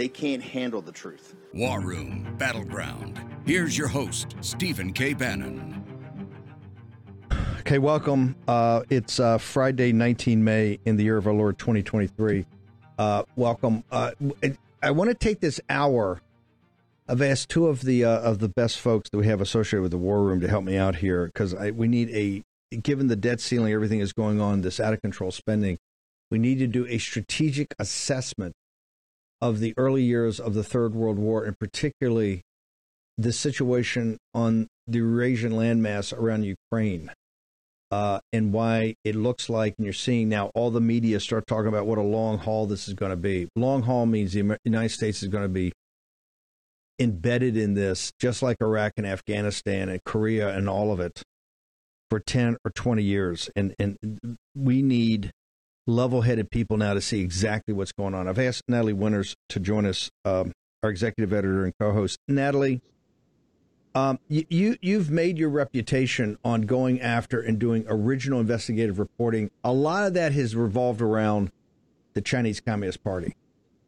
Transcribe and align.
they 0.00 0.08
can't 0.08 0.42
handle 0.42 0.80
the 0.80 0.90
truth. 0.90 1.34
War 1.52 1.78
Room 1.78 2.34
Battleground. 2.38 3.20
Here's 3.44 3.76
your 3.76 3.88
host, 3.88 4.34
Stephen 4.40 4.94
K. 4.94 5.12
Bannon. 5.12 5.84
Okay, 7.58 7.76
welcome. 7.76 8.34
Uh, 8.48 8.80
it's 8.88 9.20
uh, 9.20 9.36
Friday, 9.36 9.92
19 9.92 10.42
May, 10.42 10.78
in 10.86 10.96
the 10.96 11.04
year 11.04 11.18
of 11.18 11.26
our 11.26 11.34
Lord 11.34 11.58
2023. 11.58 12.46
Uh, 12.98 13.24
welcome. 13.36 13.84
Uh, 13.90 14.12
I 14.82 14.90
want 14.90 15.10
to 15.10 15.14
take 15.14 15.40
this 15.40 15.60
hour. 15.68 16.22
I've 17.06 17.20
asked 17.20 17.50
two 17.50 17.66
of 17.66 17.82
the 17.82 18.06
uh, 18.06 18.20
of 18.20 18.38
the 18.38 18.48
best 18.48 18.80
folks 18.80 19.10
that 19.10 19.18
we 19.18 19.26
have 19.26 19.42
associated 19.42 19.82
with 19.82 19.90
the 19.90 19.98
War 19.98 20.22
Room 20.22 20.40
to 20.40 20.48
help 20.48 20.64
me 20.64 20.78
out 20.78 20.96
here 20.96 21.26
because 21.26 21.54
we 21.74 21.88
need 21.88 22.08
a 22.10 22.42
given 22.74 23.08
the 23.08 23.16
debt 23.16 23.38
ceiling, 23.38 23.74
everything 23.74 24.00
is 24.00 24.14
going 24.14 24.40
on, 24.40 24.62
this 24.62 24.80
out 24.80 24.94
of 24.94 25.02
control 25.02 25.30
spending. 25.30 25.76
We 26.30 26.38
need 26.38 26.58
to 26.60 26.66
do 26.66 26.86
a 26.86 26.96
strategic 26.96 27.74
assessment 27.78 28.54
of 29.40 29.60
the 29.60 29.74
early 29.76 30.02
years 30.02 30.38
of 30.38 30.54
the 30.54 30.64
Third 30.64 30.94
World 30.94 31.18
War, 31.18 31.44
and 31.44 31.58
particularly 31.58 32.42
the 33.16 33.32
situation 33.32 34.18
on 34.34 34.68
the 34.86 34.98
Eurasian 34.98 35.52
landmass 35.52 36.16
around 36.16 36.44
Ukraine 36.44 37.10
uh, 37.90 38.20
and 38.32 38.52
why 38.52 38.94
it 39.04 39.16
looks 39.16 39.48
like, 39.48 39.74
and 39.76 39.84
you're 39.84 39.92
seeing 39.92 40.28
now 40.28 40.50
all 40.54 40.70
the 40.70 40.80
media 40.80 41.18
start 41.18 41.46
talking 41.46 41.68
about 41.68 41.86
what 41.86 41.98
a 41.98 42.02
long 42.02 42.38
haul 42.38 42.66
this 42.66 42.86
is 42.86 42.94
going 42.94 43.10
to 43.10 43.16
be. 43.16 43.48
Long 43.56 43.82
haul 43.82 44.06
means 44.06 44.32
the 44.32 44.58
United 44.64 44.90
States 44.90 45.22
is 45.22 45.28
going 45.28 45.42
to 45.42 45.48
be 45.48 45.72
embedded 46.98 47.56
in 47.56 47.74
this, 47.74 48.12
just 48.20 48.42
like 48.42 48.58
Iraq 48.60 48.92
and 48.96 49.06
Afghanistan 49.06 49.88
and 49.88 50.02
Korea 50.04 50.56
and 50.56 50.68
all 50.68 50.92
of 50.92 51.00
it, 51.00 51.22
for 52.10 52.20
10 52.20 52.56
or 52.64 52.70
20 52.70 53.02
years. 53.02 53.50
And, 53.56 53.74
and 53.78 53.96
we 54.54 54.82
need 54.82 55.32
level 55.90 56.22
headed 56.22 56.50
people 56.50 56.76
now 56.76 56.94
to 56.94 57.00
see 57.00 57.20
exactly 57.20 57.74
what's 57.74 57.92
going 57.92 58.14
on. 58.14 58.28
I've 58.28 58.38
asked 58.38 58.64
Natalie 58.68 58.92
Winters 58.92 59.36
to 59.50 59.60
join 59.60 59.84
us, 59.84 60.10
um, 60.24 60.52
our 60.82 60.90
executive 60.90 61.32
editor 61.32 61.64
and 61.64 61.74
co 61.78 61.92
host. 61.92 62.18
Natalie, 62.28 62.80
um, 63.94 64.18
you, 64.28 64.76
you 64.80 64.98
have 64.98 65.10
made 65.10 65.36
your 65.36 65.50
reputation 65.50 66.38
on 66.44 66.62
going 66.62 67.00
after 67.00 67.40
and 67.40 67.58
doing 67.58 67.84
original 67.88 68.40
investigative 68.40 68.98
reporting. 68.98 69.50
A 69.64 69.72
lot 69.72 70.06
of 70.06 70.14
that 70.14 70.32
has 70.32 70.54
revolved 70.54 71.02
around 71.02 71.50
the 72.14 72.20
Chinese 72.20 72.60
Communist 72.60 73.02
Party, 73.02 73.36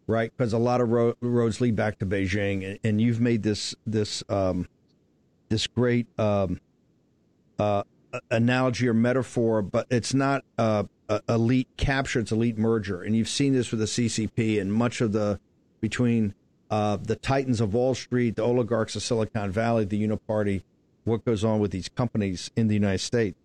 right? 0.06 0.32
Because 0.36 0.52
a 0.52 0.58
lot 0.58 0.80
of 0.80 0.90
ro- 0.90 1.14
roads 1.20 1.60
lead 1.60 1.76
back 1.76 1.98
to 2.00 2.06
Beijing, 2.06 2.68
and, 2.68 2.78
and 2.82 3.00
you've 3.00 3.20
made 3.20 3.42
this 3.42 3.74
this 3.86 4.24
um, 4.28 4.66
this 5.48 5.66
great 5.68 6.06
um, 6.18 6.60
uh, 7.58 7.84
analogy 8.30 8.88
or 8.88 8.94
metaphor, 8.94 9.62
but 9.62 9.86
it's 9.90 10.14
not 10.14 10.44
elite 11.28 11.68
capture; 11.76 12.20
it's 12.20 12.32
elite 12.32 12.58
merger, 12.58 13.02
and 13.02 13.16
you've 13.16 13.28
seen 13.28 13.52
this 13.52 13.70
with 13.70 13.80
the 13.80 13.86
CCP 13.86 14.60
and 14.60 14.72
much 14.72 15.00
of 15.00 15.12
the 15.12 15.38
between 15.80 16.34
uh, 16.70 16.96
the 16.96 17.16
titans 17.16 17.60
of 17.60 17.74
Wall 17.74 17.94
Street, 17.94 18.36
the 18.36 18.42
oligarchs 18.42 18.96
of 18.96 19.02
Silicon 19.02 19.50
Valley, 19.50 19.84
the 19.84 20.02
Uniparty, 20.02 20.62
what 21.04 21.22
goes 21.22 21.44
on 21.44 21.60
with 21.60 21.70
these 21.70 21.90
companies 21.90 22.50
in 22.56 22.68
the 22.68 22.74
United 22.74 23.00
States. 23.00 23.36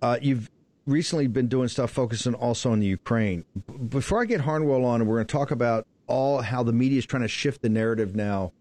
Uh, 0.00 0.16
you've 0.22 0.50
recently 0.86 1.26
been 1.26 1.48
doing 1.48 1.68
stuff 1.68 1.90
focusing 1.90 2.34
also 2.34 2.72
on 2.72 2.80
the 2.80 2.86
Ukraine. 2.86 3.44
Before 3.90 4.22
I 4.22 4.24
get 4.24 4.40
Harnwell 4.40 4.86
on, 4.86 5.06
we're 5.06 5.16
going 5.16 5.26
to 5.26 5.32
talk 5.32 5.50
about 5.50 5.86
all 6.06 6.40
how 6.40 6.62
the 6.62 6.72
media 6.72 6.98
is 6.98 7.04
trying 7.04 7.22
to 7.22 7.28
shift 7.28 7.60
the 7.60 7.68
narrative 7.68 8.16
now 8.16 8.52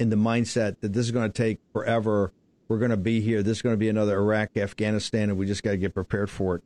in 0.00 0.10
the 0.10 0.16
mindset 0.16 0.76
that 0.80 0.92
this 0.92 1.06
is 1.06 1.12
going 1.12 1.30
to 1.30 1.36
take 1.42 1.60
forever. 1.72 2.32
We're 2.68 2.78
going 2.78 2.90
to 2.90 2.98
be 2.98 3.20
here. 3.20 3.42
This 3.42 3.58
is 3.58 3.62
going 3.62 3.72
to 3.72 3.78
be 3.78 3.88
another 3.88 4.16
Iraq, 4.18 4.56
Afghanistan, 4.56 5.30
and 5.30 5.38
we 5.38 5.46
just 5.46 5.62
got 5.62 5.70
to 5.70 5.78
get 5.78 5.94
prepared 5.94 6.28
for 6.28 6.56
it. 6.56 6.62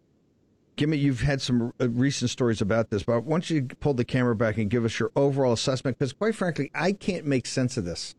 Give 0.74 0.88
me 0.88 0.96
you've 0.96 1.20
had 1.20 1.40
some 1.40 1.72
uh, 1.80 1.88
recent 1.90 2.30
stories 2.30 2.60
about 2.62 2.88
this 2.90 3.02
but 3.02 3.28
don't 3.28 3.48
you 3.50 3.64
pull 3.80 3.94
the 3.94 4.06
camera 4.06 4.34
back 4.34 4.56
and 4.56 4.70
give 4.70 4.84
us 4.84 4.98
your 4.98 5.12
overall 5.14 5.52
assessment? 5.52 5.98
Because 5.98 6.14
quite 6.14 6.34
frankly 6.34 6.70
i 6.74 6.92
can't 6.92 7.26
make 7.26 7.46
sense 7.46 7.76
of 7.76 7.84
this. 7.84 8.14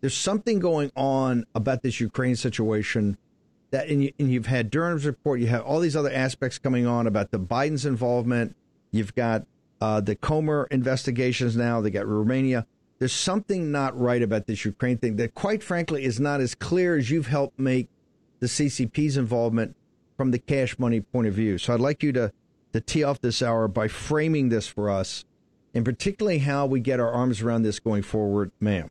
There's 0.00 0.16
something 0.16 0.60
going 0.60 0.92
on 0.96 1.46
about 1.54 1.82
this 1.82 1.98
ukraine 1.98 2.36
situation 2.36 3.18
that 3.72 3.88
and, 3.88 4.04
you, 4.04 4.12
and 4.20 4.30
you've 4.30 4.46
had 4.46 4.70
durham's 4.70 5.04
report 5.04 5.40
you 5.40 5.48
have 5.48 5.62
all 5.62 5.80
these 5.80 5.96
other 5.96 6.12
aspects 6.12 6.58
coming 6.58 6.86
on 6.86 7.08
about 7.08 7.32
the 7.32 7.40
biden's 7.40 7.84
involvement. 7.84 8.54
You've 8.92 9.14
got 9.16 9.46
uh, 9.80 10.00
the 10.00 10.14
comer 10.14 10.68
investigations 10.70 11.56
now 11.56 11.80
they 11.80 11.90
got 11.90 12.06
romania 12.06 12.66
there's 13.00 13.12
something 13.12 13.72
not 13.72 13.98
right 13.98 14.22
about 14.22 14.46
this 14.46 14.64
ukraine 14.64 14.98
thing 14.98 15.16
that 15.16 15.34
quite 15.34 15.62
frankly 15.62 16.04
is 16.04 16.20
not 16.20 16.40
as 16.40 16.54
clear 16.54 16.96
as 16.96 17.10
you've 17.10 17.26
helped 17.26 17.58
make 17.58 17.88
the 18.38 18.46
ccp's 18.46 19.16
involvement 19.16 19.74
from 20.16 20.30
the 20.30 20.38
cash 20.38 20.78
money 20.78 21.00
point 21.00 21.26
of 21.26 21.32
view. 21.32 21.56
So 21.56 21.72
I'd 21.72 21.80
like 21.80 22.02
you 22.02 22.12
to, 22.12 22.30
to 22.74 22.80
tee 22.80 23.02
off 23.02 23.22
this 23.22 23.40
hour 23.40 23.68
by 23.68 23.88
framing 23.88 24.50
this 24.50 24.68
for 24.68 24.90
us, 24.90 25.24
and 25.74 25.82
particularly 25.82 26.38
how 26.40 26.66
we 26.66 26.78
get 26.78 27.00
our 27.00 27.10
arms 27.10 27.40
around 27.40 27.62
this 27.62 27.80
going 27.80 28.02
forward, 28.02 28.52
ma'am. 28.60 28.90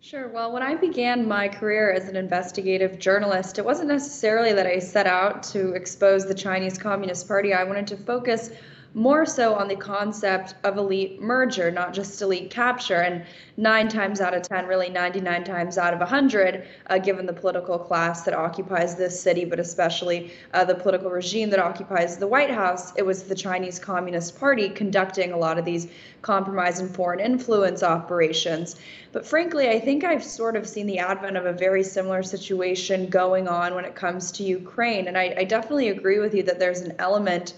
Sure. 0.00 0.28
Well, 0.28 0.50
when 0.50 0.62
I 0.62 0.74
began 0.74 1.28
my 1.28 1.48
career 1.48 1.92
as 1.92 2.08
an 2.08 2.16
investigative 2.16 2.98
journalist, 2.98 3.58
it 3.58 3.64
wasn't 3.64 3.88
necessarily 3.88 4.54
that 4.54 4.66
I 4.66 4.78
set 4.78 5.06
out 5.06 5.42
to 5.44 5.74
expose 5.74 6.26
the 6.26 6.34
Chinese 6.34 6.78
Communist 6.78 7.28
Party. 7.28 7.52
I 7.52 7.64
wanted 7.64 7.86
to 7.88 7.98
focus 7.98 8.50
more 8.94 9.24
so 9.24 9.54
on 9.54 9.68
the 9.68 9.76
concept 9.76 10.54
of 10.64 10.76
elite 10.76 11.22
merger, 11.22 11.70
not 11.70 11.94
just 11.94 12.20
elite 12.20 12.50
capture. 12.50 12.96
And 13.02 13.24
nine 13.56 13.88
times 13.88 14.20
out 14.20 14.34
of 14.34 14.42
10, 14.42 14.66
really 14.66 14.88
99 14.88 15.44
times 15.44 15.78
out 15.78 15.92
of 15.92 16.00
100, 16.00 16.66
uh, 16.88 16.98
given 16.98 17.24
the 17.24 17.32
political 17.32 17.78
class 17.78 18.22
that 18.22 18.34
occupies 18.34 18.96
this 18.96 19.20
city, 19.20 19.44
but 19.44 19.60
especially 19.60 20.32
uh, 20.54 20.64
the 20.64 20.74
political 20.74 21.10
regime 21.10 21.50
that 21.50 21.60
occupies 21.60 22.16
the 22.16 22.26
White 22.26 22.50
House, 22.50 22.92
it 22.96 23.06
was 23.06 23.22
the 23.22 23.34
Chinese 23.34 23.78
Communist 23.78 24.38
Party 24.40 24.68
conducting 24.68 25.32
a 25.32 25.36
lot 25.36 25.58
of 25.58 25.64
these 25.64 25.86
compromise 26.22 26.80
and 26.80 26.92
foreign 26.92 27.20
influence 27.20 27.82
operations. 27.82 28.76
But 29.12 29.24
frankly, 29.24 29.68
I 29.68 29.78
think 29.78 30.02
I've 30.02 30.24
sort 30.24 30.56
of 30.56 30.68
seen 30.68 30.86
the 30.86 30.98
advent 30.98 31.36
of 31.36 31.46
a 31.46 31.52
very 31.52 31.84
similar 31.84 32.22
situation 32.22 33.08
going 33.08 33.46
on 33.46 33.74
when 33.74 33.84
it 33.84 33.94
comes 33.94 34.32
to 34.32 34.42
Ukraine. 34.42 35.06
And 35.06 35.16
I, 35.16 35.34
I 35.38 35.44
definitely 35.44 35.88
agree 35.88 36.18
with 36.18 36.34
you 36.34 36.42
that 36.44 36.58
there's 36.58 36.80
an 36.80 36.94
element 36.98 37.54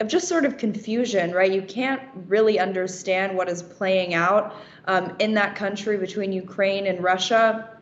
of 0.00 0.08
just 0.08 0.28
sort 0.28 0.44
of 0.44 0.58
confusion, 0.58 1.32
right? 1.32 1.50
You 1.50 1.62
can't 1.62 2.02
really 2.26 2.58
understand 2.58 3.36
what 3.36 3.48
is 3.48 3.62
playing 3.62 4.14
out 4.14 4.54
um, 4.86 5.14
in 5.18 5.34
that 5.34 5.56
country 5.56 5.96
between 5.96 6.32
Ukraine 6.32 6.86
and 6.86 7.02
Russia 7.02 7.78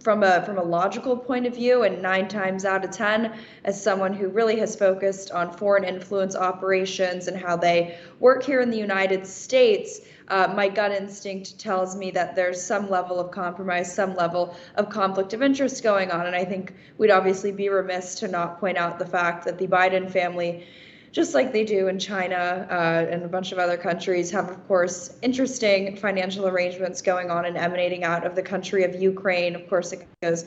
from 0.00 0.22
a 0.22 0.42
from 0.44 0.58
a 0.58 0.62
logical 0.62 1.16
point 1.16 1.46
of 1.46 1.54
view 1.54 1.82
and 1.82 2.00
nine 2.00 2.28
times 2.28 2.64
out 2.64 2.84
of 2.84 2.90
ten 2.90 3.32
as 3.64 3.82
someone 3.82 4.12
who 4.12 4.28
really 4.28 4.58
has 4.58 4.76
focused 4.76 5.30
on 5.32 5.52
foreign 5.56 5.84
influence 5.84 6.36
operations 6.36 7.26
and 7.26 7.36
how 7.36 7.56
they 7.56 7.98
work 8.20 8.44
here 8.44 8.60
in 8.60 8.70
the 8.70 8.76
united 8.76 9.26
states 9.26 10.00
uh, 10.28 10.52
my 10.54 10.68
gut 10.68 10.92
instinct 10.92 11.58
tells 11.58 11.96
me 11.96 12.10
that 12.10 12.36
there's 12.36 12.62
some 12.62 12.88
level 12.88 13.18
of 13.18 13.30
compromise 13.30 13.92
some 13.92 14.14
level 14.14 14.54
of 14.76 14.88
conflict 14.88 15.32
of 15.32 15.42
interest 15.42 15.82
going 15.82 16.10
on 16.10 16.26
and 16.26 16.36
i 16.36 16.44
think 16.44 16.74
we'd 16.98 17.10
obviously 17.10 17.50
be 17.50 17.68
remiss 17.68 18.14
to 18.14 18.28
not 18.28 18.60
point 18.60 18.78
out 18.78 18.98
the 18.98 19.06
fact 19.06 19.44
that 19.44 19.58
the 19.58 19.66
biden 19.66 20.08
family 20.08 20.64
just 21.18 21.34
like 21.34 21.52
they 21.52 21.64
do 21.64 21.88
in 21.88 21.98
China 21.98 22.64
uh, 22.70 23.12
and 23.12 23.24
a 23.24 23.28
bunch 23.28 23.50
of 23.50 23.58
other 23.58 23.76
countries, 23.76 24.30
have, 24.30 24.48
of 24.50 24.68
course, 24.68 25.18
interesting 25.20 25.96
financial 25.96 26.46
arrangements 26.46 27.02
going 27.02 27.28
on 27.28 27.44
and 27.44 27.56
emanating 27.56 28.04
out 28.04 28.24
of 28.24 28.36
the 28.36 28.42
country 28.42 28.84
of 28.84 28.94
Ukraine. 28.94 29.56
Of 29.56 29.68
course, 29.68 29.92
it 29.92 30.06
goes 30.22 30.44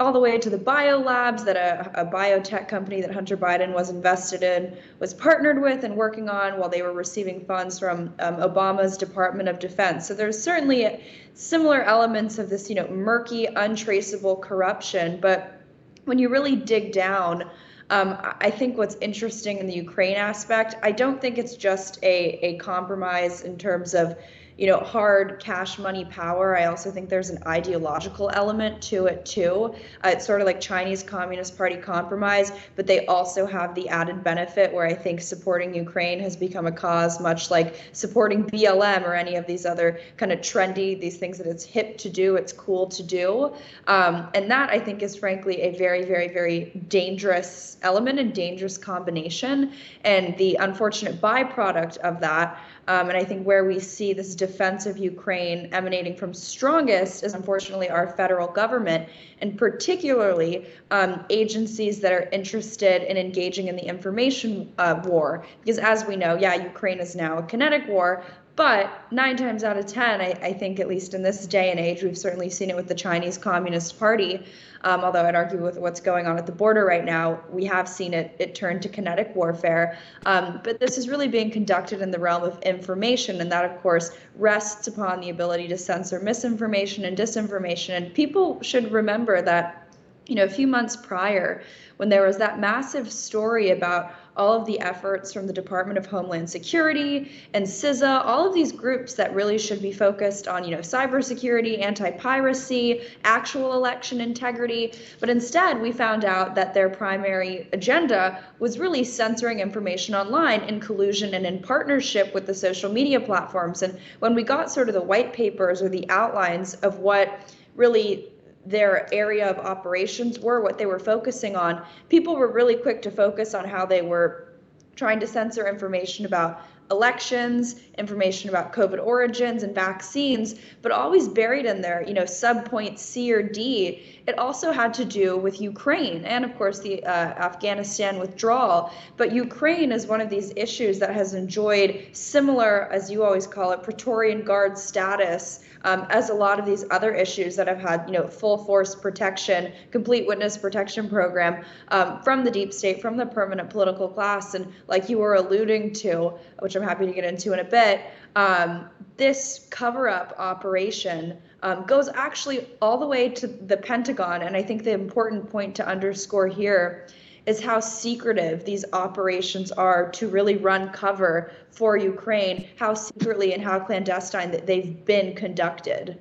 all 0.00 0.12
the 0.12 0.18
way 0.18 0.36
to 0.36 0.50
the 0.50 0.58
biolabs 0.58 1.44
that 1.44 1.56
a, 1.56 2.02
a 2.02 2.04
biotech 2.04 2.66
company 2.66 3.00
that 3.00 3.12
Hunter 3.14 3.36
Biden 3.36 3.72
was 3.72 3.90
invested 3.90 4.42
in 4.42 4.76
was 4.98 5.14
partnered 5.14 5.62
with 5.62 5.84
and 5.84 5.94
working 5.94 6.28
on 6.28 6.58
while 6.58 6.68
they 6.68 6.82
were 6.82 6.92
receiving 6.92 7.44
funds 7.44 7.78
from 7.78 8.12
um, 8.18 8.38
Obama's 8.38 8.96
Department 8.96 9.48
of 9.48 9.60
Defense. 9.60 10.08
So 10.08 10.14
there's 10.14 10.42
certainly 10.42 11.00
similar 11.34 11.84
elements 11.84 12.38
of 12.38 12.50
this, 12.50 12.68
you 12.68 12.74
know, 12.74 12.88
murky, 12.88 13.44
untraceable 13.44 14.34
corruption. 14.34 15.20
But 15.20 15.60
when 16.06 16.18
you 16.18 16.28
really 16.28 16.56
dig 16.56 16.90
down, 16.90 17.48
um, 17.90 18.18
I 18.40 18.50
think 18.50 18.76
what's 18.76 18.96
interesting 18.96 19.58
in 19.58 19.66
the 19.66 19.74
Ukraine 19.74 20.16
aspect, 20.16 20.74
I 20.82 20.92
don't 20.92 21.20
think 21.20 21.38
it's 21.38 21.56
just 21.56 21.98
a, 22.02 22.38
a 22.44 22.56
compromise 22.58 23.42
in 23.42 23.56
terms 23.56 23.94
of 23.94 24.16
you 24.58 24.66
know, 24.66 24.78
hard 24.78 25.38
cash 25.38 25.78
money 25.78 26.04
power. 26.06 26.58
I 26.58 26.64
also 26.64 26.90
think 26.90 27.08
there's 27.08 27.30
an 27.30 27.38
ideological 27.46 28.28
element 28.34 28.82
to 28.82 29.06
it 29.06 29.24
too. 29.24 29.72
Uh, 30.04 30.08
it's 30.08 30.26
sort 30.26 30.40
of 30.40 30.48
like 30.48 30.60
Chinese 30.60 31.04
Communist 31.04 31.56
Party 31.56 31.76
compromise, 31.76 32.50
but 32.74 32.84
they 32.84 33.06
also 33.06 33.46
have 33.46 33.76
the 33.76 33.88
added 33.88 34.24
benefit 34.24 34.74
where 34.74 34.84
I 34.84 34.94
think 34.94 35.20
supporting 35.20 35.72
Ukraine 35.72 36.18
has 36.18 36.36
become 36.36 36.66
a 36.66 36.72
cause, 36.72 37.20
much 37.20 37.52
like 37.52 37.76
supporting 37.92 38.44
BLM 38.44 39.04
or 39.04 39.14
any 39.14 39.36
of 39.36 39.46
these 39.46 39.64
other 39.64 40.00
kind 40.16 40.32
of 40.32 40.40
trendy, 40.40 41.00
these 41.00 41.18
things 41.18 41.38
that 41.38 41.46
it's 41.46 41.62
hip 41.62 41.96
to 41.98 42.10
do, 42.10 42.34
it's 42.34 42.52
cool 42.52 42.88
to 42.88 43.04
do. 43.04 43.54
Um, 43.86 44.28
and 44.34 44.50
that 44.50 44.70
I 44.70 44.80
think 44.80 45.04
is 45.04 45.14
frankly 45.14 45.62
a 45.62 45.78
very, 45.78 46.04
very, 46.04 46.26
very 46.26 46.72
dangerous 46.88 47.76
element 47.82 48.18
and 48.18 48.34
dangerous 48.34 48.76
combination. 48.76 49.72
And 50.02 50.36
the 50.36 50.56
unfortunate 50.56 51.20
byproduct 51.20 51.98
of 51.98 52.18
that 52.20 52.58
um, 52.88 53.10
and 53.10 53.18
I 53.18 53.22
think 53.22 53.46
where 53.46 53.66
we 53.66 53.78
see 53.78 54.14
this 54.14 54.34
defense 54.34 54.86
of 54.86 54.96
Ukraine 54.96 55.68
emanating 55.72 56.16
from 56.16 56.32
strongest 56.32 57.22
is 57.22 57.34
unfortunately 57.34 57.90
our 57.90 58.08
federal 58.16 58.48
government, 58.48 59.10
and 59.42 59.58
particularly 59.58 60.66
um, 60.90 61.22
agencies 61.28 62.00
that 62.00 62.12
are 62.12 62.28
interested 62.32 63.02
in 63.02 63.18
engaging 63.18 63.68
in 63.68 63.76
the 63.76 63.86
information 63.86 64.72
uh, 64.78 65.00
war. 65.04 65.44
Because 65.60 65.78
as 65.78 66.06
we 66.06 66.16
know, 66.16 66.36
yeah, 66.36 66.54
Ukraine 66.54 66.98
is 66.98 67.14
now 67.14 67.36
a 67.36 67.42
kinetic 67.42 67.86
war, 67.86 68.24
but 68.58 68.90
nine 69.12 69.36
times 69.36 69.62
out 69.62 69.76
of 69.76 69.86
10, 69.86 70.20
I, 70.20 70.30
I, 70.42 70.52
think, 70.52 70.80
at 70.80 70.88
least 70.88 71.14
in 71.14 71.22
this 71.22 71.46
day 71.46 71.70
and 71.70 71.78
age, 71.78 72.02
we've 72.02 72.18
certainly 72.18 72.50
seen 72.50 72.70
it 72.70 72.74
with 72.74 72.88
the 72.88 72.94
Chinese 72.94 73.38
Communist 73.38 73.96
Party. 74.00 74.44
Um, 74.82 75.04
although 75.04 75.24
I'd 75.24 75.36
argue 75.36 75.62
with 75.62 75.78
what's 75.78 76.00
going 76.00 76.26
on 76.26 76.36
at 76.38 76.44
the 76.44 76.50
border 76.50 76.84
right 76.84 77.04
now, 77.04 77.40
we 77.50 77.64
have 77.66 77.88
seen 77.88 78.12
it, 78.12 78.34
it 78.40 78.56
turn 78.56 78.80
to 78.80 78.88
kinetic 78.88 79.30
warfare. 79.36 79.96
Um, 80.26 80.60
but 80.64 80.80
this 80.80 80.98
is 80.98 81.08
really 81.08 81.28
being 81.28 81.52
conducted 81.52 82.00
in 82.00 82.10
the 82.10 82.18
realm 82.18 82.42
of 82.42 82.60
information. 82.62 83.40
And 83.40 83.52
that, 83.52 83.64
of 83.64 83.80
course, 83.80 84.10
rests 84.34 84.88
upon 84.88 85.20
the 85.20 85.30
ability 85.30 85.68
to 85.68 85.78
censor 85.78 86.18
misinformation 86.18 87.04
and 87.04 87.16
disinformation. 87.16 87.96
And 87.96 88.12
people 88.12 88.60
should 88.60 88.90
remember 88.90 89.40
that, 89.40 89.86
you 90.26 90.34
know, 90.34 90.42
a 90.42 90.50
few 90.50 90.66
months 90.66 90.96
prior, 90.96 91.62
when 91.98 92.08
there 92.08 92.26
was 92.26 92.38
that 92.38 92.58
massive 92.58 93.12
story 93.12 93.70
about 93.70 94.14
all 94.38 94.54
of 94.54 94.64
the 94.64 94.78
efforts 94.80 95.32
from 95.32 95.46
the 95.46 95.52
Department 95.52 95.98
of 95.98 96.06
Homeland 96.06 96.48
Security 96.48 97.30
and 97.52 97.66
CISA, 97.66 98.24
all 98.24 98.46
of 98.46 98.54
these 98.54 98.72
groups 98.72 99.14
that 99.14 99.34
really 99.34 99.58
should 99.58 99.82
be 99.82 99.92
focused 99.92 100.46
on, 100.46 100.64
you 100.64 100.70
know, 100.70 100.78
cybersecurity, 100.78 101.82
anti-piracy, 101.82 103.02
actual 103.24 103.74
election 103.74 104.20
integrity. 104.20 104.92
But 105.20 105.28
instead, 105.28 105.80
we 105.80 105.90
found 105.92 106.24
out 106.24 106.54
that 106.54 106.72
their 106.72 106.88
primary 106.88 107.68
agenda 107.72 108.44
was 108.60 108.78
really 108.78 109.04
censoring 109.04 109.60
information 109.60 110.14
online 110.14 110.62
in 110.62 110.78
collusion 110.80 111.34
and 111.34 111.44
in 111.44 111.60
partnership 111.60 112.32
with 112.32 112.46
the 112.46 112.54
social 112.54 112.92
media 112.92 113.18
platforms. 113.18 113.82
And 113.82 113.98
when 114.20 114.34
we 114.34 114.44
got 114.44 114.70
sort 114.70 114.88
of 114.88 114.94
the 114.94 115.02
white 115.02 115.32
papers 115.32 115.82
or 115.82 115.88
the 115.88 116.08
outlines 116.08 116.74
of 116.74 117.00
what 117.00 117.52
really 117.74 118.30
their 118.68 119.12
area 119.12 119.48
of 119.48 119.58
operations 119.58 120.38
were, 120.38 120.60
what 120.60 120.78
they 120.78 120.86
were 120.86 120.98
focusing 120.98 121.56
on, 121.56 121.82
people 122.08 122.36
were 122.36 122.50
really 122.52 122.76
quick 122.76 123.00
to 123.02 123.10
focus 123.10 123.54
on 123.54 123.66
how 123.66 123.86
they 123.86 124.02
were 124.02 124.52
trying 124.94 125.20
to 125.20 125.26
censor 125.26 125.66
information 125.66 126.26
about 126.26 126.62
elections, 126.90 127.80
information 127.96 128.48
about 128.48 128.72
COVID 128.72 129.04
origins 129.04 129.62
and 129.62 129.74
vaccines, 129.74 130.54
but 130.82 130.92
always 130.92 131.28
buried 131.28 131.66
in 131.66 131.80
there, 131.80 132.02
you 132.06 132.14
know, 132.14 132.22
subpoint 132.22 132.98
C 132.98 133.32
or 133.32 133.42
D. 133.42 134.17
It 134.28 134.38
also 134.38 134.72
had 134.72 134.92
to 134.94 135.06
do 135.06 135.38
with 135.38 135.58
Ukraine 135.58 136.26
and, 136.26 136.44
of 136.44 136.54
course, 136.58 136.80
the 136.80 137.02
uh, 137.02 137.10
Afghanistan 137.48 138.18
withdrawal. 138.18 138.92
But 139.16 139.32
Ukraine 139.32 139.90
is 139.90 140.06
one 140.06 140.20
of 140.20 140.28
these 140.28 140.52
issues 140.54 140.98
that 140.98 141.14
has 141.14 141.32
enjoyed 141.32 142.08
similar, 142.12 142.92
as 142.92 143.10
you 143.10 143.24
always 143.24 143.46
call 143.46 143.72
it, 143.72 143.82
Praetorian 143.82 144.42
Guard 144.44 144.76
status 144.76 145.60
um, 145.84 146.06
as 146.10 146.28
a 146.28 146.34
lot 146.34 146.58
of 146.58 146.66
these 146.66 146.84
other 146.90 147.14
issues 147.14 147.56
that 147.56 147.68
have 147.68 147.80
had, 147.80 148.04
you 148.06 148.12
know, 148.12 148.26
full 148.26 148.58
force 148.58 148.94
protection, 148.94 149.72
complete 149.92 150.26
witness 150.26 150.58
protection 150.58 151.08
program 151.08 151.64
um, 151.88 152.20
from 152.22 152.44
the 152.44 152.50
deep 152.50 152.74
state, 152.74 153.00
from 153.00 153.16
the 153.16 153.24
permanent 153.24 153.70
political 153.70 154.08
class. 154.08 154.52
And 154.52 154.70
like 154.88 155.08
you 155.08 155.16
were 155.16 155.36
alluding 155.36 155.94
to, 156.04 156.34
which 156.58 156.76
I'm 156.76 156.82
happy 156.82 157.06
to 157.06 157.12
get 157.12 157.24
into 157.24 157.54
in 157.54 157.60
a 157.60 157.64
bit, 157.64 158.02
um, 158.36 158.90
this 159.16 159.66
cover 159.70 160.06
up 160.06 160.34
operation 160.36 161.38
um, 161.62 161.84
goes 161.84 162.08
actually 162.08 162.66
all 162.80 162.98
the 162.98 163.06
way 163.06 163.28
to 163.30 163.46
the 163.46 163.76
Pentagon. 163.76 164.42
And 164.42 164.56
I 164.56 164.62
think 164.62 164.84
the 164.84 164.92
important 164.92 165.50
point 165.50 165.74
to 165.76 165.86
underscore 165.86 166.46
here 166.46 167.08
is 167.46 167.60
how 167.60 167.80
secretive 167.80 168.64
these 168.64 168.84
operations 168.92 169.72
are 169.72 170.10
to 170.10 170.28
really 170.28 170.56
run 170.56 170.90
cover 170.90 171.50
for 171.70 171.96
Ukraine, 171.96 172.68
how 172.76 172.94
secretly 172.94 173.54
and 173.54 173.62
how 173.62 173.80
clandestine 173.80 174.50
that 174.50 174.66
they've 174.66 175.04
been 175.04 175.34
conducted. 175.34 176.18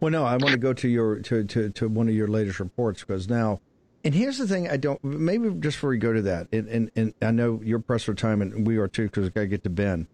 Well, 0.00 0.10
no, 0.10 0.24
I 0.24 0.32
want 0.32 0.50
to 0.50 0.58
go 0.58 0.72
to 0.72 0.88
your 0.88 1.20
to, 1.20 1.44
to, 1.44 1.70
to 1.70 1.88
one 1.88 2.08
of 2.08 2.14
your 2.14 2.28
latest 2.28 2.60
reports 2.60 3.00
because 3.00 3.28
now, 3.28 3.60
and 4.04 4.14
here's 4.14 4.38
the 4.38 4.46
thing: 4.46 4.68
I 4.68 4.76
don't 4.76 5.02
maybe 5.02 5.48
just 5.60 5.76
before 5.76 5.90
we 5.90 5.98
go 5.98 6.12
to 6.12 6.22
that, 6.22 6.48
and 6.52 6.68
and, 6.68 6.90
and 6.96 7.14
I 7.22 7.30
know 7.30 7.60
you're 7.62 7.78
pressed 7.78 8.06
for 8.06 8.14
time, 8.14 8.42
and 8.42 8.66
we 8.66 8.76
are 8.76 8.88
too 8.88 9.04
because 9.04 9.26
I 9.26 9.30
got 9.30 9.40
to 9.42 9.46
get 9.46 9.62
to 9.64 9.70
Ben 9.70 10.06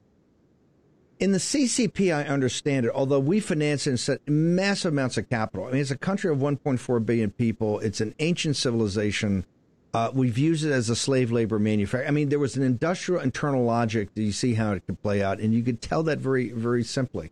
in 1.19 1.33
the 1.33 1.39
CCP, 1.39 2.15
I 2.15 2.25
understand 2.25 2.87
it. 2.87 2.93
Although 2.95 3.21
we 3.21 3.41
finance 3.41 3.87
and 3.87 3.99
set 3.99 4.27
massive 4.29 4.93
amounts 4.93 5.17
of 5.17 5.29
capital. 5.31 5.67
I 5.67 5.73
mean, 5.73 5.81
it's 5.81 5.91
a 5.91 5.97
country 5.97 6.31
of 6.31 6.39
1.4 6.39 7.07
billion 7.07 7.31
people. 7.31 7.79
It's 7.81 8.01
an 8.01 8.15
ancient 8.19 8.57
civilization. 8.57 9.47
Uh, 9.95 10.11
we've 10.13 10.37
used 10.37 10.65
it 10.65 10.73
as 10.73 10.91
a 10.91 10.97
slave 10.97 11.33
labor 11.33 11.59
manufacturer. 11.59 12.07
I 12.07 12.11
mean, 12.11 12.29
there 12.29 12.39
was 12.39 12.57
an 12.57 12.63
industrial 12.63 13.23
internal 13.23 13.65
logic. 13.65 14.15
Do 14.15 14.23
you 14.23 14.33
see 14.33 14.55
how 14.55 14.73
it 14.73 14.85
could 14.87 15.01
play 15.03 15.23
out? 15.23 15.41
And 15.41 15.55
you 15.55 15.63
could 15.63 15.81
tell 15.81 16.03
that 16.03 16.19
very, 16.19 16.51
very 16.51 16.85
simply. 16.85 17.31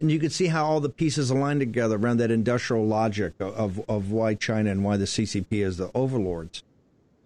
And 0.00 0.10
you 0.10 0.18
could 0.18 0.32
see 0.32 0.46
how 0.46 0.64
all 0.64 0.80
the 0.80 0.88
pieces 0.88 1.30
align 1.30 1.58
together 1.58 1.96
around 1.96 2.16
that 2.18 2.30
industrial 2.30 2.86
logic 2.86 3.34
of, 3.38 3.84
of 3.86 4.10
why 4.10 4.34
China 4.34 4.70
and 4.70 4.82
why 4.82 4.96
the 4.96 5.04
CCP 5.04 5.62
is 5.62 5.76
the 5.76 5.90
overlords. 5.94 6.62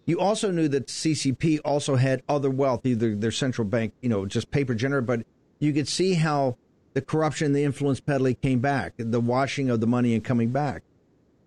You 0.06 0.19
also 0.19 0.50
knew 0.50 0.67
that 0.69 0.88
CCP 0.88 1.61
also 1.64 1.94
had 1.94 2.23
other 2.29 2.50
wealth, 2.50 2.85
either 2.85 3.14
their 3.14 3.31
central 3.31 3.67
bank, 3.67 3.93
you 4.02 4.08
know, 4.08 4.26
just 4.26 4.50
paper 4.50 4.75
generated, 4.75 5.06
but 5.06 5.25
you 5.64 5.72
could 5.72 5.88
see 5.88 6.14
how 6.14 6.56
the 6.93 7.02
corruption, 7.02 7.52
the 7.52 7.64
influence 7.64 8.00
peddling 8.00 8.37
came 8.37 8.61
back, 8.61 8.94
the 8.96 9.20
washing 9.20 9.69
of 9.70 9.81
the 9.81 9.87
money 9.87 10.14
and 10.14 10.22
coming 10.22 10.50
back. 10.50 10.82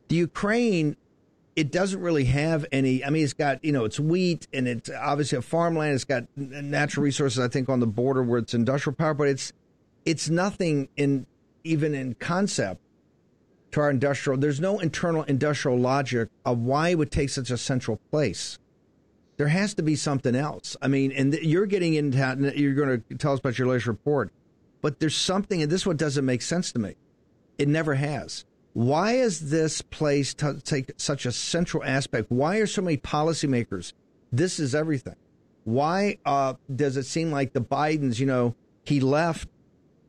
The 0.10 0.16
Ukraine, 0.16 0.98
it 1.56 1.72
doesn't 1.72 2.02
really 2.02 2.26
have 2.26 2.66
any. 2.72 3.04
I 3.04 3.10
mean, 3.10 3.24
it's 3.24 3.34
got 3.34 3.64
you 3.64 3.72
know, 3.72 3.86
it's 3.86 4.00
wheat 4.00 4.48
and 4.54 4.68
it's 4.68 4.90
obviously 4.90 5.38
a 5.38 5.42
farmland. 5.42 5.96
It's 5.96 6.04
got 6.04 6.26
natural 6.36 7.04
resources. 7.04 7.40
I 7.40 7.48
think 7.48 7.70
on 7.70 7.80
the 7.80 7.88
border 7.88 8.24
where 8.24 8.40
it's 8.40 8.54
industrial 8.54 8.96
power, 8.96 9.14
but 9.14 9.28
it's 9.28 9.54
it's 10.06 10.30
nothing 10.30 10.90
in 10.98 11.26
even 11.64 11.96
in 11.96 12.14
concept 12.16 12.82
to 13.72 13.82
our 13.82 13.90
industrial. 13.90 14.40
There's 14.40 14.62
no 14.62 14.80
internal 14.80 15.24
industrial 15.24 15.78
logic 15.78 16.30
of 16.46 16.60
why 16.60 16.90
it 16.90 16.98
would 16.98 17.12
take 17.12 17.30
such 17.30 17.52
a 17.52 17.58
central 17.58 18.00
place 18.12 18.60
there 19.38 19.48
has 19.48 19.76
to 19.76 19.84
be 19.84 19.96
something 19.96 20.36
else. 20.36 20.76
I 20.82 20.88
mean, 20.88 21.12
and 21.12 21.34
you're 21.36 21.68
getting 21.68 21.94
into 21.94 22.54
you're 22.56 22.74
going 22.74 23.04
to 23.10 23.16
tell 23.16 23.34
us 23.34 23.40
about 23.40 23.58
your 23.58 23.68
latest 23.68 23.88
report, 23.88 24.32
but 24.82 25.00
there's 25.00 25.16
something, 25.16 25.62
and 25.62 25.72
this 25.72 25.86
one 25.86 25.96
doesn't 25.96 26.26
make 26.26 26.42
sense 26.42 26.72
to 26.74 26.80
me. 26.80 26.96
It 27.58 27.68
never 27.68 27.96
has. 27.96 28.46
Why 28.74 29.14
is 29.14 29.50
this 29.50 29.82
place 29.82 30.34
t- 30.34 30.54
take 30.64 30.92
such 30.98 31.26
a 31.26 31.32
central 31.32 31.84
aspect? 31.84 32.30
Why 32.30 32.58
are 32.58 32.68
so 32.68 32.82
many 32.82 32.98
policymakers? 32.98 33.94
This 34.32 34.60
is 34.60 34.76
everything. 34.76 35.16
Why 35.64 36.18
uh, 36.26 36.56
does 36.74 36.98
it 36.98 37.04
seem 37.04 37.32
like 37.32 37.54
the 37.54 37.62
Bidens, 37.62 38.20
you 38.20 38.26
know, 38.26 38.56
he 38.84 39.00
left, 39.00 39.50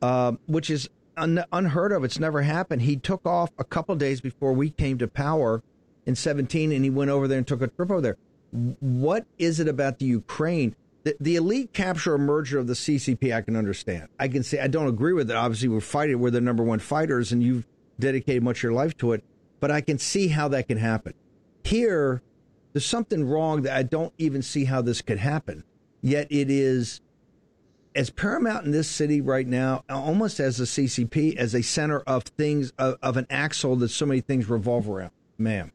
uh, 0.01 0.33
which 0.47 0.69
is 0.69 0.89
un- 1.17 1.43
unheard 1.51 1.91
of. 1.91 2.03
It's 2.03 2.19
never 2.19 2.43
happened. 2.43 2.83
He 2.83 2.95
took 2.95 3.25
off 3.25 3.51
a 3.57 3.63
couple 3.63 3.95
days 3.95 4.21
before 4.21 4.53
we 4.53 4.69
came 4.69 4.97
to 4.99 5.07
power 5.07 5.63
in 6.05 6.15
17, 6.15 6.71
and 6.71 6.83
he 6.83 6.89
went 6.89 7.11
over 7.11 7.27
there 7.27 7.39
and 7.39 7.47
took 7.47 7.61
a 7.61 7.67
trip 7.67 7.91
over 7.91 8.01
there 8.01 8.17
what 8.51 9.25
is 9.37 9.59
it 9.59 9.67
about 9.67 9.99
the 9.99 10.05
Ukraine? 10.05 10.75
The, 11.03 11.15
the 11.19 11.35
elite 11.35 11.73
capture 11.73 12.15
or 12.15 12.17
merger 12.17 12.59
of 12.59 12.67
the 12.67 12.73
CCP, 12.73 13.33
I 13.33 13.41
can 13.41 13.55
understand. 13.55 14.09
I 14.19 14.27
can 14.27 14.43
say 14.43 14.59
I 14.59 14.67
don't 14.67 14.87
agree 14.87 15.13
with 15.13 15.29
it. 15.29 15.35
Obviously, 15.35 15.69
we're 15.69 15.81
fighting. 15.81 16.19
We're 16.19 16.31
the 16.31 16.41
number 16.41 16.63
one 16.63 16.79
fighters, 16.79 17.31
and 17.31 17.41
you've 17.41 17.65
dedicated 17.99 18.43
much 18.43 18.59
of 18.59 18.63
your 18.63 18.73
life 18.73 18.97
to 18.97 19.13
it. 19.13 19.23
But 19.59 19.71
I 19.71 19.81
can 19.81 19.97
see 19.97 20.29
how 20.29 20.47
that 20.49 20.67
can 20.67 20.77
happen. 20.77 21.13
Here, 21.63 22.21
there's 22.73 22.85
something 22.85 23.27
wrong 23.27 23.63
that 23.63 23.75
I 23.75 23.83
don't 23.83 24.13
even 24.17 24.41
see 24.41 24.65
how 24.65 24.81
this 24.81 25.01
could 25.01 25.19
happen. 25.19 25.63
Yet 26.01 26.27
it 26.29 26.49
is 26.49 27.01
as 27.95 28.09
paramount 28.09 28.65
in 28.65 28.71
this 28.71 28.89
city 28.89 29.19
right 29.19 29.47
now, 29.47 29.83
almost 29.89 30.39
as 30.39 30.57
the 30.57 30.65
CCP, 30.65 31.35
as 31.35 31.53
a 31.53 31.61
center 31.61 31.99
of 32.01 32.23
things 32.23 32.71
of, 32.77 32.97
of 33.01 33.17
an 33.17 33.27
axle 33.29 33.75
that 33.77 33.89
so 33.89 34.05
many 34.05 34.21
things 34.21 34.47
revolve 34.47 34.87
around, 34.89 35.11
ma'am. 35.37 35.71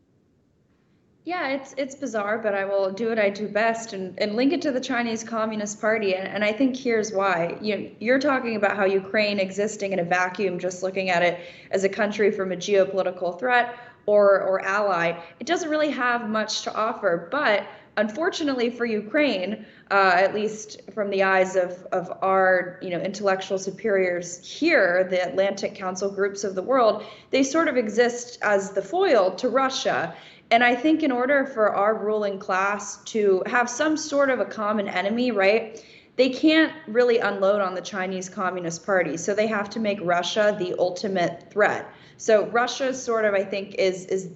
Yeah, 1.26 1.48
it's 1.48 1.74
it's 1.78 1.94
bizarre, 1.94 2.36
but 2.36 2.54
I 2.54 2.66
will 2.66 2.90
do 2.90 3.08
what 3.08 3.18
I 3.18 3.30
do 3.30 3.48
best 3.48 3.94
and, 3.94 4.18
and 4.20 4.36
link 4.36 4.52
it 4.52 4.60
to 4.62 4.72
the 4.72 4.80
Chinese 4.80 5.24
Communist 5.24 5.80
Party. 5.80 6.14
And, 6.14 6.28
and 6.28 6.44
I 6.44 6.52
think 6.52 6.76
here's 6.76 7.12
why. 7.12 7.56
You, 7.62 7.96
you're 7.98 8.18
talking 8.18 8.56
about 8.56 8.76
how 8.76 8.84
Ukraine 8.84 9.38
existing 9.38 9.94
in 9.94 10.00
a 10.00 10.04
vacuum, 10.04 10.58
just 10.58 10.82
looking 10.82 11.08
at 11.08 11.22
it 11.22 11.40
as 11.70 11.82
a 11.82 11.88
country 11.88 12.30
from 12.30 12.52
a 12.52 12.56
geopolitical 12.56 13.38
threat 13.38 13.74
or, 14.04 14.42
or 14.42 14.60
ally, 14.66 15.18
it 15.40 15.46
doesn't 15.46 15.70
really 15.70 15.90
have 15.90 16.28
much 16.28 16.60
to 16.62 16.74
offer. 16.74 17.26
But 17.30 17.66
unfortunately 17.96 18.68
for 18.68 18.84
Ukraine, 18.84 19.64
uh, 19.90 20.12
at 20.16 20.34
least 20.34 20.80
from 20.92 21.10
the 21.10 21.22
eyes 21.22 21.56
of, 21.56 21.72
of 21.92 22.18
our 22.22 22.78
you 22.82 22.90
know 22.90 23.00
intellectual 23.00 23.58
superiors 23.58 24.44
here, 24.44 25.06
the 25.08 25.26
Atlantic 25.26 25.74
Council 25.74 26.10
groups 26.10 26.44
of 26.44 26.54
the 26.54 26.62
world, 26.62 27.04
they 27.30 27.42
sort 27.42 27.68
of 27.68 27.76
exist 27.76 28.38
as 28.42 28.72
the 28.72 28.82
foil 28.82 29.34
to 29.36 29.48
Russia. 29.48 30.14
And 30.54 30.62
I 30.62 30.76
think 30.76 31.02
in 31.02 31.10
order 31.10 31.46
for 31.46 31.74
our 31.74 31.96
ruling 31.96 32.38
class 32.38 32.98
to 33.06 33.42
have 33.44 33.68
some 33.68 33.96
sort 33.96 34.30
of 34.30 34.38
a 34.38 34.44
common 34.44 34.86
enemy, 34.86 35.32
right? 35.32 35.84
They 36.14 36.28
can't 36.28 36.72
really 36.86 37.18
unload 37.18 37.60
on 37.60 37.74
the 37.74 37.80
Chinese 37.80 38.28
Communist 38.28 38.86
Party, 38.86 39.16
so 39.16 39.34
they 39.34 39.48
have 39.48 39.68
to 39.70 39.80
make 39.80 39.98
Russia 40.00 40.54
the 40.56 40.76
ultimate 40.78 41.50
threat. 41.50 41.92
So 42.18 42.46
Russia 42.46 42.94
sort 42.94 43.24
of, 43.24 43.34
I 43.34 43.42
think, 43.42 43.74
is 43.80 44.06
is 44.06 44.30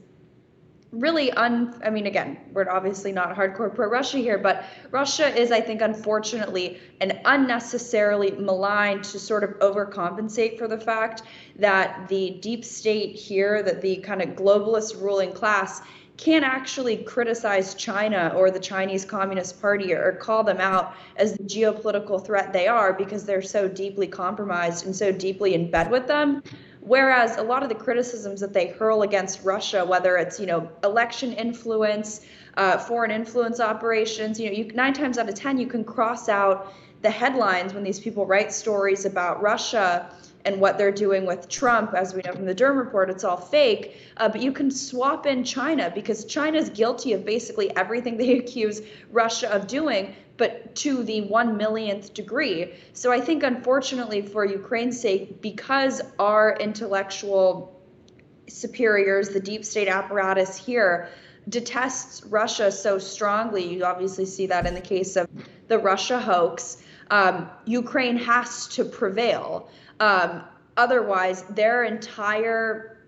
really 0.91 1.31
un 1.33 1.79
i 1.85 1.91
mean 1.91 2.07
again 2.07 2.39
we're 2.55 2.67
obviously 2.71 3.13
not 3.13 3.37
hardcore 3.37 3.75
pro 3.75 3.87
russia 3.91 4.17
here 4.17 4.39
but 4.39 4.65
russia 4.91 5.29
is 5.39 5.53
i 5.53 5.61
think 5.61 5.83
unfortunately 5.83 6.81
an 7.03 7.21
unnecessarily 7.27 8.31
maligned 8.31 9.05
to 9.05 9.19
sort 9.19 9.45
of 9.45 9.51
overcompensate 9.59 10.57
for 10.57 10.67
the 10.67 10.79
fact 10.79 11.25
that 11.57 12.09
the 12.09 12.39
deep 12.41 12.65
state 12.65 13.15
here 13.17 13.63
that 13.63 13.83
the 13.83 13.97
kind 13.97 14.23
of 14.23 14.31
globalist 14.31 14.99
ruling 14.99 15.31
class 15.31 15.83
can't 16.19 16.45
actually 16.45 16.97
criticize 16.97 17.75
China 17.75 18.33
or 18.37 18.51
the 18.51 18.59
Chinese 18.59 19.05
Communist 19.05 19.61
Party 19.61 19.95
or, 19.95 20.13
call 20.13 20.43
them 20.43 20.59
out 20.59 20.95
as 21.17 21.35
the 21.35 21.45
geopolitical 21.45 22.25
threat 22.25 22.53
they 22.53 22.67
are 22.67 22.93
because 22.93 23.25
they're 23.25 23.41
so 23.41 23.69
deeply 23.69 24.09
compromised 24.09 24.85
and 24.85 24.95
so 24.95 25.13
deeply 25.13 25.55
in 25.55 25.71
bed 25.71 25.91
with 25.91 26.09
them. 26.09 26.43
Whereas 26.81 27.37
a 27.37 27.43
lot 27.43 27.63
of 27.63 27.69
the 27.69 27.75
criticisms 27.75 28.41
that 28.41 28.53
they 28.53 28.69
hurl 28.69 29.03
against 29.03 29.45
Russia, 29.45 29.85
whether 29.85 30.17
it's 30.17 30.41
you 30.41 30.47
know 30.47 30.69
election 30.83 31.33
influence, 31.33 32.27
uh, 32.57 32.79
foreign 32.79 33.11
influence 33.11 33.61
operations, 33.61 34.41
you 34.41 34.47
know, 34.47 34.57
you, 34.57 34.65
nine 34.73 34.95
times 34.95 35.19
out 35.19 35.29
of 35.29 35.35
ten 35.35 35.59
you 35.59 35.67
can 35.67 35.85
cross 35.85 36.29
out 36.29 36.73
the 37.03 37.11
headlines 37.11 37.75
when 37.75 37.85
these 37.85 38.01
people 38.01 38.27
write 38.27 38.53
stories 38.53 39.05
about 39.05 39.41
Russia 39.41 40.11
and 40.49 40.63
what 40.63 40.79
they're 40.79 40.91
doing 40.91 41.27
with 41.27 41.47
Trump, 41.49 41.93
as 41.93 42.15
we 42.15 42.23
know 42.23 42.33
from 42.33 42.47
the 42.47 42.55
Durham 42.55 42.79
report, 42.79 43.11
it's 43.11 43.23
all 43.23 43.37
fake. 43.37 43.99
Uh, 44.17 44.31
but 44.31 44.43
you 44.43 44.51
can 44.51 44.71
swap 44.71 45.27
in 45.27 45.45
China 45.45 45.93
because 45.95 46.25
China 46.25 46.57
is 46.57 46.71
guilty 46.71 47.13
of 47.13 47.27
basically 47.27 47.75
everything 47.77 48.17
they 48.17 48.39
accuse 48.43 48.81
Russia 49.13 49.53
of 49.53 49.67
doing, 49.67 50.15
but 50.39 50.75
to 50.77 51.03
the 51.03 51.21
one 51.23 51.59
millionth 51.59 52.15
degree. 52.15 52.73
So 52.95 53.13
I 53.13 53.21
think, 53.21 53.43
unfortunately, 53.43 54.23
for 54.23 54.43
Ukraine's 54.47 54.99
sake, 54.99 55.43
because 55.43 56.01
our 56.19 56.57
intellectual 56.59 57.79
superiors, 58.49 59.29
the 59.29 59.41
deep 59.41 59.67
state 59.67 59.89
apparatus 59.89 60.57
here, 60.57 61.11
detests 61.47 62.25
Russia 62.25 62.73
so 62.73 62.99
strongly, 62.99 63.69
you 63.69 63.85
obviously 63.85 64.25
see 64.25 64.47
that 64.47 64.67
in 64.67 64.75
the 64.75 64.81
case 64.81 65.17
of 65.17 65.29
the 65.69 65.79
Russia 65.79 66.19
hoax. 66.19 66.79
Um, 67.11 67.51
Ukraine 67.67 68.17
has 68.17 68.69
to 68.69 68.85
prevail. 68.85 69.71
Um, 70.01 70.43
otherwise, 70.77 71.43
their 71.45 71.85
entire 71.85 72.99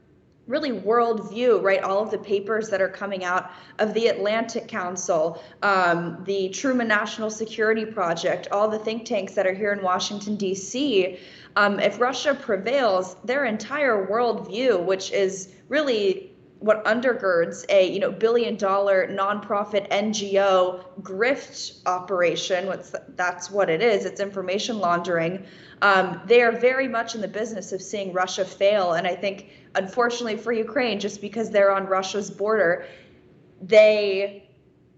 really 0.51 0.73
worldview, 0.73 1.63
right? 1.63 1.83
All 1.83 2.03
of 2.03 2.11
the 2.11 2.19
papers 2.19 2.69
that 2.71 2.83
are 2.83 2.89
coming 2.89 3.25
out 3.25 3.53
of 3.79 3.95
the 3.95 4.09
Atlantic 4.09 4.67
Council, 4.67 5.41
um, 5.63 6.23
the 6.25 6.49
Truman 6.49 6.89
National 6.89 7.31
Security 7.31 7.87
Project, 7.87 8.49
all 8.51 8.69
the 8.69 8.79
think 8.79 9.05
tanks 9.05 9.35
that 9.35 9.47
are 9.47 9.55
here 9.55 9.73
in 9.73 9.81
Washington, 9.81 10.35
D.C. 10.35 11.19
Um, 11.57 11.79
if 11.79 12.01
Russia 12.01 12.35
prevails, 12.35 13.17
their 13.25 13.45
entire 13.45 14.07
worldview, 14.09 14.85
which 14.85 15.13
is 15.13 15.55
really 15.69 16.30
what 16.61 16.85
undergirds 16.85 17.65
a 17.71 17.91
you 17.91 17.99
know 17.99 18.13
billion 18.13 18.55
dollar 18.57 19.09
nonprofit 19.09 19.91
NGO 19.91 20.85
grift 21.01 21.81
operation. 21.87 22.67
What's 22.67 22.95
that's 23.17 23.51
what 23.51 23.69
it 23.69 23.83
is. 23.83 24.05
It's 24.05 24.21
information 24.21 24.79
laundering. 24.79 25.45
Um, 25.83 26.21
they 26.27 26.43
are 26.43 26.53
very 26.53 26.87
much 26.87 27.15
in 27.15 27.23
the 27.23 27.29
business 27.29 27.73
of 27.73 27.81
seeing 27.81 28.13
Russia 28.13 28.45
fail, 28.45 28.93
and 28.93 29.07
I 29.07 29.17
think 29.17 29.49
unfortunately 29.75 30.37
for 30.37 30.53
Ukraine, 30.53 31.01
just 31.01 31.23
because 31.23 31.51
they're 31.51 31.73
on 31.73 31.87
Russia's 31.87 32.31
border, 32.31 32.87
they 33.63 34.47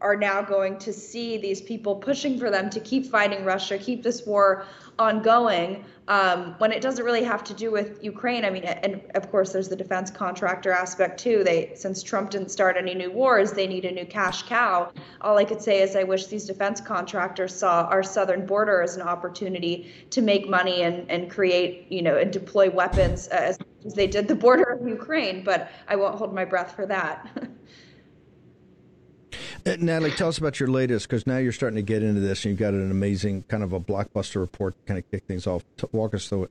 are 0.00 0.16
now 0.16 0.42
going 0.42 0.78
to 0.78 0.92
see 0.92 1.38
these 1.38 1.60
people 1.60 1.94
pushing 1.94 2.36
for 2.38 2.50
them 2.50 2.68
to 2.70 2.80
keep 2.80 3.06
fighting 3.06 3.44
Russia, 3.44 3.78
keep 3.78 4.02
this 4.02 4.26
war 4.26 4.66
ongoing 4.98 5.84
um, 6.12 6.54
when 6.58 6.72
it 6.72 6.82
doesn't 6.82 7.06
really 7.06 7.24
have 7.24 7.42
to 7.42 7.54
do 7.54 7.70
with 7.70 8.04
Ukraine. 8.04 8.44
I 8.44 8.50
mean, 8.50 8.64
and 8.64 9.00
of 9.14 9.30
course, 9.30 9.50
there's 9.50 9.70
the 9.70 9.76
defense 9.76 10.10
contractor 10.10 10.70
aspect 10.70 11.18
too. 11.18 11.42
They, 11.42 11.72
since 11.74 12.02
Trump 12.02 12.28
didn't 12.28 12.50
start 12.50 12.76
any 12.76 12.94
new 12.94 13.10
wars, 13.10 13.52
they 13.52 13.66
need 13.66 13.86
a 13.86 13.90
new 13.90 14.04
cash 14.04 14.42
cow. 14.42 14.92
All 15.22 15.38
I 15.38 15.46
could 15.46 15.62
say 15.62 15.80
is 15.80 15.96
I 15.96 16.02
wish 16.02 16.26
these 16.26 16.44
defense 16.44 16.82
contractors 16.82 17.54
saw 17.54 17.84
our 17.84 18.02
southern 18.02 18.44
border 18.44 18.82
as 18.82 18.96
an 18.96 19.02
opportunity 19.02 19.90
to 20.10 20.20
make 20.20 20.50
money 20.50 20.82
and, 20.82 21.10
and 21.10 21.30
create, 21.30 21.90
you 21.90 22.02
know, 22.02 22.18
and 22.18 22.30
deploy 22.30 22.68
weapons 22.68 23.28
as, 23.28 23.58
as 23.86 23.94
they 23.94 24.06
did 24.06 24.28
the 24.28 24.34
border 24.34 24.64
of 24.64 24.86
Ukraine. 24.86 25.42
But 25.42 25.70
I 25.88 25.96
won't 25.96 26.16
hold 26.16 26.34
my 26.34 26.44
breath 26.44 26.76
for 26.76 26.84
that. 26.84 27.26
Uh, 29.64 29.76
Natalie, 29.78 30.10
tell 30.10 30.28
us 30.28 30.38
about 30.38 30.58
your 30.58 30.68
latest 30.68 31.08
because 31.08 31.26
now 31.26 31.36
you're 31.38 31.52
starting 31.52 31.76
to 31.76 31.82
get 31.82 32.02
into 32.02 32.20
this 32.20 32.44
and 32.44 32.50
you've 32.50 32.58
got 32.58 32.74
an 32.74 32.90
amazing 32.90 33.44
kind 33.44 33.62
of 33.62 33.72
a 33.72 33.80
blockbuster 33.80 34.40
report 34.40 34.74
to 34.76 34.82
kind 34.86 34.98
of 34.98 35.08
kick 35.10 35.24
things 35.24 35.46
off. 35.46 35.64
Walk 35.92 36.14
us 36.14 36.28
through 36.28 36.44
it. 36.44 36.50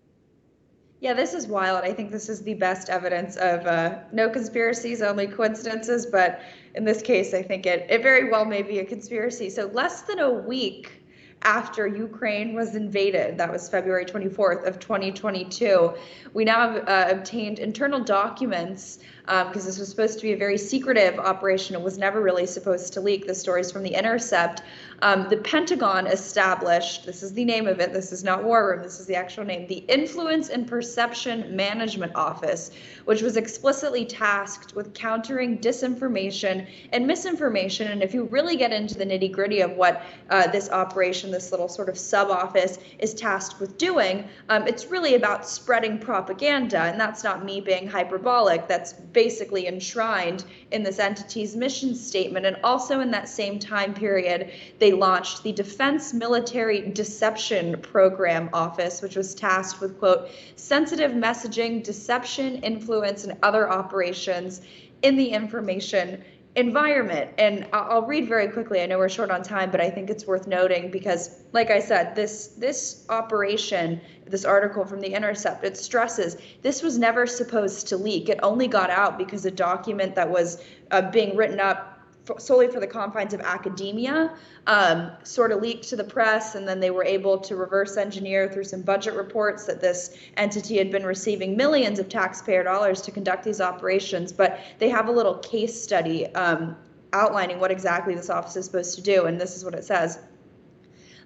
Yeah, 1.01 1.13
this 1.13 1.33
is 1.33 1.47
wild. 1.47 1.83
I 1.83 1.93
think 1.93 2.11
this 2.11 2.29
is 2.29 2.43
the 2.43 2.53
best 2.53 2.89
evidence 2.89 3.35
of 3.35 3.65
uh, 3.65 3.97
no 4.13 4.29
conspiracies, 4.29 5.01
only 5.01 5.27
coincidences. 5.27 6.05
But 6.05 6.41
in 6.75 6.85
this 6.85 7.01
case, 7.01 7.33
I 7.33 7.41
think 7.41 7.65
it, 7.65 7.87
it 7.89 8.03
very 8.03 8.29
well 8.29 8.45
may 8.45 8.61
be 8.61 8.79
a 8.79 8.85
conspiracy. 8.85 9.49
So, 9.49 9.65
less 9.73 10.03
than 10.03 10.19
a 10.19 10.31
week 10.31 11.01
after 11.43 11.87
Ukraine 11.87 12.53
was 12.53 12.75
invaded. 12.75 13.37
That 13.37 13.51
was 13.51 13.67
February 13.67 14.05
24th 14.05 14.67
of 14.67 14.79
2022. 14.79 15.93
We 16.33 16.45
now 16.45 16.71
have 16.71 16.87
uh, 16.87 17.17
obtained 17.17 17.59
internal 17.59 17.99
documents 17.99 18.99
because 19.25 19.45
um, 19.45 19.65
this 19.65 19.79
was 19.79 19.89
supposed 19.89 20.17
to 20.19 20.23
be 20.23 20.33
a 20.33 20.37
very 20.37 20.57
secretive 20.57 21.19
operation. 21.19 21.75
It 21.75 21.81
was 21.81 21.97
never 21.97 22.21
really 22.21 22.45
supposed 22.45 22.93
to 22.93 23.01
leak. 23.01 23.27
The 23.27 23.35
stories 23.35 23.71
from 23.71 23.83
The 23.83 23.93
Intercept. 23.93 24.63
Um, 25.03 25.27
the 25.29 25.37
Pentagon 25.37 26.05
established, 26.05 27.07
this 27.07 27.23
is 27.23 27.33
the 27.33 27.43
name 27.43 27.67
of 27.67 27.79
it, 27.79 27.91
this 27.91 28.11
is 28.11 28.23
not 28.23 28.43
War 28.43 28.69
Room, 28.69 28.83
this 28.83 28.99
is 28.99 29.07
the 29.07 29.15
actual 29.15 29.43
name, 29.43 29.65
the 29.65 29.83
Influence 29.87 30.49
and 30.49 30.67
Perception 30.67 31.55
Management 31.55 32.15
Office, 32.15 32.69
which 33.05 33.23
was 33.23 33.35
explicitly 33.35 34.05
tasked 34.05 34.75
with 34.75 34.93
countering 34.93 35.57
disinformation 35.57 36.67
and 36.91 37.07
misinformation. 37.07 37.87
And 37.87 38.03
if 38.03 38.13
you 38.13 38.25
really 38.25 38.55
get 38.55 38.71
into 38.71 38.95
the 38.95 39.05
nitty 39.05 39.31
gritty 39.31 39.61
of 39.61 39.71
what 39.71 40.03
uh, 40.29 40.45
this 40.51 40.69
operation, 40.69 41.31
this 41.31 41.49
little 41.49 41.67
sort 41.67 41.89
of 41.89 41.97
sub 41.97 42.29
office, 42.29 42.77
is 42.99 43.15
tasked 43.15 43.59
with 43.59 43.79
doing, 43.79 44.27
um, 44.49 44.67
it's 44.67 44.85
really 44.85 45.15
about 45.15 45.47
spreading 45.47 45.97
propaganda. 45.97 46.79
And 46.79 46.99
that's 46.99 47.23
not 47.23 47.43
me 47.43 47.59
being 47.59 47.87
hyperbolic, 47.87 48.67
that's 48.67 48.93
basically 49.13 49.67
enshrined 49.67 50.45
in 50.71 50.83
this 50.83 50.99
entity's 50.99 51.55
mission 51.55 51.95
statement. 51.95 52.45
And 52.45 52.57
also 52.63 52.99
in 52.99 53.11
that 53.11 53.29
same 53.29 53.59
time 53.59 53.93
period, 53.93 54.51
they 54.79 54.91
launched 54.91 55.43
the 55.43 55.51
Defense 55.51 56.13
Military 56.13 56.89
Deception 56.91 57.81
Program 57.81 58.49
Office, 58.53 59.01
which 59.01 59.15
was 59.15 59.35
tasked 59.35 59.81
with, 59.81 59.99
quote, 59.99 60.29
sensitive 60.55 61.11
messaging, 61.11 61.83
deception, 61.83 62.57
influence, 62.63 63.25
and 63.25 63.37
other 63.43 63.69
operations 63.69 64.61
in 65.01 65.15
the 65.15 65.29
information 65.29 66.23
environment. 66.55 67.31
And 67.37 67.67
I'll 67.71 68.05
read 68.05 68.27
very 68.27 68.47
quickly. 68.49 68.81
I 68.81 68.85
know 68.85 68.97
we're 68.97 69.09
short 69.09 69.31
on 69.31 69.41
time, 69.41 69.71
but 69.71 69.79
I 69.79 69.89
think 69.89 70.09
it's 70.09 70.25
worth 70.25 70.47
noting 70.47 70.91
because, 70.91 71.43
like 71.53 71.71
I 71.71 71.79
said, 71.79 72.15
this 72.15 72.47
this 72.57 73.05
operation, 73.09 74.01
this 74.25 74.43
article 74.43 74.85
from 74.85 74.99
the 74.99 75.13
Intercept, 75.13 75.63
it 75.63 75.77
stresses 75.77 76.37
this 76.61 76.83
was 76.83 76.97
never 76.97 77.25
supposed 77.25 77.87
to 77.87 77.97
leak. 77.97 78.27
It 78.27 78.39
only 78.43 78.67
got 78.67 78.89
out 78.89 79.17
because 79.17 79.45
a 79.45 79.51
document 79.51 80.15
that 80.15 80.29
was 80.29 80.61
uh, 80.91 81.09
being 81.09 81.37
written 81.37 81.59
up 81.59 81.90
solely 82.37 82.67
for 82.67 82.79
the 82.79 82.87
confines 82.87 83.33
of 83.33 83.41
academia, 83.41 84.33
um, 84.67 85.11
sort 85.23 85.51
of 85.51 85.61
leaked 85.61 85.89
to 85.89 85.95
the 85.95 86.03
press, 86.03 86.55
and 86.55 86.67
then 86.67 86.79
they 86.79 86.91
were 86.91 87.03
able 87.03 87.37
to 87.39 87.55
reverse 87.55 87.97
engineer 87.97 88.47
through 88.51 88.63
some 88.63 88.81
budget 88.81 89.13
reports 89.13 89.65
that 89.65 89.81
this 89.81 90.15
entity 90.37 90.77
had 90.77 90.91
been 90.91 91.05
receiving 91.05 91.57
millions 91.57 91.99
of 91.99 92.09
taxpayer 92.09 92.63
dollars 92.63 93.01
to 93.01 93.11
conduct 93.11 93.43
these 93.43 93.61
operations. 93.61 94.31
But 94.31 94.59
they 94.79 94.89
have 94.89 95.07
a 95.07 95.11
little 95.11 95.35
case 95.35 95.81
study 95.81 96.27
um, 96.35 96.75
outlining 97.13 97.59
what 97.59 97.71
exactly 97.71 98.15
this 98.15 98.29
office 98.29 98.55
is 98.55 98.65
supposed 98.65 98.95
to 98.95 99.01
do, 99.01 99.25
and 99.25 99.39
this 99.39 99.55
is 99.55 99.65
what 99.65 99.73
it 99.73 99.83
says. 99.83 100.19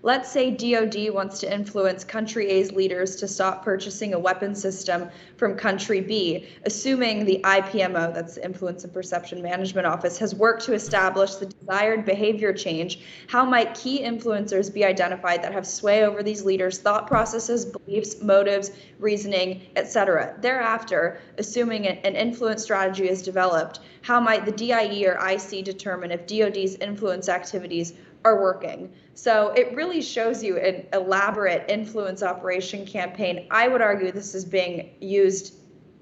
Let's 0.06 0.32
say 0.32 0.52
DoD 0.52 1.10
wants 1.12 1.40
to 1.40 1.52
influence 1.52 2.04
country 2.04 2.48
A's 2.52 2.72
leaders 2.72 3.16
to 3.16 3.28
stop 3.28 3.66
purchasing 3.66 4.14
a 4.14 4.20
weapon 4.20 4.54
system 4.54 5.10
from 5.36 5.58
country 5.58 6.00
B, 6.00 6.48
assuming 6.64 7.26
the 7.26 7.42
IPMO, 7.44 8.14
that's 8.14 8.38
Influence 8.38 8.84
and 8.84 8.94
Perception 8.94 9.42
Management 9.42 9.88
Office, 9.88 10.20
has 10.20 10.36
worked 10.36 10.64
to 10.66 10.74
establish 10.74 11.34
the 11.36 11.48
desired 11.48 12.06
behavior 12.06 12.54
change, 12.54 13.00
how 13.26 13.44
might 13.44 13.74
key 13.74 14.04
influencers 14.04 14.72
be 14.72 14.86
identified 14.86 15.42
that 15.42 15.52
have 15.52 15.66
sway 15.66 16.06
over 16.06 16.22
these 16.22 16.44
leaders' 16.44 16.78
thought 16.78 17.08
processes, 17.08 17.66
beliefs, 17.66 18.22
motives, 18.22 18.70
reasoning, 19.00 19.64
etc.? 19.76 20.36
Thereafter, 20.40 21.20
assuming 21.40 21.88
an 21.88 22.16
influence 22.16 22.62
strategy 22.62 23.10
is 23.10 23.24
developed, 23.24 23.80
how 24.04 24.20
might 24.20 24.46
the 24.46 24.52
DIE 24.52 25.04
or 25.08 25.18
IC 25.28 25.66
determine 25.66 26.12
if 26.12 26.28
DoD's 26.28 26.76
influence 26.76 27.28
activities 27.28 27.94
are 28.25 28.41
working. 28.41 28.91
So 29.13 29.51
it 29.51 29.74
really 29.75 30.01
shows 30.01 30.44
you 30.44 30.58
an 30.58 30.88
elaborate 30.91 31.70
influence 31.70 32.24
operation 32.24 32.86
campaign. 32.86 33.48
I 33.51 33.67
would 33.67 33.82
argue 33.82 34.12
this 34.12 34.34
is 34.34 34.44
being 34.44 34.96
used, 35.00 35.53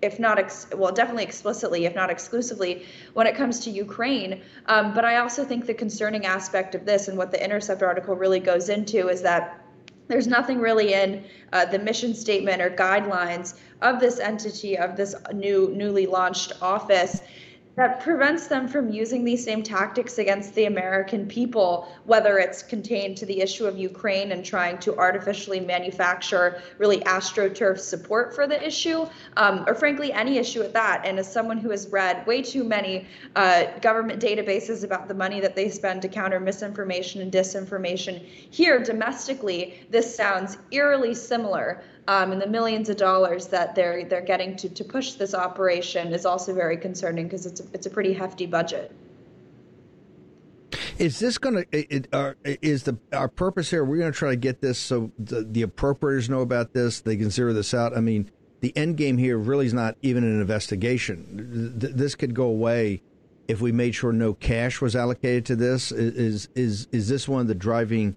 if 0.02 0.20
not, 0.20 0.40
ex- 0.40 0.68
well, 0.74 0.94
definitely 0.94 1.24
explicitly, 1.24 1.86
if 1.86 1.94
not 1.94 2.10
exclusively, 2.10 2.86
when 3.14 3.28
it 3.28 3.36
comes 3.36 3.60
to 3.66 3.70
Ukraine. 3.70 4.42
Um, 4.68 4.94
but 4.94 5.04
I 5.04 5.18
also 5.18 5.44
think 5.44 5.66
the 5.66 5.74
concerning 5.74 6.26
aspect 6.26 6.76
of 6.76 6.86
this 6.86 7.10
and 7.10 7.18
what 7.18 7.30
the 7.30 7.44
Intercept 7.44 7.84
article 7.84 8.16
really 8.16 8.40
goes 8.40 8.70
into 8.70 9.10
is 9.10 9.22
that 9.22 9.60
there's 10.08 10.28
nothing 10.28 10.60
really 10.60 10.94
in 10.94 11.26
uh, 11.52 11.66
the 11.66 11.80
mission 11.80 12.14
statement 12.14 12.62
or 12.62 12.70
guidelines 12.70 13.56
of 13.82 14.00
this 14.00 14.20
entity 14.20 14.78
of 14.78 14.96
this 14.96 15.14
new 15.34 15.72
newly 15.74 16.06
launched 16.06 16.54
office 16.62 17.22
that 17.76 18.02
prevents 18.02 18.48
them 18.48 18.68
from 18.68 18.92
using 18.92 19.24
these 19.24 19.44
same 19.44 19.64
tactics 19.64 20.20
against 20.20 20.54
the 20.54 20.66
American 20.66 21.28
people, 21.28 21.88
whether 22.06 22.38
it's 22.38 22.62
contained 22.62 23.18
to 23.18 23.26
the 23.26 23.42
issue 23.42 23.66
of 23.66 23.78
Ukraine 23.78 24.32
and 24.32 24.46
trying 24.46 24.78
to 24.80 24.96
artificially 24.98 25.60
manufacture 25.60 26.62
really 26.78 27.00
astroturf 27.00 27.80
support 27.80 28.36
for 28.36 28.46
the 28.46 28.64
issue, 28.66 29.08
um, 29.38 29.64
or 29.68 29.74
frankly, 29.74 30.14
any 30.14 30.38
issue 30.38 30.62
at 30.62 30.74
that. 30.74 31.02
And 31.04 31.18
as 31.18 31.32
someone 31.32 31.58
who 31.58 31.72
has 31.72 31.88
read 31.90 32.26
way 32.28 32.44
too 32.44 32.64
many 32.64 33.08
uh, 33.36 33.66
government 33.80 34.22
databases 34.22 34.84
about 34.84 35.08
the 35.08 35.16
money 35.16 35.40
that 35.40 35.56
they 35.56 35.70
spend 35.70 36.04
to 36.04 36.08
counter 36.08 36.40
misinformation 36.40 37.22
and 37.22 37.32
disinformation, 37.32 38.20
here 38.20 38.84
domestically, 38.84 39.80
this 39.90 40.16
sounds 40.16 40.58
eerily 40.72 41.16
similar 41.16 41.84
um, 42.08 42.32
and 42.32 42.42
the 42.42 42.48
millions 42.48 42.90
of 42.90 42.98
dollars 42.98 43.48
that 43.48 43.76
they're 43.76 44.06
they're 44.06 44.22
getting 44.22 44.56
to, 44.58 44.70
to 44.70 44.84
push 44.84 45.14
this 45.14 45.34
operation 45.34 46.14
is 46.14 46.26
also 46.26 46.54
very 46.54 46.78
concerning 46.78 47.26
because 47.26 47.46
it's 47.46 47.62
a, 47.62 47.64
it's 47.74 47.86
a 47.86 47.90
pretty 47.90 48.14
hefty 48.14 48.46
budget. 48.46 48.94
Is 50.98 51.20
this 51.20 51.38
going 51.38 51.66
to? 51.66 52.66
Is 52.66 52.84
the 52.84 52.98
our 53.12 53.28
purpose 53.28 53.70
here? 53.70 53.84
We're 53.84 53.98
going 53.98 54.12
to 54.12 54.18
try 54.18 54.32
to 54.32 54.36
get 54.36 54.62
this 54.62 54.78
so 54.78 55.12
the, 55.18 55.44
the 55.44 55.64
appropriators 55.64 56.30
know 56.30 56.42
about 56.42 56.74
this. 56.74 57.02
They 57.02 57.18
can 57.18 57.30
zero 57.30 57.54
this 57.54 57.74
out. 57.74 57.96
I 57.96 58.02
mean, 58.02 58.30
the 58.62 58.76
end 58.78 58.98
game 58.98 59.18
here 59.18 59.38
really 59.38 59.66
is 59.66 59.74
not 59.74 59.96
even 60.02 60.24
an 60.24 60.40
investigation. 60.40 61.74
This 61.78 62.16
could 62.16 62.34
go 62.34 62.46
away 62.46 63.02
if 63.48 63.60
we 63.62 63.72
made 63.72 63.96
sure 63.96 64.14
no 64.14 64.34
cash 64.34 64.82
was 64.82 64.96
allocated 64.96 65.46
to 65.48 65.56
this. 65.56 65.92
Is 65.92 66.50
is 66.56 66.88
is 66.92 67.10
this 67.10 67.28
one 67.28 67.42
of 67.42 67.48
the 67.48 67.56
driving 67.56 68.16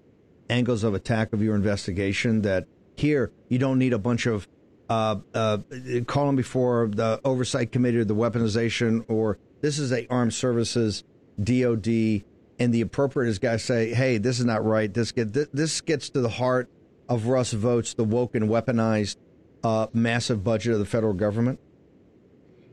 angles 0.49 0.83
of 0.83 0.93
attack 0.93 1.33
of 1.33 1.41
your 1.41 1.55
investigation 1.55 2.41
that 2.43 2.67
here, 2.99 3.31
you 3.49 3.57
don't 3.59 3.77
need 3.77 3.93
a 3.93 3.99
bunch 3.99 4.25
of 4.25 4.47
uh, 4.89 5.17
uh, 5.33 5.57
calling 6.05 6.35
before 6.35 6.89
the 6.91 7.19
oversight 7.23 7.71
committee 7.71 7.97
or 7.97 8.05
the 8.05 8.15
weaponization, 8.15 9.03
or 9.07 9.37
this 9.61 9.79
is 9.79 9.91
a 9.91 10.07
armed 10.09 10.33
services 10.33 11.03
DOD, 11.41 11.87
and 12.59 12.73
the 12.73 12.81
appropriate 12.81 13.39
guys 13.41 13.63
say, 13.63 13.93
"Hey, 13.93 14.17
this 14.17 14.39
is 14.39 14.45
not 14.45 14.65
right. 14.65 14.93
This 14.93 15.11
get 15.11 15.33
this 15.33 15.81
gets 15.81 16.09
to 16.11 16.21
the 16.21 16.29
heart 16.29 16.69
of 17.09 17.27
Russ 17.27 17.51
Vought's, 17.53 17.93
the 17.93 18.03
woke 18.03 18.35
and 18.35 18.49
weaponized 18.49 19.17
uh, 19.63 19.87
massive 19.93 20.43
budget 20.43 20.73
of 20.73 20.79
the 20.79 20.85
federal 20.85 21.13
government." 21.13 21.59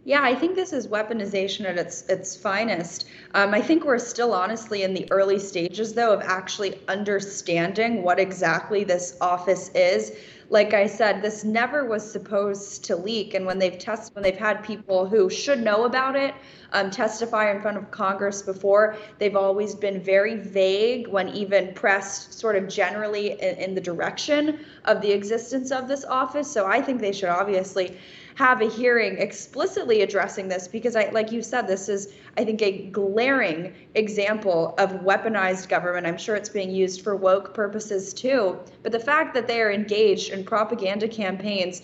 Yeah, 0.06 0.22
I 0.22 0.34
think 0.34 0.54
this 0.54 0.74
is 0.74 0.86
weaponization 0.86 1.64
at 1.64 1.78
its 1.78 2.02
its 2.08 2.36
finest. 2.36 3.06
Um, 3.32 3.54
I 3.54 3.62
think 3.62 3.84
we're 3.84 3.98
still 3.98 4.34
honestly 4.34 4.82
in 4.82 4.92
the 4.92 5.10
early 5.10 5.38
stages, 5.38 5.94
though, 5.94 6.12
of 6.12 6.20
actually 6.20 6.78
understanding 6.88 8.02
what 8.02 8.18
exactly 8.18 8.84
this 8.84 9.16
office 9.22 9.70
is. 9.74 10.12
Like 10.50 10.74
I 10.74 10.86
said, 10.86 11.22
this 11.22 11.42
never 11.42 11.86
was 11.86 12.08
supposed 12.08 12.84
to 12.84 12.96
leak, 12.96 13.32
and 13.32 13.46
when 13.46 13.58
they've 13.58 13.78
test 13.78 14.14
when 14.14 14.22
they've 14.22 14.36
had 14.36 14.62
people 14.62 15.08
who 15.08 15.30
should 15.30 15.62
know 15.62 15.86
about 15.86 16.16
it 16.16 16.34
um, 16.74 16.90
testify 16.90 17.50
in 17.50 17.62
front 17.62 17.78
of 17.78 17.90
Congress 17.90 18.42
before, 18.42 18.98
they've 19.18 19.36
always 19.36 19.74
been 19.74 20.02
very 20.02 20.36
vague 20.36 21.08
when 21.08 21.30
even 21.30 21.72
pressed 21.72 22.38
sort 22.38 22.56
of 22.56 22.68
generally 22.68 23.40
in, 23.40 23.56
in 23.56 23.74
the 23.74 23.80
direction 23.80 24.66
of 24.84 25.00
the 25.00 25.10
existence 25.10 25.70
of 25.70 25.88
this 25.88 26.04
office. 26.04 26.50
So 26.50 26.66
I 26.66 26.82
think 26.82 27.00
they 27.00 27.12
should 27.12 27.30
obviously 27.30 27.96
have 28.34 28.60
a 28.60 28.68
hearing 28.68 29.18
explicitly 29.18 30.02
addressing 30.02 30.48
this 30.48 30.66
because 30.66 30.96
I 30.96 31.08
like 31.10 31.30
you 31.30 31.42
said 31.42 31.66
this 31.66 31.88
is 31.88 32.12
I 32.36 32.44
think 32.44 32.62
a 32.62 32.86
glaring 32.90 33.72
example 33.94 34.74
of 34.78 34.90
weaponized 35.02 35.68
government. 35.68 36.06
I'm 36.06 36.18
sure 36.18 36.34
it's 36.34 36.48
being 36.48 36.70
used 36.70 37.02
for 37.02 37.14
woke 37.14 37.54
purposes 37.54 38.12
too, 38.12 38.58
but 38.82 38.92
the 38.92 38.98
fact 38.98 39.34
that 39.34 39.46
they 39.46 39.60
are 39.60 39.70
engaged 39.70 40.32
in 40.32 40.44
propaganda 40.44 41.06
campaigns 41.06 41.82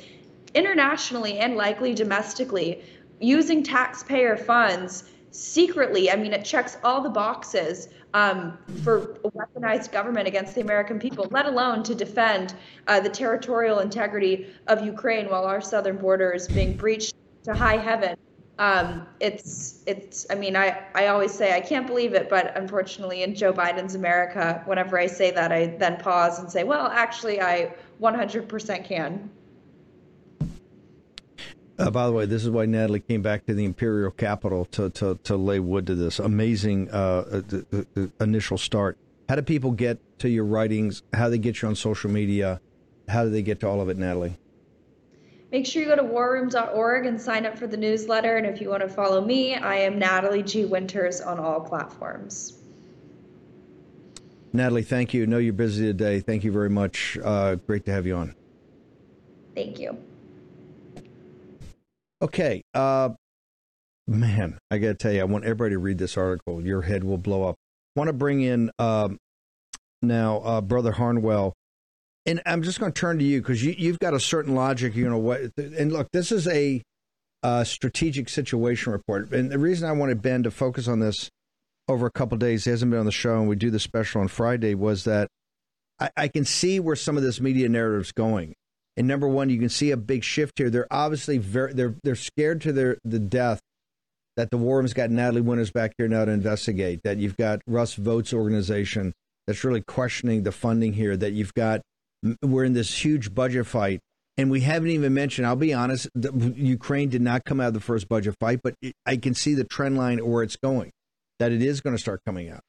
internationally 0.55 1.39
and 1.39 1.55
likely 1.55 1.95
domestically 1.95 2.83
using 3.21 3.63
taxpayer 3.63 4.37
funds 4.37 5.05
secretly, 5.31 6.11
I 6.11 6.17
mean 6.17 6.33
it 6.33 6.45
checks 6.45 6.77
all 6.83 7.01
the 7.01 7.11
boxes 7.11 7.89
um, 8.15 8.59
for 8.83 9.19
a 9.25 9.31
weaponized 9.31 9.93
government 9.93 10.27
against 10.27 10.55
the 10.55 10.61
American 10.61 10.99
people, 10.99 11.27
let 11.31 11.47
alone 11.47 11.83
to 11.85 11.95
defend 11.95 12.55
uh, 12.87 13.01
the 13.01 13.09
territorial 13.09 13.81
integrity 13.81 14.47
of 14.67 14.85
Ukraine 14.85 15.29
while 15.29 15.45
our 15.45 15.61
southern 15.61 15.97
border 15.97 16.33
is 16.33 16.49
being 16.49 16.77
breached 16.77 17.15
to 17.45 17.55
high 17.55 17.77
heaven. 17.77 18.17
Um, 18.59 19.07
it's 19.21 19.83
it's 19.87 20.27
I 20.29 20.35
mean 20.35 20.55
I, 20.55 20.85
I 20.95 21.07
always 21.07 21.33
say 21.33 21.57
I 21.57 21.61
can't 21.61 21.87
believe 21.87 22.13
it, 22.13 22.29
but 22.29 22.55
unfortunately 22.59 23.23
in 23.23 23.35
Joe 23.35 23.55
Biden's 23.55 23.95
America, 23.95 24.63
whenever 24.67 24.99
I 24.99 25.07
say 25.07 25.31
that, 25.31 25.51
I 25.51 25.77
then 25.79 25.97
pause 25.97 26.39
and 26.41 26.51
say, 26.51 26.65
well, 26.65 26.87
actually, 26.89 27.41
I 27.41 27.75
100% 28.03 28.85
can. 28.85 29.31
Uh, 31.81 31.91
by 31.91 32.07
the 32.07 32.13
way, 32.13 32.27
this 32.27 32.45
is 32.45 32.51
why 32.51 32.67
Natalie 32.67 33.01
came 33.01 33.23
back 33.23 33.47
to 33.47 33.55
the 33.55 33.65
imperial 33.65 34.11
capital 34.11 34.67
to 34.67 34.91
to, 34.91 35.19
to 35.25 35.37
lay 35.37 35.61
wood 35.61 35.87
to 35.87 35.95
this 35.95 36.19
amazing 36.19 36.91
uh, 36.91 37.43
uh, 37.51 37.83
uh, 37.97 38.07
initial 38.21 38.59
start. 38.59 38.99
How 39.31 39.37
do 39.37 39.43
people 39.43 39.71
get 39.71 39.99
to 40.19 40.29
your 40.29 40.45
writings? 40.45 41.03
How 41.15 41.27
do 41.27 41.31
they 41.31 41.39
get 41.39 41.63
you 41.63 41.69
on 41.69 41.75
social 41.75 42.11
media? 42.11 42.61
How 43.09 43.25
do 43.25 43.31
they 43.31 43.41
get 43.41 43.61
to 43.61 43.69
all 43.69 43.81
of 43.81 43.89
it, 43.89 43.97
Natalie? 43.97 44.39
Make 45.51 45.67
sure 45.67 45.83
you 45.83 45.89
go 45.89 45.97
to 45.97 46.03
warroom.org 46.03 47.07
and 47.07 47.21
sign 47.21 47.47
up 47.47 47.59
for 47.59 47.67
the 47.67 47.77
newsletter. 47.77 48.37
And 48.37 48.47
if 48.47 48.61
you 48.61 48.69
want 48.69 48.83
to 48.83 48.89
follow 48.89 49.25
me, 49.25 49.55
I 49.55 49.77
am 49.77 49.99
Natalie 49.99 50.43
G. 50.43 50.67
Winters 50.67 51.21
on 51.21 51.41
all 51.41 51.61
platforms. 51.61 52.59
Natalie, 54.53 54.83
thank 54.83 55.15
you. 55.15 55.23
I 55.23 55.27
know 55.27 55.39
you're 55.39 55.53
busy 55.53 55.87
today. 55.87 56.21
Thank 56.21 56.45
you 56.45 56.53
very 56.53 56.71
much. 56.71 57.17
Uh, 57.23 57.55
great 57.55 57.87
to 57.87 57.93
have 57.93 58.07
you 58.07 58.17
on. 58.17 58.35
Thank 59.55 59.79
you. 59.79 59.97
Okay. 62.23 62.63
Uh, 62.75 63.11
man, 64.07 64.59
I 64.71 64.79
got 64.79 64.89
to 64.89 64.95
tell 64.95 65.13
you, 65.13 65.21
I 65.21 65.25
want 65.25 65.45
everybody 65.45 65.75
to 65.75 65.79
read 65.79 65.99
this 65.99 66.17
article. 66.17 66.65
Your 66.65 66.83
head 66.83 67.05
will 67.05 67.19
blow 67.19 67.45
up. 67.45 67.57
want 67.97 68.09
to 68.09 68.13
bring 68.13 68.41
in 68.43 68.71
um, 68.79 69.19
now 70.03 70.39
uh, 70.39 70.61
Brother 70.61 70.93
Harnwell. 70.93 71.55
And 72.27 72.43
I'm 72.45 72.63
just 72.63 72.79
going 72.79 72.93
to 72.93 73.01
turn 73.01 73.19
to 73.19 73.25
you 73.25 73.41
because 73.41 73.65
you, 73.65 73.75
you've 73.77 73.99
got 73.99 74.13
a 74.13 74.21
certain 74.21 74.55
logic, 74.55 74.95
you 74.95 75.09
know 75.09 75.19
what? 75.19 75.41
And 75.57 75.91
look, 75.91 76.09
this 76.13 76.31
is 76.31 76.47
a 76.49 76.83
uh, 77.43 77.65
strategic 77.65 78.29
situation 78.29 78.93
report. 78.93 79.33
And 79.33 79.51
the 79.51 79.59
reason 79.59 79.89
I 79.89 79.93
wanted 79.93 80.21
Ben 80.21 80.43
to 80.43 80.51
focus 80.51 80.87
on 80.87 81.01
this 81.01 81.31
over 81.89 82.07
a 82.07 82.11
couple 82.11 82.37
days, 82.37 82.65
he 82.65 82.71
hasn't 82.71 82.91
been 82.91 83.01
on 83.01 83.07
the 83.07 83.13
show, 83.13 83.39
and 83.39 83.49
we 83.49 83.57
do 83.57 83.71
the 83.71 83.81
special 83.81 84.21
on 84.21 84.29
Friday, 84.29 84.75
was 84.75 85.05
that 85.05 85.29
I, 85.99 86.11
I 86.17 86.29
can 86.29 86.45
see 86.45 86.79
where 86.79 86.97
some 86.97 87.17
of 87.17 87.23
this 87.23 87.41
media 87.41 87.69
narrative 87.69 88.03
is 88.03 88.13
going. 88.13 88.55
And 89.01 89.09
number 89.09 89.27
one, 89.27 89.49
you 89.49 89.59
can 89.59 89.71
see 89.71 89.93
a 89.93 89.97
big 89.97 90.23
shift 90.23 90.59
here. 90.59 90.69
They're 90.69 90.87
obviously 90.91 91.39
very 91.39 91.73
they're 91.73 91.95
they're 92.05 92.15
scared 92.15 92.61
to 92.61 92.71
their 92.71 92.99
the 93.03 93.19
death 93.19 93.59
that 94.37 94.51
the 94.51 94.59
war 94.59 94.77
room's 94.77 94.93
got 94.93 95.09
Natalie 95.09 95.41
Winters 95.41 95.71
back 95.71 95.95
here 95.97 96.07
now 96.07 96.27
to 96.27 96.31
investigate. 96.31 97.01
That 97.03 97.17
you've 97.17 97.39
got 97.39 97.63
Russ 97.67 97.95
Vought's 97.95 98.35
organization 98.35 99.15
that's 99.47 99.65
really 99.65 99.81
questioning 99.81 100.43
the 100.43 100.53
funding 100.53 100.93
here. 100.93 101.17
That 101.17 101.33
you've 101.33 101.55
got 101.55 101.81
we're 102.43 102.65
in 102.65 102.75
this 102.75 103.03
huge 103.03 103.35
budget 103.35 103.67
fight, 103.67 104.01
and 104.37 104.51
we 104.51 104.61
haven't 104.61 104.91
even 104.91 105.15
mentioned. 105.15 105.47
I'll 105.47 105.57
be 105.57 105.73
honest, 105.73 106.07
Ukraine 106.15 107.09
did 107.09 107.23
not 107.23 107.47
come 107.47 107.59
out 107.59 107.69
of 107.69 107.75
the 107.75 107.81
first 107.81 108.07
budget 108.07 108.35
fight, 108.39 108.61
but 108.63 108.75
it, 108.83 108.93
I 109.07 109.17
can 109.17 109.33
see 109.33 109.55
the 109.55 109.65
trend 109.65 109.97
line 109.97 110.19
where 110.19 110.43
it's 110.43 110.57
going. 110.57 110.91
That 111.39 111.53
it 111.53 111.63
is 111.63 111.81
going 111.81 111.97
to 111.97 112.03
start 112.03 112.21
coming 112.27 112.51
out, 112.51 112.61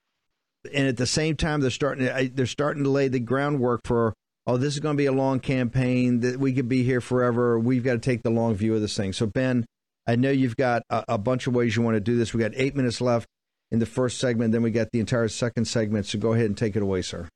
and 0.73 0.87
at 0.87 0.95
the 0.95 1.05
same 1.05 1.35
time, 1.35 1.59
they're 1.59 1.69
starting. 1.69 2.05
To, 2.05 2.31
they're 2.33 2.45
starting 2.45 2.85
to 2.85 2.89
lay 2.89 3.09
the 3.09 3.19
groundwork 3.19 3.81
for 3.83 4.13
oh, 4.47 4.57
this 4.57 4.73
is 4.73 4.79
going 4.79 4.95
to 4.95 4.97
be 4.97 5.05
a 5.05 5.11
long 5.11 5.39
campaign 5.39 6.21
that 6.21 6.39
we 6.39 6.53
could 6.53 6.67
be 6.67 6.83
here 6.83 7.01
forever. 7.01 7.59
We've 7.59 7.83
got 7.83 7.93
to 7.93 7.99
take 7.99 8.23
the 8.23 8.29
long 8.29 8.55
view 8.55 8.75
of 8.75 8.81
this 8.81 8.95
thing. 8.95 9.13
So, 9.13 9.25
Ben, 9.25 9.65
I 10.07 10.15
know 10.15 10.31
you've 10.31 10.57
got 10.57 10.83
a, 10.89 11.03
a 11.09 11.17
bunch 11.17 11.47
of 11.47 11.55
ways 11.55 11.75
you 11.75 11.81
want 11.81 11.95
to 11.95 12.01
do 12.01 12.17
this. 12.17 12.33
We 12.33 12.39
got 12.39 12.51
eight 12.55 12.75
minutes 12.75 13.01
left 13.01 13.27
in 13.71 13.79
the 13.79 13.85
first 13.85 14.19
segment, 14.19 14.51
then 14.51 14.63
we 14.63 14.71
got 14.71 14.91
the 14.91 14.99
entire 14.99 15.27
second 15.27 15.65
segment. 15.65 16.05
So, 16.05 16.19
go 16.19 16.33
ahead 16.33 16.47
and 16.47 16.57
take 16.57 16.75
it 16.75 16.81
away, 16.81 17.01
sir. 17.01 17.27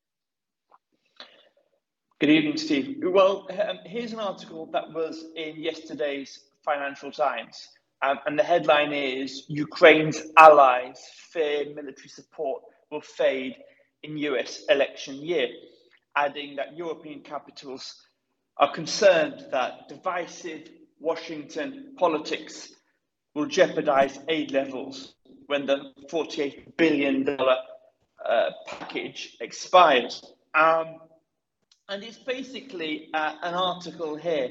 Good 2.20 2.30
evening, 2.30 2.58
Steve. 2.58 2.98
Well, 3.04 3.48
um, 3.52 3.80
here's 3.86 4.13
an 4.13 4.20
article 4.20 4.68
that 4.72 4.91
was 4.94 5.26
in 5.36 5.56
yesterday's 5.58 6.39
Financial 6.63 7.12
Times, 7.12 7.68
um, 8.02 8.20
and 8.26 8.39
the 8.39 8.44
headline 8.44 8.94
is 8.94 9.46
Ukraine's 9.50 10.22
allies 10.38 10.98
fear 11.36 11.65
military 11.76 12.08
support 12.08 12.63
will 12.89 13.02
fade 13.02 13.56
in 14.04 14.18
US 14.18 14.63
election 14.70 15.15
year, 15.15 15.50
adding 16.15 16.56
that 16.56 16.78
European 16.78 17.21
capitals 17.21 17.95
are 18.58 18.71
concerned 18.71 19.45
that 19.51 19.88
divisive 19.89 20.69
Washington 20.99 21.93
politics 21.97 22.73
will 23.34 23.45
jeopardize 23.45 24.17
aid 24.30 24.51
levels 24.51 25.15
when 25.47 25.65
the 25.65 25.91
$48 26.10 26.78
billion 26.78 27.28
uh, 27.38 28.49
package 28.65 29.38
expires. 29.41 30.23
Um, 30.54 30.99
and 31.89 32.04
it's 32.04 32.17
basically 32.17 33.10
uh, 33.13 33.36
an 33.43 33.54
article 33.54 34.15
here 34.15 34.49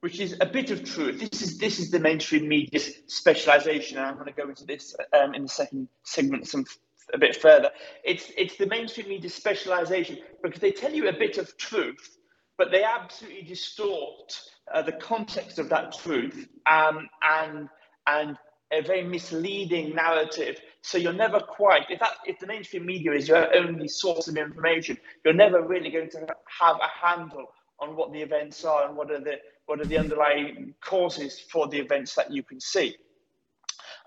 which 0.00 0.20
is 0.20 0.36
a 0.40 0.46
bit 0.46 0.70
of 0.70 0.84
truth. 0.84 1.18
This 1.18 1.42
is 1.42 1.58
this 1.58 1.78
is 1.80 1.90
the 1.90 1.98
mainstream 1.98 2.46
media's 2.48 2.92
specialization, 3.06 3.98
and 3.98 4.06
I'm 4.06 4.14
going 4.14 4.26
to 4.26 4.32
go 4.32 4.48
into 4.48 4.64
this 4.64 4.94
um, 5.12 5.34
in 5.34 5.42
the 5.42 5.48
second 5.48 5.88
segment 6.04 6.46
some 6.46 6.64
a 7.12 7.18
bit 7.18 7.36
further. 7.36 7.70
It's 8.04 8.30
it's 8.36 8.56
the 8.56 8.66
mainstream 8.66 9.08
media's 9.08 9.34
specialization 9.34 10.18
because 10.42 10.60
they 10.60 10.72
tell 10.72 10.92
you 10.92 11.08
a 11.08 11.12
bit 11.12 11.38
of 11.38 11.56
truth, 11.56 12.18
but 12.58 12.70
they 12.70 12.82
absolutely 12.82 13.42
distort 13.42 14.40
uh, 14.72 14.82
the 14.82 14.92
context 14.92 15.58
of 15.58 15.68
that 15.68 15.92
truth 15.92 16.48
um, 16.70 17.08
and 17.22 17.68
and 18.06 18.36
a 18.72 18.82
very 18.82 19.04
misleading 19.04 19.94
narrative. 19.94 20.58
So 20.82 20.98
you're 20.98 21.12
never 21.12 21.40
quite 21.40 21.86
if 21.88 22.00
that 22.00 22.14
if 22.24 22.38
the 22.38 22.46
mainstream 22.46 22.86
media 22.86 23.12
is 23.12 23.28
your 23.28 23.54
only 23.54 23.88
source 23.88 24.28
of 24.28 24.36
information, 24.36 24.98
you're 25.24 25.34
never 25.34 25.62
really 25.62 25.90
going 25.90 26.10
to 26.10 26.26
have 26.60 26.76
a 26.76 27.06
handle 27.06 27.46
on 27.78 27.94
what 27.94 28.12
the 28.12 28.20
events 28.20 28.64
are 28.64 28.88
and 28.88 28.96
what 28.96 29.10
are 29.10 29.20
the 29.20 29.36
what 29.66 29.80
are 29.80 29.84
the 29.84 29.98
underlying 29.98 30.74
causes 30.80 31.40
for 31.40 31.68
the 31.68 31.78
events 31.78 32.14
that 32.14 32.32
you 32.32 32.42
can 32.42 32.60
see. 32.60 32.96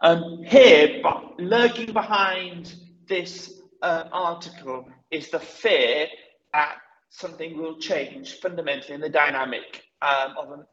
Um, 0.02 0.42
here, 0.44 1.02
but 1.04 1.38
lurking 1.40 1.92
behind 1.92 2.74
this 3.10 3.62
uh, 3.82 4.06
article 4.12 4.88
is 5.12 5.30
the 5.30 5.40
fear 5.40 6.08
that 6.54 6.78
something 7.10 7.58
will 7.58 7.78
change 7.78 8.40
fundamentally 8.40 8.94
in 8.94 9.02
the 9.02 9.10
dynamic 9.10 9.84
um, 10.02 10.36
of 10.38 10.66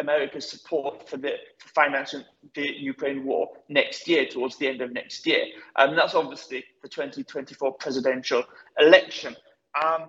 America's 0.00 0.50
support 0.50 1.08
for 1.08 1.16
the 1.16 1.32
for 1.58 1.68
financing 1.68 2.22
the 2.54 2.68
Ukraine 2.78 3.24
war 3.24 3.48
next 3.68 4.06
year, 4.06 4.26
towards 4.26 4.58
the 4.58 4.68
end 4.68 4.82
of 4.82 4.92
next 4.92 5.26
year. 5.26 5.46
And 5.76 5.90
um, 5.90 5.96
that's 5.96 6.14
obviously 6.14 6.64
the 6.82 6.88
2024 6.88 7.72
presidential 7.74 8.44
election. 8.78 9.34
Um, 9.82 10.06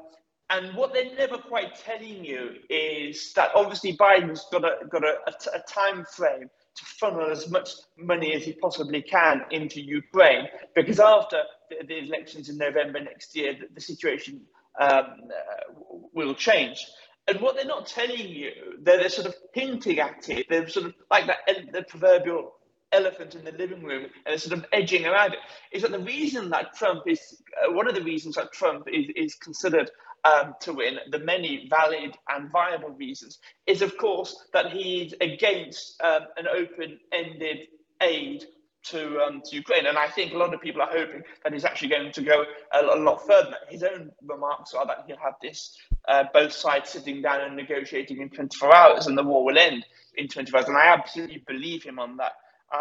and 0.50 0.76
what 0.76 0.94
they're 0.94 1.14
never 1.16 1.38
quite 1.38 1.76
telling 1.76 2.24
you 2.24 2.56
is 2.70 3.34
that 3.34 3.52
obviously 3.54 3.96
Biden's 3.98 4.46
got 4.52 4.64
a 4.64 4.86
got 4.90 5.04
a, 5.04 5.16
a, 5.28 5.58
a 5.58 5.60
time 5.68 6.06
frame 6.06 6.50
to 6.76 6.86
funnel 6.86 7.30
as 7.32 7.50
much 7.50 7.72
money 7.98 8.34
as 8.34 8.46
he 8.46 8.54
possibly 8.54 9.02
can 9.02 9.42
into 9.52 9.82
Ukraine, 9.82 10.48
because 10.76 11.00
after 11.00 11.42
the, 11.70 11.86
the 11.86 11.98
elections 12.00 12.50
in 12.50 12.58
November 12.58 13.00
next 13.00 13.36
year, 13.36 13.54
the, 13.54 13.68
the 13.74 13.82
situation 13.82 14.42
um, 14.80 14.90
uh, 14.90 15.96
will 16.14 16.34
change. 16.34 16.86
And 17.28 17.42
what 17.42 17.56
they're 17.56 17.66
not 17.66 17.88
telling 17.88 18.30
you, 18.30 18.52
they're, 18.82 19.00
they're 19.00 19.10
sort 19.10 19.28
of 19.28 19.36
hinting 19.54 20.00
at 20.00 20.30
it. 20.30 20.48
They're 20.50 20.70
sort 20.70 20.88
of 20.88 20.94
like 21.12 21.28
that 21.28 21.40
the 21.74 21.84
proverbial 21.84 22.54
elephant 22.94 23.36
in 23.36 23.44
the 23.44 23.52
living 23.52 23.84
room 23.84 24.04
and 24.04 24.12
they're 24.26 24.38
sort 24.38 24.58
of 24.58 24.66
edging 24.72 25.06
around 25.06 25.34
it. 25.34 25.40
Is 25.72 25.82
that 25.82 25.92
the 25.92 26.00
reason 26.00 26.50
that 26.52 26.74
Trump 26.76 27.04
is 27.06 27.42
uh, 27.62 27.74
one 27.74 27.88
of 27.88 27.96
the 27.96 28.04
reasons 28.04 28.36
that 28.36 28.54
Trump 28.54 28.88
is, 28.92 29.08
is 29.16 29.36
considered 29.36 29.92
um, 30.24 30.56
to 30.62 30.74
win, 30.74 30.98
the 31.12 31.20
many 31.20 31.68
valid 31.70 32.18
and 32.30 32.52
viable 32.52 32.90
reasons, 32.90 33.40
is 33.66 33.82
of 33.82 33.98
course 33.98 34.46
that 34.54 34.72
he's 34.72 35.14
against 35.22 36.02
um, 36.02 36.24
an 36.38 36.48
open 36.48 37.00
ended 37.12 37.68
aid 38.02 38.46
to, 38.92 39.20
um, 39.22 39.42
to 39.46 39.56
Ukraine. 39.56 39.86
And 39.86 39.98
I 39.98 40.08
think 40.08 40.34
a 40.34 40.38
lot 40.38 40.54
of 40.54 40.62
people 40.62 40.82
are 40.82 40.90
hoping 40.92 41.22
that 41.44 41.54
he's 41.54 41.66
actually 41.66 41.90
going 41.90 42.12
to 42.12 42.22
go 42.22 42.46
a, 42.74 42.82
a 42.82 43.00
lot 43.00 43.26
further. 43.26 43.56
His 43.70 43.84
own 43.84 44.12
remarks 44.26 44.74
are 44.74 44.86
that 44.88 45.04
he'll 45.08 45.18
have 45.18 45.36
this 45.42 45.78
uh, 46.08 46.26
both 46.34 46.52
sides 46.52 46.90
sitting 46.90 47.22
down 47.22 47.42
and 47.42 47.56
negotiating 47.56 48.22
in 48.22 48.30
24 48.30 48.74
hours 48.74 49.08
and 49.08 49.18
the 49.18 49.24
war 49.24 49.46
will 49.46 49.58
end 49.58 49.86
in 50.16 50.28
24 50.28 50.60
hours. 50.60 50.70
And 50.70 50.78
I 50.78 50.88
absolutely 50.88 51.44
believe 51.48 51.84
him 51.84 52.00
on 52.00 52.18
that. 52.18 52.34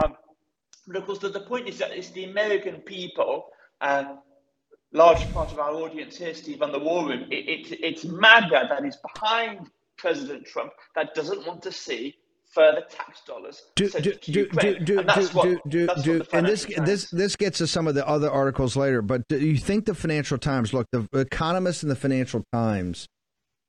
Um, 0.02 0.14
but 0.86 0.96
of 0.96 1.06
course, 1.06 1.18
the, 1.18 1.28
the 1.28 1.40
point 1.40 1.68
is 1.68 1.78
that 1.78 1.90
it's 1.92 2.10
the 2.10 2.24
American 2.24 2.76
people, 2.76 3.46
uh, 3.80 4.16
large 4.92 5.30
part 5.32 5.52
of 5.52 5.58
our 5.58 5.72
audience 5.72 6.16
here, 6.16 6.34
Steve, 6.34 6.62
on 6.62 6.72
the 6.72 6.78
war 6.78 7.08
room, 7.08 7.26
it, 7.30 7.48
it, 7.48 7.78
it's 7.82 8.04
MAGA 8.04 8.66
that 8.68 8.84
is 8.84 8.96
behind 8.96 9.70
President 9.96 10.46
Trump 10.46 10.72
that 10.94 11.14
doesn't 11.14 11.46
want 11.46 11.62
to 11.62 11.72
see 11.72 12.16
further 12.56 12.82
tax 12.88 13.20
dollars. 13.26 13.62
And 16.32 16.46
this 16.46 16.64
this 16.78 17.10
this 17.10 17.36
gets 17.36 17.58
to 17.58 17.66
some 17.66 17.86
of 17.86 17.94
the 17.94 18.06
other 18.08 18.30
articles 18.30 18.76
later. 18.76 19.02
But 19.02 19.28
do 19.28 19.38
you 19.38 19.58
think 19.58 19.84
the 19.84 19.94
Financial 19.94 20.38
Times? 20.38 20.72
Look, 20.72 20.86
the 20.90 21.06
Economist, 21.12 21.82
and 21.82 21.92
the 21.92 21.96
Financial 21.96 22.42
Times, 22.52 23.06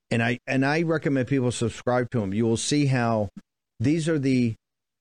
and 0.09 0.23
I 0.23 0.39
and 0.47 0.65
I 0.65 0.83
recommend 0.83 1.27
people 1.27 1.51
subscribe 1.51 2.09
to 2.11 2.21
them. 2.21 2.33
You 2.33 2.45
will 2.45 2.57
see 2.57 2.85
how 2.85 3.29
these 3.79 4.07
are 4.07 4.17
the 4.17 4.55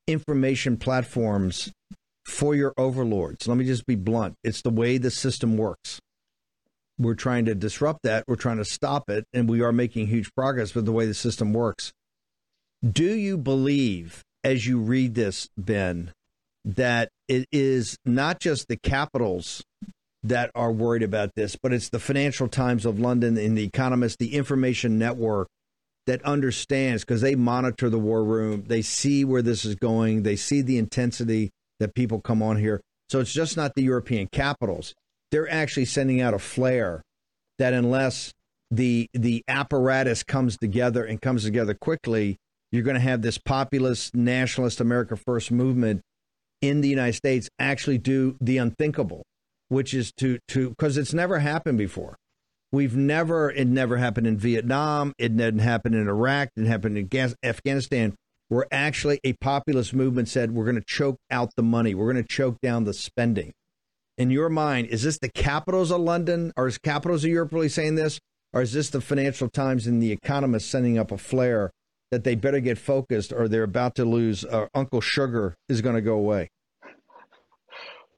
information 0.09 0.77
platforms 0.77 1.71
for 2.25 2.57
your 2.57 2.75
overlords. 2.77 3.47
Let 3.47 3.57
me 3.57 3.65
just 3.65 3.87
be 3.87 3.95
blunt. 3.95 4.35
It's 4.43 4.63
the 4.63 4.71
way 4.71 4.99
the 4.99 5.13
system 5.13 5.57
works. 5.57 6.01
We're 6.99 7.15
trying 7.15 7.45
to 7.45 7.55
disrupt 7.55 8.01
that. 8.03 8.25
We're 8.27 8.37
trying 8.37 8.57
to 8.57 8.65
stop 8.65 9.09
it, 9.11 9.25
and 9.33 9.49
we 9.49 9.61
are 9.61 9.71
making 9.71 10.09
huge 10.09 10.35
progress 10.35 10.75
with 10.75 10.87
the 10.87 10.93
way 10.93 11.07
the 11.07 11.15
system 11.15 11.53
works 11.53 11.93
do 12.93 13.15
you 13.15 13.39
believe, 13.39 14.23
as 14.45 14.67
you 14.67 14.79
read 14.79 15.15
this, 15.15 15.49
Ben, 15.57 16.13
that 16.65 17.09
it 17.29 17.47
is 17.53 17.97
not 18.05 18.41
just 18.41 18.69
the 18.69 18.77
capitals 18.77 19.63
that 20.23 20.51
are 20.55 20.73
worried 20.73 21.03
about 21.03 21.31
this, 21.37 21.57
but 21.61 21.73
it's 21.73 21.89
the 21.89 22.01
Financial 22.01 22.49
Times 22.49 22.85
of 22.85 22.99
London 22.99 23.39
and 23.39 23.57
the 23.57 23.65
Economist, 23.65 24.19
the 24.19 24.35
Information 24.35 24.99
Network 24.99 25.49
that 26.07 26.23
understands 26.23 27.05
because 27.05 27.21
they 27.21 27.35
monitor 27.35 27.91
the 27.91 27.99
war 27.99 28.25
room, 28.25 28.65
they 28.67 28.83
see 28.83 29.25
where 29.25 29.43
this 29.43 29.65
is 29.65 29.75
going, 29.75 30.23
they 30.23 30.37
see 30.37 30.63
the 30.63 30.79
intensity 30.79 31.51
that 31.81 31.95
people 31.95 32.21
come 32.21 32.43
on 32.43 32.57
here. 32.57 32.81
So 33.09 33.21
it's 33.21 33.33
just 33.33 33.57
not 33.57 33.75
the 33.75 33.83
European 33.83 34.29
capitals. 34.31 34.95
They're 35.31 35.51
actually 35.51 35.85
sending 35.85 36.21
out 36.21 36.35
a 36.35 36.39
flare 36.39 37.03
that 37.59 37.73
unless 37.73 38.33
the 38.71 39.09
the 39.15 39.45
apparatus 39.47 40.23
comes 40.25 40.57
together 40.57 41.05
and 41.05 41.21
comes 41.21 41.45
together 41.45 41.75
quickly, 41.75 42.37
you're 42.73 42.83
going 42.83 42.95
to 42.95 43.01
have 43.01 43.23
this 43.23 43.39
populist, 43.39 44.15
nationalist 44.15 44.81
America 44.81 45.17
First 45.17 45.51
movement 45.51 46.03
in 46.61 46.81
the 46.81 46.89
United 46.89 47.15
States 47.15 47.49
actually 47.59 47.99
do 47.99 48.37
the 48.41 48.59
unthinkable, 48.59 49.23
which 49.69 49.95
is 49.95 50.13
to 50.19 50.39
to 50.49 50.71
because 50.71 50.97
it's 50.97 51.15
never 51.15 51.39
happened 51.39 51.79
before. 51.79 52.17
We've 52.73 52.97
never 52.97 53.51
it 53.51 53.69
never 53.69 53.97
happened 53.97 54.27
in 54.27 54.39
Vietnam. 54.39 55.13
It 55.19 55.37
didn't 55.37 55.61
happen 55.61 55.95
in 55.95 56.09
Iraq. 56.09 56.49
It 56.49 56.61
didn't 56.61 56.71
happen 56.71 56.97
in 56.97 57.35
Afghanistan. 57.43 58.15
Where 58.49 58.67
actually 58.71 59.19
a 59.25 59.33
populist 59.35 59.93
movement 59.93 60.29
said 60.29 60.53
we're 60.53 60.65
going 60.65 60.77
to 60.77 60.85
choke 60.87 61.17
out 61.31 61.51
the 61.57 61.65
money. 61.65 61.95
We're 61.95 62.13
going 62.13 62.23
to 62.25 62.29
choke 62.29 62.61
down 62.61 62.85
the 62.85 62.95
spending. 62.95 63.53
In 64.19 64.31
your 64.31 64.49
mind, 64.49 64.87
is 64.87 65.03
this 65.03 65.19
the 65.19 65.29
capitals 65.29 65.91
of 65.91 66.01
London 66.01 66.53
or 66.57 66.69
is 66.69 66.79
capitals 66.79 67.25
of 67.25 67.31
Europe 67.31 67.53
really 67.53 67.69
saying 67.69 67.97
this, 67.97 68.21
or 68.53 68.63
is 68.63 68.73
this 68.73 68.89
the 68.89 69.01
Financial 69.01 69.49
Times 69.49 69.87
and 69.87 70.01
the 70.01 70.13
Economist 70.13 70.71
sending 70.71 70.97
up 70.97 71.11
a 71.11 71.19
flare 71.19 71.71
that 72.11 72.25
they 72.25 72.35
better 72.35 72.61
get 72.61 72.79
focused 72.79 73.33
or 73.33 73.49
they're 73.49 73.63
about 73.63 73.95
to 73.97 74.05
lose 74.05 74.45
uh, 74.45 74.67
Uncle 74.75 75.01
Sugar 75.01 75.57
is 75.69 75.81
going 75.81 75.97
to 75.97 76.03
go 76.03 76.15
away? 76.15 76.51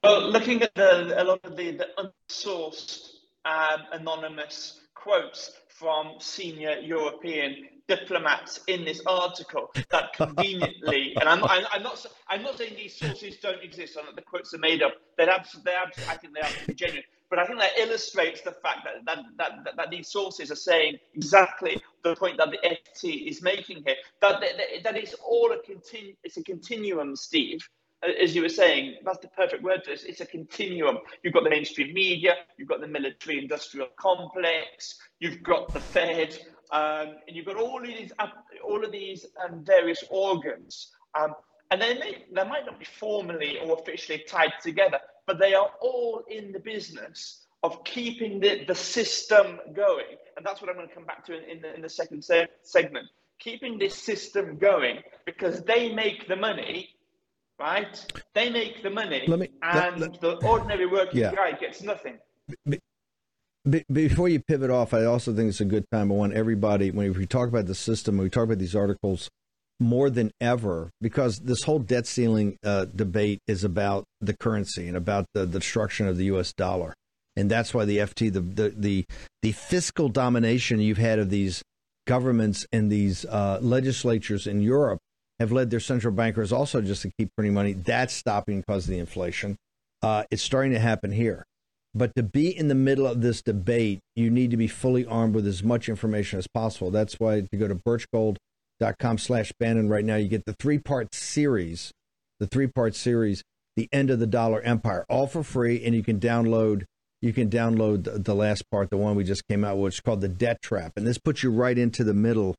Well, 0.02 0.30
looking 0.30 0.62
at 0.62 0.74
the, 0.74 1.20
a 1.20 1.24
lot 1.24 1.40
of 1.44 1.56
the, 1.56 1.72
the 1.72 1.88
unsourced 2.30 3.10
um, 3.44 3.80
anonymous 3.92 4.80
quotes 4.94 5.52
from 5.68 6.14
senior 6.18 6.76
European 6.80 7.68
diplomats 7.88 8.60
in 8.66 8.84
this 8.84 9.00
article 9.06 9.70
that 9.90 10.12
conveniently, 10.12 11.14
and 11.20 11.28
I'm, 11.28 11.42
I'm, 11.44 11.64
I'm, 11.72 11.82
not, 11.82 12.04
I'm 12.28 12.42
not 12.42 12.58
saying 12.58 12.74
these 12.76 12.96
sources 12.96 13.36
don't 13.38 13.62
exist 13.62 13.96
or 13.96 14.04
that 14.04 14.16
the 14.16 14.22
quotes 14.22 14.52
are 14.54 14.58
made 14.58 14.82
up. 14.82 14.92
They're 15.16 15.30
absolutely, 15.30 15.72
I 16.08 16.16
think 16.16 16.34
they 16.34 16.40
are 16.40 16.74
genuine. 16.74 17.04
But 17.30 17.38
I 17.38 17.46
think 17.46 17.58
that 17.58 17.76
illustrates 17.78 18.40
the 18.40 18.52
fact 18.52 18.84
that, 18.84 19.04
that, 19.04 19.24
that, 19.36 19.76
that, 19.76 19.90
these 19.90 20.08
sources 20.08 20.50
are 20.50 20.56
saying 20.56 20.98
exactly 21.14 21.82
the 22.02 22.16
point 22.16 22.38
that 22.38 22.50
the 22.50 22.58
FT 22.66 23.28
is 23.28 23.42
making 23.42 23.82
here. 23.84 23.96
That, 24.22 24.40
that, 24.40 24.82
that 24.84 24.96
it's 24.96 25.14
all 25.14 25.52
a 25.52 25.58
continu- 25.58 26.16
it's 26.24 26.38
a 26.38 26.42
continuum, 26.42 27.16
Steve. 27.16 27.68
As 28.22 28.34
you 28.34 28.42
were 28.42 28.48
saying, 28.48 28.98
that's 29.04 29.18
the 29.18 29.28
perfect 29.28 29.62
word 29.62 29.82
this. 29.84 30.04
It's 30.04 30.20
a 30.20 30.26
continuum. 30.26 30.98
You've 31.22 31.34
got 31.34 31.42
the 31.42 31.50
mainstream 31.50 31.92
media, 31.92 32.34
you've 32.56 32.68
got 32.68 32.80
the 32.80 32.86
military 32.86 33.38
industrial 33.38 33.88
complex, 33.96 34.98
you've 35.18 35.42
got 35.42 35.72
the 35.72 35.80
Fed, 35.80 36.38
um, 36.70 37.16
and 37.26 37.36
you've 37.36 37.46
got 37.46 37.56
all 37.56 37.80
of 37.80 37.86
these, 37.86 38.12
all 38.64 38.84
of 38.84 38.92
these 38.92 39.26
um, 39.44 39.64
various 39.64 40.04
organs. 40.10 40.92
Um, 41.18 41.34
and 41.70 41.82
they, 41.82 41.94
may, 41.94 42.24
they 42.32 42.44
might 42.44 42.64
not 42.66 42.78
be 42.78 42.84
formally 42.84 43.58
or 43.58 43.78
officially 43.78 44.24
tied 44.28 44.52
together, 44.62 45.00
but 45.28 45.38
they 45.38 45.54
are 45.54 45.70
all 45.80 46.24
in 46.28 46.50
the 46.50 46.58
business 46.58 47.44
of 47.62 47.84
keeping 47.84 48.40
the, 48.40 48.64
the 48.66 48.74
system 48.74 49.60
going. 49.74 50.16
And 50.36 50.44
that's 50.44 50.60
what 50.60 50.70
I'm 50.70 50.76
going 50.76 50.88
to 50.88 50.94
come 50.94 51.04
back 51.04 51.24
to 51.26 51.36
in, 51.36 51.44
in, 51.50 51.62
the, 51.62 51.74
in 51.74 51.82
the 51.82 51.88
second 51.88 52.24
se- 52.24 52.48
segment. 52.62 53.06
Keeping 53.38 53.78
this 53.78 53.94
system 53.94 54.56
going 54.56 55.00
because 55.26 55.62
they 55.62 55.92
make 55.92 56.26
the 56.26 56.34
money, 56.34 56.88
right? 57.60 57.94
They 58.34 58.50
make 58.50 58.82
the 58.82 58.90
money, 58.90 59.28
me, 59.28 59.50
and 59.62 60.00
let, 60.00 60.12
let, 60.12 60.20
the 60.20 60.46
ordinary 60.46 60.86
working 60.86 61.20
yeah. 61.20 61.34
guy 61.34 61.52
gets 61.52 61.82
nothing. 61.82 62.18
before 63.92 64.28
you 64.28 64.40
pivot 64.40 64.70
off, 64.70 64.94
I 64.94 65.04
also 65.04 65.34
think 65.34 65.50
it's 65.50 65.60
a 65.60 65.66
good 65.66 65.88
time. 65.92 66.10
I 66.10 66.14
want 66.14 66.32
everybody, 66.32 66.90
when 66.90 67.12
we 67.12 67.26
talk 67.26 67.48
about 67.48 67.66
the 67.66 67.74
system, 67.74 68.16
when 68.16 68.24
we 68.24 68.30
talk 68.30 68.44
about 68.44 68.58
these 68.58 68.74
articles, 68.74 69.28
more 69.80 70.10
than 70.10 70.30
ever 70.40 70.90
because 71.00 71.38
this 71.40 71.62
whole 71.62 71.78
debt 71.78 72.06
ceiling 72.06 72.56
uh, 72.64 72.86
debate 72.86 73.40
is 73.46 73.64
about 73.64 74.04
the 74.20 74.36
currency 74.36 74.88
and 74.88 74.96
about 74.96 75.26
the, 75.34 75.40
the, 75.40 75.58
destruction 75.60 76.08
of 76.08 76.16
the 76.16 76.24
U.S. 76.26 76.52
dollar, 76.52 76.94
and 77.36 77.50
that's 77.50 77.72
why 77.72 77.84
the 77.84 77.98
FT, 77.98 78.32
the 78.32 78.40
the 78.40 78.68
the, 78.70 79.04
the 79.42 79.52
fiscal 79.52 80.08
domination 80.08 80.80
you've 80.80 80.98
had 80.98 81.18
of 81.18 81.30
these 81.30 81.62
governments 82.06 82.66
and 82.72 82.90
these 82.90 83.24
uh, 83.26 83.58
legislatures 83.60 84.46
in 84.46 84.62
Europe 84.62 84.98
have 85.38 85.52
led 85.52 85.70
their 85.70 85.80
central 85.80 86.12
bankers 86.12 86.52
also 86.52 86.80
just 86.80 87.02
to 87.02 87.10
keep 87.18 87.30
printing 87.36 87.54
money. 87.54 87.72
That's 87.72 88.14
stopping 88.14 88.60
because 88.60 88.84
of 88.84 88.90
the 88.90 88.98
inflation. 88.98 89.56
Uh, 90.02 90.24
it's 90.30 90.42
starting 90.42 90.72
to 90.72 90.78
happen 90.78 91.12
here. 91.12 91.44
But 91.94 92.14
to 92.16 92.22
be 92.22 92.56
in 92.56 92.68
the 92.68 92.74
middle 92.74 93.06
of 93.06 93.20
this 93.20 93.42
debate, 93.42 94.00
you 94.14 94.30
need 94.30 94.50
to 94.50 94.56
be 94.56 94.68
fully 94.68 95.06
armed 95.06 95.34
with 95.34 95.46
as 95.46 95.62
much 95.62 95.88
information 95.88 96.38
as 96.38 96.46
possible. 96.46 96.90
That's 96.90 97.14
why 97.18 97.40
to 97.40 97.56
go 97.56 97.68
to 97.68 97.74
Birchgold 97.74 98.36
dot 98.80 98.98
com 98.98 99.18
slash 99.18 99.52
Bannon 99.58 99.88
right 99.88 100.04
now. 100.04 100.16
You 100.16 100.28
get 100.28 100.44
the 100.44 100.54
three 100.54 100.78
part 100.78 101.14
series, 101.14 101.92
the 102.40 102.46
three 102.46 102.66
part 102.66 102.94
series, 102.94 103.42
the 103.76 103.88
end 103.92 104.10
of 104.10 104.18
the 104.18 104.26
dollar 104.26 104.60
empire, 104.62 105.04
all 105.08 105.26
for 105.26 105.42
free, 105.42 105.84
and 105.84 105.94
you 105.94 106.02
can 106.02 106.18
download 106.18 106.84
you 107.20 107.32
can 107.32 107.50
download 107.50 108.04
the, 108.04 108.18
the 108.18 108.34
last 108.34 108.62
part, 108.70 108.90
the 108.90 108.96
one 108.96 109.16
we 109.16 109.24
just 109.24 109.42
came 109.48 109.64
out 109.64 109.76
with, 109.76 109.84
which 109.84 109.94
is 109.94 110.00
called 110.00 110.20
the 110.20 110.28
debt 110.28 110.62
trap, 110.62 110.92
and 110.96 111.06
this 111.06 111.18
puts 111.18 111.42
you 111.42 111.50
right 111.50 111.76
into 111.76 112.04
the 112.04 112.14
middle 112.14 112.54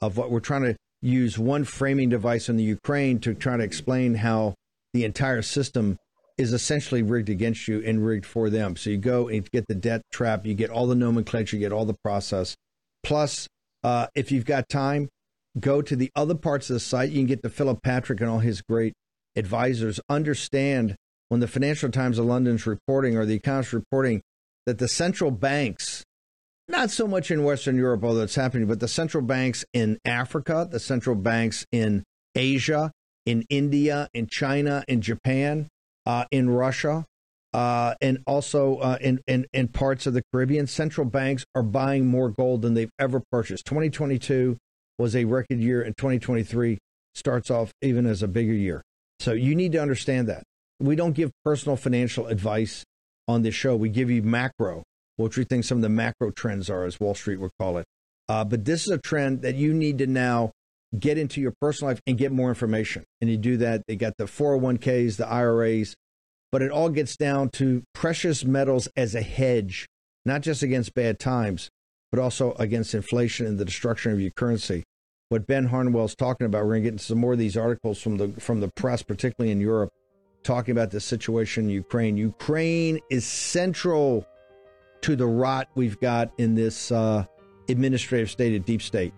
of 0.00 0.16
what 0.16 0.30
we're 0.30 0.40
trying 0.40 0.64
to 0.64 0.76
use 1.02 1.38
one 1.38 1.64
framing 1.64 2.08
device 2.08 2.48
in 2.48 2.56
the 2.56 2.64
Ukraine 2.64 3.20
to 3.20 3.34
try 3.34 3.56
to 3.56 3.62
explain 3.62 4.16
how 4.16 4.54
the 4.92 5.04
entire 5.04 5.42
system 5.42 5.96
is 6.36 6.52
essentially 6.52 7.02
rigged 7.02 7.28
against 7.28 7.68
you 7.68 7.82
and 7.86 8.04
rigged 8.04 8.26
for 8.26 8.50
them. 8.50 8.74
So 8.74 8.90
you 8.90 8.96
go 8.96 9.28
and 9.28 9.48
get 9.50 9.66
the 9.68 9.74
debt 9.74 10.02
trap, 10.10 10.44
you 10.44 10.54
get 10.54 10.70
all 10.70 10.86
the 10.86 10.94
nomenclature, 10.94 11.56
you 11.56 11.60
get 11.60 11.72
all 11.72 11.84
the 11.84 11.96
process. 12.02 12.56
Plus, 13.02 13.46
uh, 13.84 14.08
if 14.14 14.32
you've 14.32 14.44
got 14.44 14.68
time, 14.68 15.08
go 15.58 15.82
to 15.82 15.96
the 15.96 16.10
other 16.14 16.34
parts 16.34 16.70
of 16.70 16.74
the 16.74 16.80
site. 16.80 17.10
You 17.10 17.18
can 17.18 17.26
get 17.26 17.42
to 17.42 17.50
Philip 17.50 17.82
Patrick 17.82 18.20
and 18.20 18.30
all 18.30 18.38
his 18.38 18.62
great 18.62 18.94
advisors. 19.36 20.00
Understand 20.08 20.96
when 21.28 21.40
the 21.40 21.48
Financial 21.48 21.90
Times 21.90 22.18
of 22.18 22.26
London's 22.26 22.66
reporting 22.66 23.16
or 23.16 23.24
the 23.24 23.34
Economist 23.34 23.72
reporting 23.72 24.20
that 24.66 24.78
the 24.78 24.88
central 24.88 25.30
banks, 25.30 26.04
not 26.68 26.90
so 26.90 27.06
much 27.06 27.30
in 27.30 27.44
Western 27.44 27.76
Europe, 27.76 28.04
although 28.04 28.22
it's 28.22 28.34
happening, 28.34 28.68
but 28.68 28.80
the 28.80 28.88
central 28.88 29.22
banks 29.22 29.64
in 29.72 29.98
Africa, 30.04 30.68
the 30.70 30.80
central 30.80 31.16
banks 31.16 31.64
in 31.72 32.04
Asia, 32.34 32.92
in 33.26 33.44
India, 33.48 34.08
in 34.14 34.26
China, 34.26 34.84
in 34.88 35.00
Japan, 35.00 35.68
uh, 36.06 36.24
in 36.30 36.50
Russia, 36.50 37.04
uh, 37.52 37.94
and 38.00 38.18
also 38.26 38.76
uh, 38.76 38.98
in, 39.00 39.20
in, 39.26 39.46
in 39.52 39.68
parts 39.68 40.06
of 40.06 40.14
the 40.14 40.22
Caribbean, 40.32 40.66
central 40.66 41.04
banks 41.04 41.44
are 41.54 41.62
buying 41.62 42.06
more 42.06 42.28
gold 42.28 42.62
than 42.62 42.74
they've 42.74 42.92
ever 42.98 43.20
purchased. 43.30 43.66
2022 43.66 44.56
was 45.00 45.16
a 45.16 45.24
record 45.24 45.58
year, 45.58 45.82
and 45.82 45.96
2023 45.96 46.78
starts 47.14 47.50
off 47.50 47.72
even 47.82 48.06
as 48.06 48.22
a 48.22 48.28
bigger 48.28 48.52
year. 48.52 48.82
So 49.18 49.32
you 49.32 49.54
need 49.54 49.72
to 49.72 49.78
understand 49.78 50.28
that. 50.28 50.44
We 50.78 50.94
don't 50.94 51.12
give 51.12 51.30
personal 51.44 51.76
financial 51.76 52.26
advice 52.26 52.84
on 53.26 53.42
this 53.42 53.54
show. 53.54 53.76
We 53.76 53.88
give 53.88 54.10
you 54.10 54.22
macro, 54.22 54.82
which 55.16 55.36
we 55.36 55.44
think 55.44 55.64
some 55.64 55.78
of 55.78 55.82
the 55.82 55.88
macro 55.88 56.30
trends 56.30 56.70
are, 56.70 56.84
as 56.84 57.00
Wall 57.00 57.14
Street 57.14 57.40
would 57.40 57.50
call 57.58 57.78
it. 57.78 57.86
Uh, 58.28 58.44
but 58.44 58.64
this 58.64 58.82
is 58.82 58.90
a 58.90 58.98
trend 58.98 59.42
that 59.42 59.56
you 59.56 59.72
need 59.74 59.98
to 59.98 60.06
now 60.06 60.52
get 60.98 61.18
into 61.18 61.40
your 61.40 61.54
personal 61.60 61.92
life 61.92 62.00
and 62.06 62.18
get 62.18 62.30
more 62.30 62.50
information. 62.50 63.04
And 63.20 63.30
you 63.30 63.36
do 63.36 63.56
that. 63.58 63.82
They 63.88 63.96
got 63.96 64.14
the 64.18 64.24
401ks, 64.24 65.16
the 65.16 65.26
IRAs, 65.26 65.94
but 66.52 66.62
it 66.62 66.70
all 66.70 66.90
gets 66.90 67.16
down 67.16 67.48
to 67.50 67.82
precious 67.94 68.44
metals 68.44 68.88
as 68.96 69.14
a 69.14 69.22
hedge, 69.22 69.86
not 70.24 70.42
just 70.42 70.62
against 70.62 70.94
bad 70.94 71.18
times, 71.18 71.70
but 72.12 72.20
also 72.20 72.52
against 72.54 72.94
inflation 72.94 73.46
and 73.46 73.58
the 73.58 73.64
destruction 73.64 74.12
of 74.12 74.20
your 74.20 74.32
currency 74.32 74.84
what 75.30 75.46
Ben 75.46 75.64
Harnwell's 75.64 76.14
talking 76.14 76.44
about. 76.44 76.64
We're 76.64 76.72
going 76.72 76.84
to 76.84 76.90
get 76.90 77.00
some 77.00 77.18
more 77.18 77.32
of 77.32 77.38
these 77.38 77.56
articles 77.56 78.02
from 78.02 78.18
the 78.18 78.28
from 78.40 78.60
the 78.60 78.68
press, 78.68 79.02
particularly 79.02 79.50
in 79.50 79.60
Europe, 79.60 79.92
talking 80.42 80.72
about 80.72 80.90
the 80.90 81.00
situation 81.00 81.64
in 81.64 81.70
Ukraine. 81.70 82.16
Ukraine 82.16 83.00
is 83.10 83.24
central 83.24 84.26
to 85.02 85.16
the 85.16 85.26
rot 85.26 85.68
we've 85.74 85.98
got 86.00 86.32
in 86.36 86.54
this 86.56 86.92
uh, 86.92 87.24
administrative 87.68 88.28
state, 88.28 88.54
of 88.54 88.66
deep 88.66 88.82
state. 88.82 89.14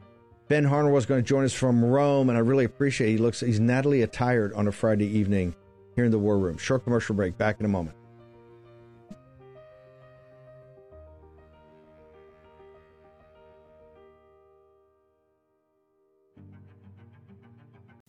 Ben 0.48 0.64
Harnwell 0.64 0.98
is 0.98 1.06
going 1.06 1.22
to 1.22 1.26
join 1.26 1.44
us 1.44 1.54
from 1.54 1.82
Rome, 1.82 2.28
and 2.28 2.36
I 2.36 2.42
really 2.42 2.66
appreciate. 2.66 3.08
It. 3.08 3.12
He 3.12 3.18
looks 3.18 3.40
he's 3.40 3.58
Natalie 3.58 4.02
attired 4.02 4.52
on 4.52 4.68
a 4.68 4.72
Friday 4.72 5.06
evening 5.06 5.56
here 5.96 6.04
in 6.04 6.10
the 6.10 6.18
War 6.18 6.38
Room. 6.38 6.58
Short 6.58 6.84
commercial 6.84 7.14
break. 7.16 7.38
Back 7.38 7.58
in 7.58 7.64
a 7.64 7.70
moment. 7.70 7.96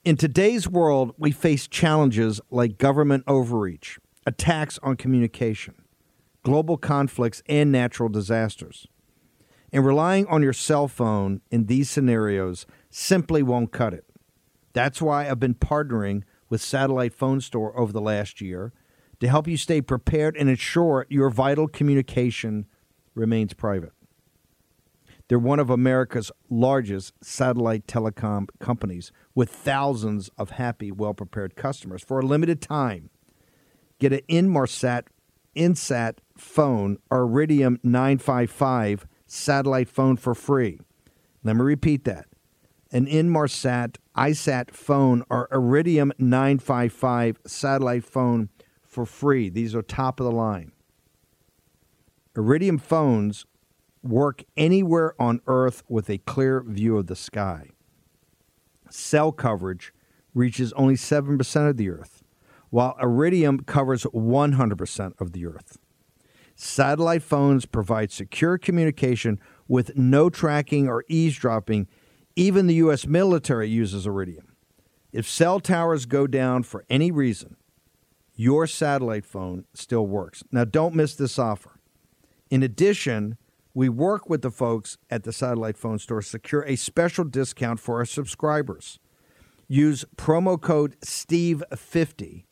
In 0.04 0.18
today's 0.18 0.68
world, 0.68 1.16
we 1.18 1.32
face 1.32 1.66
challenges 1.66 2.42
like 2.52 2.78
government 2.78 3.24
overreach, 3.26 4.00
attacks 4.26 4.78
on 4.84 4.98
communication, 4.98 5.76
global 6.44 6.76
conflicts, 6.76 7.42
and 7.48 7.72
natural 7.72 8.10
disasters. 8.10 8.86
And 9.72 9.86
relying 9.86 10.28
on 10.28 10.44
your 10.44 10.52
cell 10.52 10.90
phone 10.90 11.40
in 11.52 11.68
these 11.68 11.90
scenarios 11.90 12.66
simply 12.90 13.42
won't 13.44 13.72
cut 13.72 13.94
it. 13.94 14.04
That's 14.74 15.02
why 15.02 15.30
I've 15.30 15.40
been 15.40 15.56
partnering 15.56 16.24
with 16.50 16.62
Satellite 16.62 17.14
Phone 17.14 17.40
Store 17.40 17.78
over 17.80 17.94
the 17.94 18.02
last 18.02 18.42
year 18.42 18.74
to 19.22 19.30
help 19.30 19.48
you 19.48 19.56
stay 19.56 19.80
prepared 19.80 20.36
and 20.36 20.50
ensure 20.50 21.08
your 21.08 21.30
vital 21.30 21.70
communication 21.70 22.66
remains 23.16 23.54
private. 23.54 23.94
They're 25.34 25.40
one 25.40 25.58
of 25.58 25.72
America's 25.72 26.32
largest 26.48 27.16
satellite 27.24 27.88
telecom 27.88 28.50
companies 28.60 29.12
with 29.34 29.50
thousands 29.50 30.30
of 30.38 30.52
happy, 30.52 30.92
well 30.92 31.16
prepared 31.16 31.56
customers. 31.56 32.04
For 32.04 32.20
a 32.20 32.24
limited 32.24 32.62
time, 32.62 33.10
get 33.98 34.14
an 34.14 34.22
Inmarsat 34.30 35.08
iSat 35.56 36.20
phone 36.38 37.00
or 37.10 37.24
Iridium 37.24 37.80
955 37.82 39.08
satellite 39.26 39.90
phone 39.90 40.18
for 40.18 40.36
free. 40.36 40.80
Let 41.44 41.56
me 41.56 41.64
repeat 41.64 42.04
that. 42.04 42.28
An 42.92 43.08
Inmarsat 43.08 43.96
iSat 44.16 44.70
phone 44.70 45.24
or 45.32 45.48
Iridium 45.52 46.14
955 46.20 47.40
satellite 47.48 48.06
phone 48.06 48.50
for 48.84 49.04
free. 49.04 49.50
These 49.50 49.74
are 49.74 49.82
top 49.82 50.20
of 50.20 50.28
the 50.28 50.32
line. 50.32 50.74
Iridium 52.36 52.78
phones 52.78 53.48
work 54.04 54.44
anywhere 54.58 55.16
on 55.20 55.42
Earth 55.48 55.84
with 55.88 56.10
a 56.10 56.18
clear 56.20 56.62
view 56.62 56.98
of 56.98 57.08
the 57.08 57.16
sky. 57.16 57.70
Cell 58.90 59.32
coverage 59.32 59.94
reaches 60.34 60.74
only 60.74 60.96
7% 60.96 61.70
of 61.70 61.78
the 61.78 61.90
Earth, 61.90 62.24
while 62.70 62.96
Iridium 63.02 63.62
covers 63.62 64.04
100% 64.04 65.22
of 65.22 65.32
the 65.32 65.46
Earth. 65.46 65.78
Satellite 66.56 67.24
phones 67.24 67.66
provide 67.66 68.12
secure 68.12 68.58
communication 68.58 69.40
with 69.68 69.98
no 69.98 70.30
tracking 70.30 70.88
or 70.88 71.04
eavesdropping. 71.08 71.88
Even 72.36 72.68
the 72.68 72.76
U.S. 72.76 73.08
military 73.08 73.70
uses 73.70 74.06
Iridium. 74.06 74.56
If 75.12 75.28
cell 75.30 75.60
towers 75.60 76.06
go 76.06 76.28
down 76.28 76.64
for 76.64 76.84
any 76.90 77.12
reason, 77.12 77.56
your 78.36 78.66
satellite 78.66 79.26
phone 79.26 79.66
still 79.74 80.08
works. 80.08 80.44
Now, 80.52 80.66
don't 80.66 80.96
miss 80.96 81.16
this 81.16 81.38
offer. 81.38 81.80
In 82.50 82.64
addition, 82.64 83.38
we 83.74 83.90
work 83.90 84.30
with 84.30 84.42
the 84.42 84.52
folks 84.52 84.98
at 85.10 85.24
the 85.24 85.34
satellite 85.34 85.78
phone 85.78 86.00
store 86.00 86.22
to 86.22 86.28
secure 86.28 86.64
a 86.64 86.76
special 86.76 87.24
discount 87.26 87.80
for 87.80 87.98
our 87.98 88.06
subscribers. 88.06 89.00
Use 89.68 90.06
promo 90.16 90.62
code 90.62 91.00
STEVE50 91.02 92.44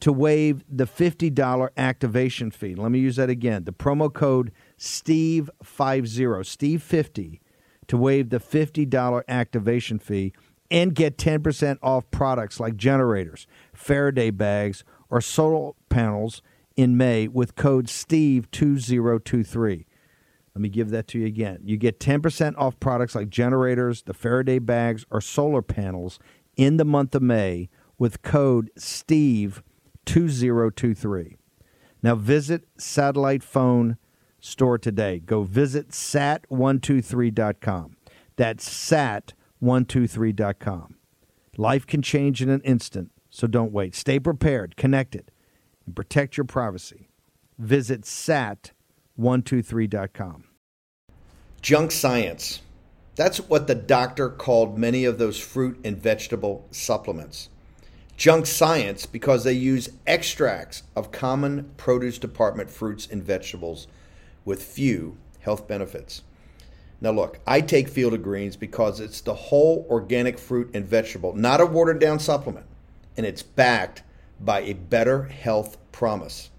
to 0.00 0.12
waive 0.12 0.64
the 0.68 0.86
$50 0.86 1.68
activation 1.76 2.50
fee. 2.50 2.74
Let 2.74 2.90
me 2.90 2.98
use 2.98 3.16
that 3.16 3.30
again. 3.30 3.64
The 3.64 3.72
promo 3.72 4.12
code 4.12 4.50
STEVE50, 4.78 5.48
STEVE50 5.62 7.38
to 7.86 7.96
waive 7.96 8.30
the 8.30 8.40
$50 8.40 9.22
activation 9.28 9.98
fee 10.00 10.32
and 10.72 10.94
get 10.94 11.18
10% 11.18 11.78
off 11.82 12.10
products 12.10 12.58
like 12.58 12.76
generators, 12.76 13.46
Faraday 13.74 14.30
bags, 14.30 14.82
or 15.10 15.20
solar 15.20 15.72
panels 15.88 16.42
in 16.74 16.96
May 16.96 17.28
with 17.28 17.54
code 17.54 17.86
STEVE2023. 17.86 19.84
Let 20.54 20.60
me 20.60 20.68
give 20.68 20.90
that 20.90 21.08
to 21.08 21.18
you 21.18 21.24
again. 21.26 21.60
You 21.64 21.78
get 21.78 21.98
10% 21.98 22.54
off 22.58 22.78
products 22.78 23.14
like 23.14 23.30
generators, 23.30 24.02
the 24.02 24.12
Faraday 24.12 24.58
bags, 24.58 25.06
or 25.10 25.22
solar 25.22 25.62
panels 25.62 26.18
in 26.56 26.76
the 26.76 26.84
month 26.84 27.14
of 27.14 27.22
May 27.22 27.70
with 27.98 28.20
code 28.22 28.70
STEVE2023. 28.78 31.36
Now 32.02 32.14
visit 32.16 32.64
Satellite 32.76 33.42
Phone 33.42 33.96
Store 34.40 34.76
today. 34.76 35.20
Go 35.20 35.42
visit 35.42 35.88
sat123.com. 35.90 37.96
That's 38.36 38.68
sat123.com. 38.68 40.96
Life 41.56 41.86
can 41.86 42.02
change 42.02 42.42
in 42.42 42.48
an 42.48 42.62
instant, 42.62 43.12
so 43.30 43.46
don't 43.46 43.70
wait. 43.72 43.94
Stay 43.94 44.18
prepared, 44.18 44.74
connected, 44.76 45.30
and 45.86 45.94
protect 45.94 46.36
your 46.36 46.44
privacy. 46.44 47.08
Visit 47.58 48.02
sat123.com. 49.18 50.44
Junk 51.60 51.90
science. 51.90 52.60
That's 53.14 53.38
what 53.38 53.66
the 53.66 53.74
doctor 53.74 54.30
called 54.30 54.78
many 54.78 55.04
of 55.04 55.18
those 55.18 55.38
fruit 55.38 55.78
and 55.84 55.96
vegetable 55.96 56.66
supplements. 56.70 57.48
Junk 58.16 58.46
science 58.46 59.06
because 59.06 59.44
they 59.44 59.52
use 59.52 59.90
extracts 60.06 60.82
of 60.96 61.12
common 61.12 61.70
produce 61.76 62.18
department 62.18 62.70
fruits 62.70 63.06
and 63.10 63.22
vegetables 63.22 63.86
with 64.44 64.62
few 64.62 65.16
health 65.40 65.68
benefits. 65.68 66.22
Now, 67.00 67.10
look, 67.10 67.40
I 67.46 67.60
take 67.60 67.88
Field 67.88 68.14
of 68.14 68.22
Greens 68.22 68.56
because 68.56 69.00
it's 69.00 69.20
the 69.20 69.34
whole 69.34 69.86
organic 69.90 70.38
fruit 70.38 70.70
and 70.72 70.86
vegetable, 70.86 71.34
not 71.34 71.60
a 71.60 71.66
watered 71.66 71.98
down 71.98 72.20
supplement, 72.20 72.66
and 73.16 73.26
it's 73.26 73.42
backed 73.42 74.02
by 74.40 74.60
a 74.60 74.74
better 74.74 75.24
health 75.24 75.76
promise. 75.90 76.50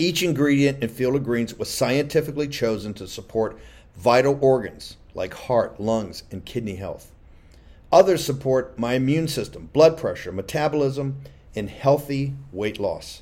Each 0.00 0.22
ingredient 0.22 0.82
in 0.82 0.88
Field 0.88 1.14
of 1.14 1.24
Greens 1.24 1.58
was 1.58 1.68
scientifically 1.68 2.48
chosen 2.48 2.94
to 2.94 3.06
support 3.06 3.58
vital 3.94 4.38
organs 4.40 4.96
like 5.12 5.34
heart, 5.34 5.78
lungs, 5.78 6.22
and 6.30 6.42
kidney 6.42 6.76
health. 6.76 7.12
Others 7.92 8.24
support 8.24 8.78
my 8.78 8.94
immune 8.94 9.28
system, 9.28 9.68
blood 9.74 9.98
pressure, 9.98 10.32
metabolism, 10.32 11.20
and 11.54 11.68
healthy 11.68 12.32
weight 12.50 12.80
loss. 12.80 13.20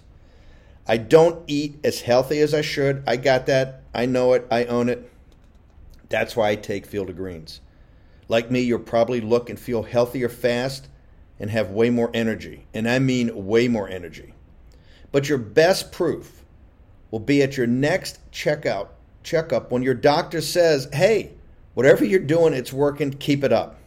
I 0.87 0.99
don't 0.99 1.43
eat 1.49 1.81
as 1.83 2.03
healthy 2.03 2.39
as 2.39 2.55
I 2.55 2.61
should. 2.61 3.03
I 3.09 3.17
got 3.17 3.47
that. 3.47 3.83
I 3.93 4.07
know 4.07 4.35
it. 4.35 4.47
I 4.49 4.65
own 4.67 4.89
it. 4.89 5.11
That's 6.11 6.37
why 6.37 6.51
I 6.51 6.55
take 6.55 6.87
Field 6.87 7.11
of 7.11 7.17
Greens. 7.17 7.61
Like 8.29 8.53
me, 8.53 8.61
you'll 8.61 8.79
probably 8.79 9.21
look 9.21 9.51
and 9.51 9.59
feel 9.59 9.83
healthier 9.83 10.29
fast 10.29 10.87
and 11.41 11.51
have 11.51 11.73
way 11.73 11.91
more 11.91 12.13
energy. 12.15 12.67
And 12.73 12.89
I 12.89 13.01
mean 13.01 13.47
way 13.49 13.67
more 13.67 13.89
energy. 13.89 14.33
But 15.11 15.29
your 15.29 15.39
best 15.39 15.91
proof 15.91 16.38
will 17.11 17.21
be 17.21 17.43
at 17.43 17.57
your 17.57 17.67
next 17.67 18.19
checkout 18.33 18.89
checkup 19.23 19.71
when 19.71 19.83
your 19.83 19.95
doctor 19.95 20.41
says, 20.41 20.89
"Hey, 20.93 21.31
whatever 21.75 22.05
you're 22.05 22.21
doing, 22.21 22.55
it's 22.55 22.73
working. 22.73 23.13
Keep 23.13 23.45
it 23.45 23.53
up." 23.53 23.79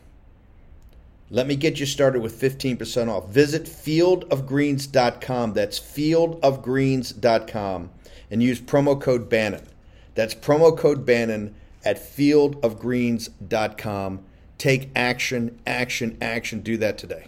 Let 1.33 1.47
me 1.47 1.55
get 1.55 1.79
you 1.79 1.85
started 1.85 2.21
with 2.21 2.33
15% 2.33 3.09
off. 3.09 3.29
Visit 3.29 3.63
fieldofgreens.com. 3.63 5.53
That's 5.53 5.79
fieldofgreens.com 5.79 7.89
and 8.29 8.43
use 8.43 8.59
promo 8.59 8.99
code 8.99 9.29
Bannon. 9.29 9.65
That's 10.13 10.35
promo 10.35 10.77
code 10.77 11.05
Bannon 11.05 11.55
at 11.85 11.97
fieldofgreens.com. 11.97 14.19
Take 14.57 14.89
action, 14.95 15.57
action, 15.65 16.17
action. 16.21 16.59
Do 16.59 16.75
that 16.77 16.97
today. 16.97 17.27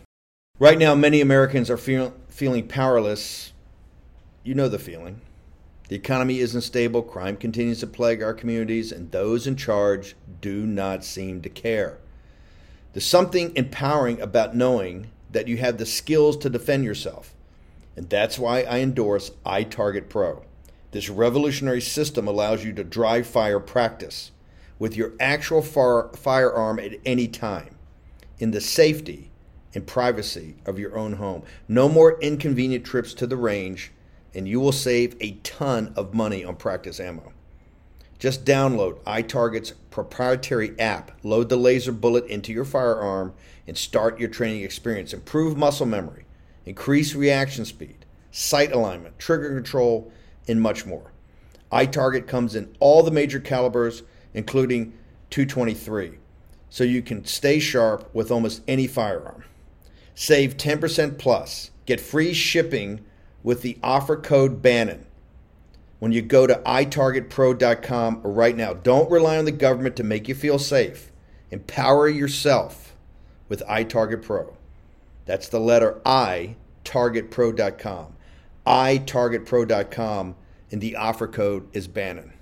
Right 0.59 0.77
now, 0.77 0.95
many 0.95 1.21
Americans 1.21 1.69
are 1.69 1.77
feel, 1.77 2.13
feeling 2.27 2.67
powerless. 2.67 3.53
You 4.43 4.53
know 4.53 4.67
the 4.67 4.79
feeling. 4.79 5.21
The 5.89 5.95
economy 5.95 6.39
isn't 6.39 6.61
stable, 6.61 7.01
crime 7.01 7.37
continues 7.37 7.81
to 7.81 7.87
plague 7.87 8.23
our 8.23 8.33
communities, 8.33 8.91
and 8.91 9.11
those 9.11 9.45
in 9.45 9.55
charge 9.55 10.15
do 10.41 10.65
not 10.65 11.03
seem 11.03 11.41
to 11.41 11.49
care. 11.49 11.99
There's 12.93 13.05
something 13.05 13.55
empowering 13.55 14.21
about 14.21 14.55
knowing 14.55 15.11
that 15.31 15.47
you 15.47 15.57
have 15.57 15.77
the 15.77 15.85
skills 15.85 16.37
to 16.37 16.49
defend 16.49 16.85
yourself. 16.85 17.33
And 17.95 18.09
that's 18.09 18.39
why 18.39 18.61
I 18.61 18.79
endorse 18.79 19.31
iTarget 19.45 20.09
Pro. 20.09 20.43
This 20.91 21.09
revolutionary 21.09 21.81
system 21.81 22.27
allows 22.27 22.63
you 22.63 22.71
to 22.73 22.83
dry 22.83 23.23
fire 23.23 23.59
practice 23.59 24.31
with 24.79 24.95
your 24.95 25.13
actual 25.19 25.61
firearm 25.61 26.79
at 26.79 26.93
any 27.05 27.27
time 27.27 27.75
in 28.39 28.51
the 28.51 28.61
safety 28.61 29.31
and 29.73 29.87
privacy 29.87 30.55
of 30.65 30.77
your 30.77 30.97
own 30.97 31.13
home. 31.13 31.43
No 31.67 31.89
more 31.89 32.19
inconvenient 32.21 32.85
trips 32.85 33.13
to 33.15 33.27
the 33.27 33.37
range, 33.37 33.91
and 34.35 34.47
you 34.47 34.59
will 34.59 34.71
save 34.71 35.15
a 35.19 35.31
ton 35.43 35.93
of 35.95 36.13
money 36.13 36.43
on 36.43 36.55
practice 36.55 36.99
ammo. 36.99 37.31
Just 38.19 38.45
download 38.45 38.99
iTarget's 39.03 39.71
proprietary 39.91 40.79
app, 40.79 41.11
load 41.23 41.49
the 41.49 41.57
laser 41.57 41.91
bullet 41.91 42.25
into 42.27 42.53
your 42.53 42.65
firearm, 42.65 43.33
and 43.67 43.77
start 43.77 44.19
your 44.19 44.29
training 44.29 44.63
experience. 44.63 45.13
Improve 45.13 45.57
muscle 45.57 45.85
memory, 45.85 46.25
increase 46.65 47.15
reaction 47.15 47.65
speed, 47.65 48.05
sight 48.31 48.71
alignment, 48.71 49.19
trigger 49.19 49.49
control, 49.49 50.11
and 50.47 50.61
much 50.61 50.85
more. 50.85 51.11
iTarget 51.71 52.27
comes 52.27 52.55
in 52.55 52.73
all 52.79 53.03
the 53.03 53.11
major 53.11 53.39
calibers, 53.39 54.03
including 54.33 54.93
223, 55.29 56.19
so 56.69 56.83
you 56.83 57.01
can 57.01 57.25
stay 57.25 57.59
sharp 57.59 58.09
with 58.13 58.31
almost 58.31 58.61
any 58.67 58.87
firearm. 58.87 59.43
Save 60.15 60.57
10% 60.57 61.17
plus. 61.17 61.71
Get 61.85 61.99
free 61.99 62.33
shipping 62.33 63.03
with 63.43 63.61
the 63.61 63.77
offer 63.83 64.15
code 64.15 64.61
Bannon 64.61 65.05
when 65.99 66.11
you 66.11 66.21
go 66.21 66.47
to 66.47 66.55
itargetpro.com 66.65 68.21
right 68.23 68.57
now. 68.57 68.73
Don't 68.73 69.09
rely 69.09 69.37
on 69.37 69.45
the 69.45 69.51
government 69.51 69.95
to 69.97 70.03
make 70.03 70.27
you 70.27 70.35
feel 70.35 70.59
safe. 70.59 71.11
Empower 71.51 72.09
yourself 72.09 72.95
with 73.47 73.63
iTarget 73.69 74.21
Pro. 74.21 74.57
That's 75.25 75.47
the 75.47 75.59
letter 75.59 76.01
I, 76.05 76.55
targetpro.com. 76.83 78.15
itargetpro.com, 78.67 80.35
and 80.71 80.81
the 80.81 80.95
offer 80.95 81.27
code 81.27 81.67
is 81.73 81.87
Bannon. 81.87 82.32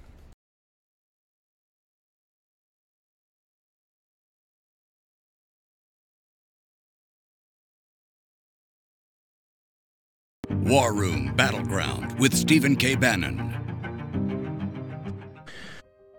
War 10.71 10.93
Room 10.93 11.33
Battleground 11.35 12.17
with 12.17 12.33
Stephen 12.33 12.77
K. 12.77 12.95
Bannon. 12.95 13.53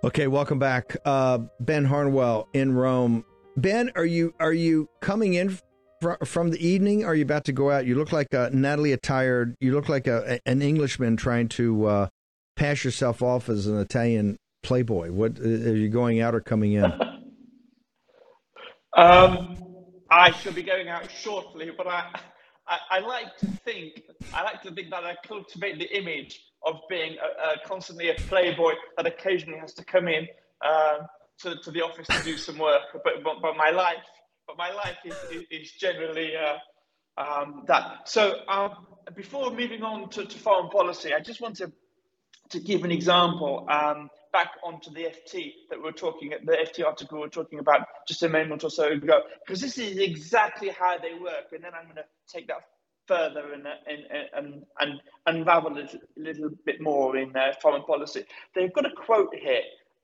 Okay, 0.04 0.26
welcome 0.26 0.58
back, 0.58 0.94
uh, 1.06 1.38
Ben 1.58 1.86
Harnwell 1.86 2.48
in 2.52 2.74
Rome. 2.74 3.24
Ben, 3.56 3.90
are 3.96 4.04
you 4.04 4.34
are 4.40 4.52
you 4.52 4.90
coming 5.00 5.32
in 5.32 5.58
fr- 6.02 6.22
from 6.26 6.50
the 6.50 6.58
evening? 6.58 7.02
Are 7.02 7.14
you 7.14 7.22
about 7.22 7.46
to 7.46 7.52
go 7.52 7.70
out? 7.70 7.86
You 7.86 7.94
look 7.94 8.12
like 8.12 8.34
a 8.34 8.50
Natalie 8.52 8.92
attired. 8.92 9.56
You 9.58 9.72
look 9.72 9.88
like 9.88 10.06
a, 10.06 10.38
an 10.44 10.60
Englishman 10.60 11.16
trying 11.16 11.48
to 11.48 11.86
uh, 11.86 12.08
pass 12.54 12.84
yourself 12.84 13.22
off 13.22 13.48
as 13.48 13.66
an 13.66 13.78
Italian 13.78 14.36
playboy. 14.62 15.12
What 15.12 15.38
are 15.38 15.74
you 15.74 15.88
going 15.88 16.20
out 16.20 16.34
or 16.34 16.42
coming 16.42 16.74
in? 16.74 16.84
um, 18.98 19.56
I 20.10 20.30
shall 20.32 20.52
be 20.52 20.62
going 20.62 20.88
out 20.88 21.10
shortly, 21.10 21.70
but 21.74 21.86
I 21.86 22.20
I, 22.72 22.98
I, 22.98 22.98
like 23.00 23.36
to 23.38 23.46
think, 23.46 24.02
I 24.32 24.42
like 24.42 24.62
to 24.62 24.70
think 24.70 24.90
that 24.90 25.04
I 25.04 25.14
cultivate 25.26 25.78
the 25.78 25.96
image 25.96 26.44
of 26.66 26.76
being 26.88 27.16
a, 27.18 27.50
a 27.50 27.68
constantly 27.68 28.08
a 28.08 28.14
playboy 28.14 28.72
that 28.96 29.06
occasionally 29.06 29.58
has 29.58 29.74
to 29.74 29.84
come 29.84 30.08
in 30.08 30.26
um, 30.64 31.06
to, 31.40 31.56
to 31.64 31.70
the 31.70 31.82
office 31.82 32.06
to 32.06 32.22
do 32.24 32.36
some 32.36 32.58
work. 32.58 32.82
But, 33.04 33.22
but, 33.22 33.42
but 33.42 33.56
my 33.56 33.70
life, 33.70 34.04
but 34.46 34.56
my 34.56 34.72
life 34.72 34.96
is, 35.04 35.16
is 35.50 35.72
generally 35.72 36.32
uh, 36.36 37.20
um, 37.20 37.64
that. 37.66 38.08
So 38.08 38.36
um, 38.48 38.86
before 39.14 39.50
moving 39.50 39.82
on 39.82 40.08
to, 40.10 40.24
to, 40.24 40.38
foreign 40.38 40.70
policy, 40.70 41.12
I 41.12 41.20
just 41.20 41.40
want 41.40 41.56
to 41.56 41.70
to 42.50 42.60
give 42.60 42.84
an 42.84 42.90
example 42.90 43.66
um, 43.70 44.10
back 44.32 44.52
onto 44.64 44.90
the 44.90 45.02
FT 45.02 45.52
that 45.70 45.78
we 45.78 45.84
we're 45.84 45.92
talking, 45.92 46.32
at 46.32 46.44
the 46.44 46.52
FT 46.52 46.84
article 46.84 47.18
we 47.18 47.24
we're 47.24 47.28
talking 47.28 47.58
about 47.58 47.86
just 48.08 48.22
a 48.22 48.28
moment 48.28 48.64
or 48.64 48.70
so 48.70 48.88
ago, 48.88 49.22
because 49.44 49.60
this 49.60 49.78
is 49.78 49.98
exactly 49.98 50.68
how 50.68 50.98
they 50.98 51.14
work. 51.14 51.52
And 51.52 51.62
then 51.62 51.72
I'm 51.74 51.84
going 51.84 51.96
to 51.96 52.04
take 52.26 52.48
that 52.48 52.62
further 53.06 53.52
and, 53.52 53.66
and, 53.86 54.28
and, 54.34 54.64
and 54.80 55.00
unravel 55.26 55.78
a 55.78 55.88
little 56.16 56.50
bit 56.64 56.80
more 56.80 57.16
in 57.16 57.36
uh, 57.36 57.52
foreign 57.60 57.82
policy. 57.82 58.24
They've 58.54 58.72
got 58.72 58.86
a 58.86 58.90
quote 58.90 59.34
here 59.34 59.62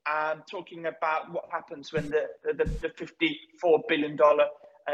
um, 0.09 0.43
talking 0.49 0.85
about 0.85 1.31
what 1.31 1.45
happens 1.51 1.93
when 1.93 2.09
the, 2.09 2.27
the, 2.43 2.65
the 2.65 2.89
$54 3.63 3.81
billion 3.87 4.17
uh, 4.21 4.45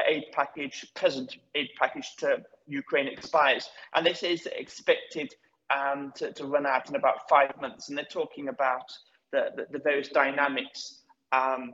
aid 0.08 0.26
package, 0.32 0.86
present 0.94 1.38
aid 1.56 1.70
package 1.80 2.16
to 2.18 2.44
Ukraine 2.68 3.08
expires. 3.08 3.70
And 3.94 4.06
this 4.06 4.24
is 4.24 4.48
expected 4.48 5.34
um, 5.76 6.12
to, 6.16 6.32
to 6.34 6.46
run 6.46 6.66
out 6.66 6.90
in 6.90 6.96
about 6.96 7.28
five 7.30 7.60
months. 7.62 7.90
And 7.90 7.98
they're 7.98 8.06
talking 8.06 8.50
about 8.50 8.92
the, 9.32 9.50
the, 9.56 9.68
the 9.72 9.80
various 9.80 10.10
dynamics 10.10 11.02
um, 11.32 11.74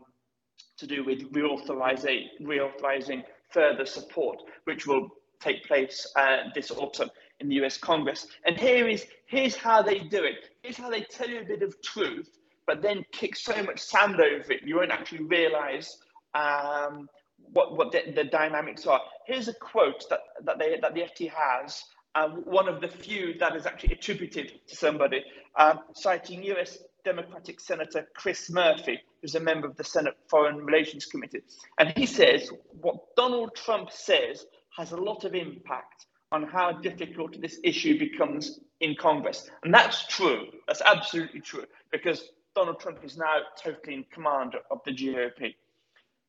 to 0.78 0.88
do 0.88 1.04
with 1.04 1.32
reauthorizing, 1.32 2.26
reauthorizing 2.42 3.24
further 3.50 3.86
support, 3.86 4.38
which 4.66 4.88
will 4.88 5.10
take 5.40 5.64
place 5.66 6.12
uh, 6.16 6.38
this 6.56 6.72
autumn 6.72 7.10
in 7.40 7.50
the 7.50 7.56
US 7.64 7.78
Congress. 7.78 8.28
And 8.46 8.58
here 8.58 8.88
is 8.88 9.06
here's 9.26 9.56
how 9.56 9.82
they 9.82 10.00
do 10.00 10.24
it. 10.24 10.50
Here's 10.62 10.78
how 10.78 10.90
they 10.90 11.02
tell 11.02 11.30
you 11.30 11.42
a 11.42 11.46
bit 11.46 11.64
of 11.64 11.82
truth, 11.82 12.30
but 12.68 12.82
then 12.82 13.06
kick 13.12 13.36
so 13.36 13.62
much 13.64 13.80
sand 13.80 14.16
over 14.16 14.52
it, 14.52 14.62
you 14.64 14.78
won't 14.78 14.92
actually 14.92 15.24
realize 15.24 15.98
um, 16.34 17.10
what, 17.52 17.76
what 17.76 17.92
the, 17.92 18.12
the, 18.16 18.24
dynamics 18.24 18.86
are. 18.86 19.02
Here's 19.26 19.48
a 19.48 19.54
quote 19.56 20.06
that, 20.10 20.20
that, 20.44 20.60
they, 20.60 20.80
that 20.82 20.94
the 20.94 21.02
FT 21.02 21.32
has 21.32 21.84
um, 22.16 22.44
one 22.46 22.70
of 22.70 22.80
the 22.80 22.88
few 22.88 23.38
that 23.40 23.56
is 23.56 23.66
actually 23.66 23.94
attributed 23.94 24.54
to 24.68 24.76
somebody, 24.76 25.24
um, 25.58 25.80
citing 25.94 26.44
US 26.44 26.78
Democratic 27.04 27.60
Senator 27.60 28.08
Chris 28.16 28.50
Murphy, 28.50 29.00
who's 29.22 29.36
a 29.36 29.40
member 29.40 29.68
of 29.68 29.76
the 29.78 29.84
Senate 29.84 30.18
Foreign 30.30 30.58
Relations 30.58 31.06
Committee. 31.06 31.42
And 31.80 31.94
he 31.98 32.06
says 32.06 32.52
what 32.82 33.16
Donald 33.16 33.56
Trump 33.56 33.92
says 33.92 34.46
has 34.78 34.92
a 34.92 34.98
lot 34.98 35.24
of 35.26 35.36
impact 35.36 36.06
on 36.32 36.44
how 36.44 36.72
difficult 36.72 37.40
this 37.42 37.60
issue 37.64 38.00
becomes 38.00 38.60
in 38.80 38.96
Congress. 38.96 39.50
And 39.64 39.74
that's 39.74 40.08
true. 40.08 40.48
That's 40.68 40.82
absolutely 40.82 41.42
true 41.42 41.66
because 41.92 42.30
Donald 42.56 42.80
Trump 42.80 43.00
is 43.04 43.18
now 43.18 43.40
totally 43.62 43.96
in 43.96 44.06
command 44.12 44.56
of 44.70 44.80
the 44.86 44.92
GOP. 44.92 45.56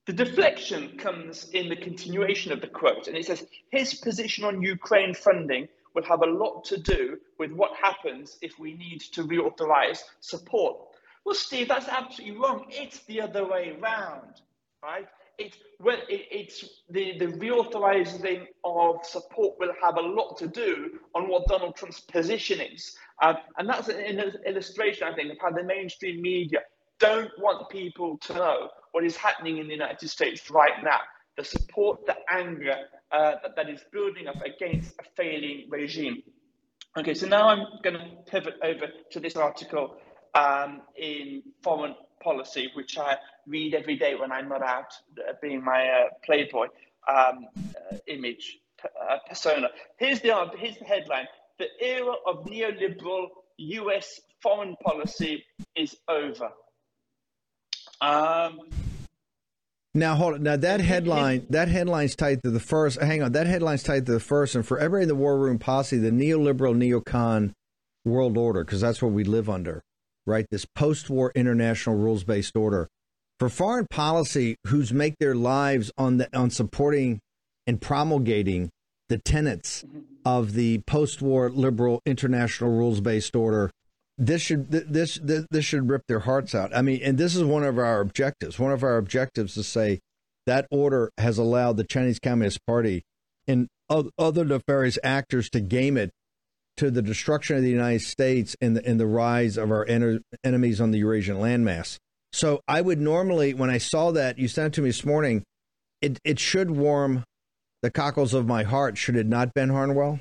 The 0.06 0.12
deflection 0.12 0.98
comes 0.98 1.50
in 1.50 1.68
the 1.68 1.76
continuation 1.76 2.50
of 2.50 2.60
the 2.60 2.66
quote, 2.66 3.06
and 3.06 3.16
it 3.16 3.26
says 3.26 3.46
his 3.70 3.94
position 3.94 4.44
on 4.44 4.60
Ukraine 4.60 5.14
funding 5.14 5.68
will 5.94 6.04
have 6.04 6.22
a 6.22 6.26
lot 6.26 6.64
to 6.64 6.78
do 6.78 7.18
with 7.38 7.52
what 7.52 7.72
happens 7.76 8.38
if 8.42 8.58
we 8.58 8.74
need 8.74 9.00
to 9.00 9.24
reauthorize 9.24 10.00
support. 10.20 10.76
Well, 11.24 11.34
Steve, 11.34 11.68
that's 11.68 11.88
absolutely 11.88 12.38
wrong. 12.38 12.66
It's 12.68 13.00
the 13.04 13.20
other 13.20 13.46
way 13.46 13.76
around, 13.80 14.40
right? 14.82 15.06
It's 15.38 15.56
well, 15.80 15.98
it, 16.08 16.26
it's 16.30 16.64
the 16.90 17.18
the 17.18 17.26
reauthorizing 17.26 18.46
of 18.64 19.04
support 19.04 19.58
will 19.58 19.72
have 19.82 19.96
a 19.96 20.00
lot 20.00 20.36
to 20.38 20.46
do 20.46 20.98
on 21.14 21.28
what 21.28 21.46
Donald 21.46 21.74
Trump's 21.76 22.00
position 22.00 22.60
is, 22.60 22.96
um, 23.22 23.36
and 23.56 23.68
that's 23.68 23.88
an, 23.88 24.20
an 24.20 24.34
illustration, 24.46 25.06
I 25.06 25.14
think, 25.14 25.32
of 25.32 25.38
how 25.40 25.50
the 25.50 25.64
mainstream 25.64 26.20
media 26.20 26.60
don't 26.98 27.30
want 27.38 27.68
people 27.70 28.18
to 28.18 28.34
know 28.34 28.68
what 28.92 29.04
is 29.04 29.16
happening 29.16 29.58
in 29.58 29.66
the 29.66 29.72
United 29.72 30.08
States 30.08 30.50
right 30.50 30.84
now. 30.84 31.00
The 31.36 31.44
support, 31.44 32.06
the 32.06 32.16
anger 32.30 32.76
uh, 33.10 33.36
that, 33.42 33.56
that 33.56 33.68
is 33.70 33.80
building 33.92 34.26
up 34.26 34.42
against 34.42 34.94
a 35.00 35.04
failing 35.16 35.66
regime. 35.70 36.22
Okay, 36.96 37.14
so 37.14 37.26
now 37.26 37.48
I'm 37.48 37.66
going 37.82 37.96
to 37.96 38.06
pivot 38.26 38.54
over 38.62 38.86
to 39.12 39.20
this 39.20 39.34
article 39.36 39.96
um, 40.34 40.82
in 40.96 41.42
Foreign 41.62 41.94
Policy, 42.22 42.70
which 42.74 42.98
I 42.98 43.16
read 43.46 43.74
every 43.74 43.96
day 43.96 44.14
when 44.14 44.30
I'm 44.30 44.48
not 44.48 44.62
out, 44.62 44.92
uh, 45.18 45.32
being 45.40 45.64
my 45.64 45.88
uh, 45.88 46.04
Playboy 46.24 46.66
um, 47.08 47.46
uh, 47.56 47.96
image 48.06 48.58
uh, 48.84 49.16
persona. 49.28 49.68
Here's 49.96 50.20
the 50.20 50.50
here's 50.58 50.78
the 50.78 50.84
headline: 50.84 51.26
The 51.58 51.68
era 51.80 52.14
of 52.26 52.44
neoliberal 52.44 53.28
U.S. 53.56 54.20
foreign 54.42 54.76
policy 54.76 55.44
is 55.74 55.96
over. 56.08 56.50
Um, 58.00 58.60
now 59.94 60.14
hold 60.14 60.34
on. 60.34 60.42
Now 60.42 60.56
that 60.56 60.80
headline, 60.80 61.46
that 61.50 61.68
headline's 61.68 62.16
tied 62.16 62.42
to 62.44 62.50
the 62.50 62.60
first. 62.60 63.00
Hang 63.00 63.22
on, 63.22 63.32
that 63.32 63.46
headline's 63.46 63.82
tied 63.82 64.06
to 64.06 64.12
the 64.12 64.20
first, 64.20 64.54
and 64.54 64.66
for 64.66 64.78
everybody 64.78 65.02
in 65.02 65.08
the 65.08 65.14
war 65.14 65.38
room 65.38 65.58
posse, 65.58 65.98
the 65.98 66.10
neoliberal 66.10 66.76
neocon 66.76 67.52
world 68.04 68.36
order, 68.36 68.64
because 68.64 68.80
that's 68.80 69.02
what 69.02 69.12
we 69.12 69.24
live 69.24 69.48
under, 69.48 69.82
right? 70.26 70.46
This 70.50 70.66
post-war 70.74 71.32
international 71.34 71.96
rules-based 71.96 72.56
order 72.56 72.88
for 73.38 73.48
foreign 73.48 73.86
policy, 73.88 74.56
who's 74.68 74.92
make 74.92 75.14
their 75.18 75.34
lives 75.34 75.90
on 75.98 76.18
the 76.18 76.36
on 76.36 76.50
supporting 76.50 77.20
and 77.66 77.80
promulgating 77.80 78.70
the 79.08 79.18
tenets 79.18 79.84
of 80.24 80.54
the 80.54 80.78
post-war 80.86 81.50
liberal 81.50 82.00
international 82.06 82.70
rules-based 82.70 83.36
order 83.36 83.70
this 84.18 84.42
should 84.42 84.70
this, 84.70 85.18
this 85.22 85.46
this 85.50 85.64
should 85.64 85.88
rip 85.88 86.02
their 86.06 86.20
hearts 86.20 86.54
out. 86.54 86.74
I 86.74 86.82
mean, 86.82 87.00
and 87.02 87.18
this 87.18 87.34
is 87.34 87.44
one 87.44 87.64
of 87.64 87.78
our 87.78 88.00
objectives. 88.00 88.58
One 88.58 88.72
of 88.72 88.82
our 88.82 88.96
objectives 88.96 89.54
to 89.54 89.62
say 89.62 90.00
that 90.46 90.66
order 90.70 91.10
has 91.18 91.38
allowed 91.38 91.76
the 91.76 91.84
Chinese 91.84 92.18
Communist 92.18 92.64
Party 92.66 93.02
and 93.46 93.68
other 94.18 94.44
nefarious 94.44 94.98
actors 95.02 95.50
to 95.50 95.60
game 95.60 95.96
it 95.96 96.10
to 96.76 96.90
the 96.90 97.02
destruction 97.02 97.56
of 97.56 97.62
the 97.62 97.70
United 97.70 98.00
States 98.00 98.56
and 98.60 98.76
the, 98.76 98.86
and 98.86 98.98
the 98.98 99.06
rise 99.06 99.56
of 99.56 99.70
our 99.70 99.86
en- 99.86 100.22
enemies 100.42 100.80
on 100.80 100.90
the 100.90 100.98
Eurasian 100.98 101.36
landmass. 101.36 101.98
So 102.32 102.62
I 102.66 102.80
would 102.80 102.98
normally, 102.98 103.52
when 103.52 103.68
I 103.68 103.76
saw 103.78 104.10
that 104.12 104.38
you 104.38 104.48
sent 104.48 104.68
it 104.68 104.72
to 104.76 104.82
me 104.82 104.88
this 104.88 105.04
morning, 105.04 105.44
it 106.00 106.18
it 106.24 106.38
should 106.38 106.70
warm 106.70 107.24
the 107.82 107.90
cockles 107.90 108.32
of 108.32 108.46
my 108.46 108.62
heart. 108.62 108.96
Should 108.96 109.16
it 109.16 109.26
not, 109.26 109.52
Ben 109.54 109.68
Harnwell? 109.68 110.20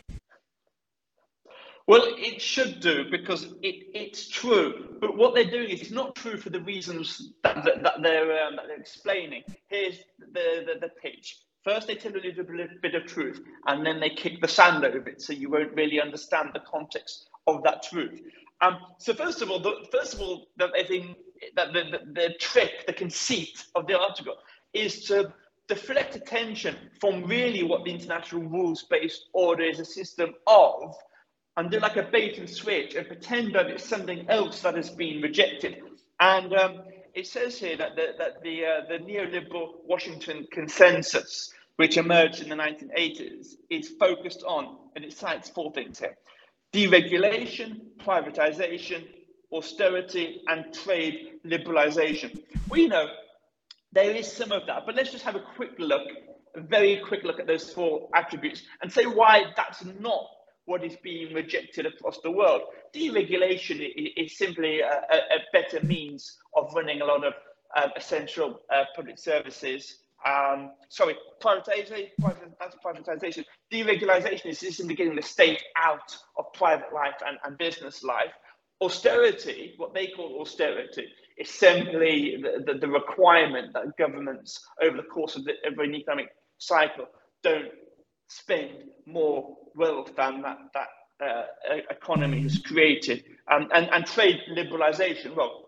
Well, 1.88 2.04
it 2.06 2.42
should 2.42 2.80
do 2.80 3.10
because 3.10 3.44
it, 3.62 3.88
it's 3.94 4.28
true. 4.28 4.98
But 5.02 5.18
what 5.18 5.34
they're 5.34 5.50
doing 5.50 5.70
is 5.70 5.82
it's 5.82 5.92
not 5.92 6.16
true 6.16 6.38
for 6.38 6.50
the 6.50 6.62
reasons 6.62 7.34
that, 7.44 7.64
that, 7.66 7.84
that 7.84 8.02
they're, 8.02 8.46
um, 8.46 8.56
that 8.56 8.68
they're 8.68 8.80
explaining. 8.80 9.44
Here's 9.68 9.98
the, 10.20 10.66
the, 10.66 10.80
the 10.80 10.90
pitch. 11.02 11.40
First, 11.64 11.88
they 11.88 11.96
tell 11.96 12.12
you 12.12 12.20
a 12.20 12.24
little 12.24 12.68
bit 12.82 12.96
of 12.96 13.06
truth, 13.06 13.42
and 13.68 13.86
then 13.86 14.00
they 14.00 14.10
kick 14.10 14.42
the 14.42 14.48
sand 14.48 14.84
over 14.84 15.08
it, 15.10 15.22
so 15.22 15.32
you 15.32 15.50
won't 15.50 15.76
really 15.76 16.02
understand 16.02 16.50
the 16.54 16.60
context 16.62 17.30
of 17.46 17.62
that 17.64 17.84
truth. 17.84 18.20
Um, 18.62 18.78
so 18.98 19.14
first 19.14 19.42
of 19.42 19.52
all, 19.52 19.60
the, 19.60 19.86
first 19.92 20.14
of 20.14 20.22
all, 20.22 20.48
the, 20.58 20.70
I 20.76 20.84
think 20.84 21.18
that 21.56 21.74
the, 21.74 21.84
the, 21.84 22.14
the 22.14 22.34
trick, 22.40 22.86
the 22.88 22.94
conceit 22.94 23.66
of 23.76 23.86
the 23.88 24.00
article 24.00 24.36
is 24.74 25.06
to 25.06 25.34
deflect 25.68 26.16
attention 26.16 26.76
from 27.00 27.26
really 27.26 27.64
what 27.64 27.84
the 27.86 27.92
international 27.92 28.44
rules-based 28.44 29.26
order 29.34 29.64
is 29.64 29.80
a 29.80 29.86
system 29.86 30.34
of, 30.48 30.96
and 31.58 31.70
do 31.70 31.80
like 31.80 31.98
a 31.98 32.04
bait 32.04 32.38
and 32.38 32.50
switch 32.50 32.96
and 32.96 33.08
pretend 33.08 33.54
that 33.56 33.68
it's 33.68 33.88
something 33.88 34.28
else 34.30 34.62
that 34.62 34.76
has 34.76 34.90
been 34.90 35.22
rejected. 35.22 35.82
And 36.20 36.54
um, 36.54 36.82
it 37.14 37.28
says 37.28 37.58
here 37.58 37.76
that 37.78 37.96
the, 37.96 38.14
that 38.18 38.42
the, 38.42 38.66
uh, 38.66 38.82
the 38.88 39.00
neoliberal 39.00 39.74
Washington 39.86 40.48
consensus, 40.52 41.54
which 41.76 41.98
emerged 41.98 42.42
in 42.42 42.50
the 42.50 42.56
1980s, 42.56 43.56
is 43.70 43.90
focused 44.00 44.44
on, 44.44 44.78
and 44.96 45.04
it 45.04 45.14
cites 45.14 45.50
four 45.50 45.72
things 45.74 46.00
here 46.00 46.16
deregulation, 46.74 47.82
privatization, 48.00 49.06
austerity, 49.52 50.42
and 50.48 50.74
trade 50.74 51.40
liberalization. 51.46 52.42
We 52.70 52.88
know 52.88 53.08
there 53.92 54.12
is 54.12 54.32
some 54.32 54.54
of 54.54 54.66
that, 54.68 54.86
but 54.86 54.96
let's 54.96 55.12
just 55.12 55.26
have 55.26 55.36
a 55.36 55.42
quick 55.42 55.72
look, 55.80 56.08
a 56.56 56.62
very 56.62 57.02
quick 57.06 57.26
look 57.26 57.42
at 57.42 57.48
those 57.48 57.74
four 57.74 58.08
attributes 58.16 58.62
and 58.82 58.90
say 58.90 59.06
why 59.06 59.44
that's 59.58 59.84
not 60.00 60.28
what 60.72 60.86
is 60.86 60.96
being 61.04 61.34
rejected 61.34 61.86
across 61.86 62.20
the 62.22 62.32
world. 62.32 62.62
Deregulation 62.96 63.78
is 64.16 64.38
simply 64.38 64.80
a, 64.80 64.88
a 64.88 65.40
better 65.52 65.86
means 65.86 66.38
of 66.56 66.74
running 66.74 67.02
a 67.02 67.06
lot 67.06 67.26
of 67.26 67.34
uh, 67.76 67.90
essential 67.98 68.62
uh, 68.74 68.86
public 68.96 69.20
services. 69.20 69.98
Um, 70.26 70.72
sorry, 70.88 71.16
privatization, 71.42 72.08
privatization. 72.86 73.44
Deregulation 73.72 74.46
is 74.46 74.78
simply 74.78 74.96
getting 74.96 75.16
the 75.16 75.22
state 75.22 75.62
out 75.76 76.16
of 76.38 76.46
private 76.54 76.94
life 76.94 77.20
and, 77.28 77.38
and 77.44 77.58
business 77.58 78.02
life. 78.02 78.32
Austerity, 78.80 79.74
what 79.78 79.94
they 79.94 80.08
call 80.08 80.40
austerity, 80.42 81.06
is 81.38 81.50
simply 81.50 82.42
the, 82.42 82.64
the, 82.66 82.80
the 82.80 82.88
requirement 82.88 83.74
that 83.74 83.98
governments 83.98 84.66
over 84.82 84.96
the 84.96 85.04
course 85.04 85.36
of, 85.36 85.44
the, 85.44 85.54
of 85.66 85.78
an 85.80 85.94
economic 85.96 86.30
cycle 86.60 87.08
don't 87.44 87.72
spend 88.32 88.72
more 89.06 89.58
wealth 89.76 90.16
than 90.16 90.42
that, 90.42 90.58
that 90.74 90.88
uh, 91.24 91.44
economy 91.90 92.42
has 92.44 92.58
created. 92.60 93.24
Um, 93.52 93.68
and, 93.74 93.90
and 93.92 94.06
trade 94.06 94.38
liberalization, 94.58 95.36
well, 95.36 95.66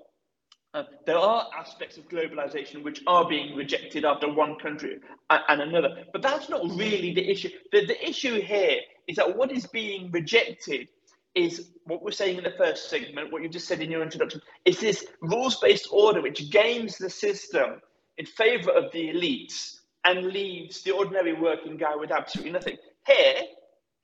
uh, 0.74 0.84
there 1.06 1.18
are 1.18 1.50
aspects 1.58 1.98
of 1.98 2.08
globalization 2.10 2.82
which 2.84 3.04
are 3.06 3.28
being 3.28 3.56
rejected 3.56 4.06
after 4.06 4.32
one 4.32 4.58
country 4.58 5.00
and, 5.30 5.62
another, 5.62 6.06
but 6.12 6.22
that's 6.22 6.50
not 6.50 6.64
really 6.64 7.14
the 7.14 7.30
issue. 7.30 7.50
The, 7.72 7.86
the 7.86 8.10
issue 8.10 8.42
here 8.42 8.78
is 9.08 9.18
that 9.18 9.38
what 9.38 9.52
is 9.52 9.68
being 9.68 10.10
rejected 10.12 10.88
is 11.36 11.70
what 11.84 12.02
we're 12.02 12.12
saying 12.12 12.38
in 12.38 12.44
the 12.44 12.56
first 12.58 12.90
segment, 12.90 13.32
what 13.32 13.44
you 13.44 13.50
just 13.50 13.68
said 13.68 13.82
in 13.82 13.92
your 13.92 14.02
introduction, 14.02 14.42
is 14.66 14.80
this 14.80 15.06
rules 15.22 15.58
based 15.60 15.90
order 15.92 16.22
which 16.22 16.50
games 16.50 16.98
the 16.98 17.10
system 17.10 17.82
in 18.18 18.26
favor 18.26 18.72
of 18.72 18.92
the 18.94 19.10
elites 19.10 19.80
and 20.06 20.28
leaves 20.28 20.82
the 20.82 20.92
ordinary 20.92 21.34
working 21.34 21.78
guy 21.78 21.96
with 21.96 22.12
absolutely 22.12 22.52
nothing. 22.52 22.78
Here, 23.06 23.42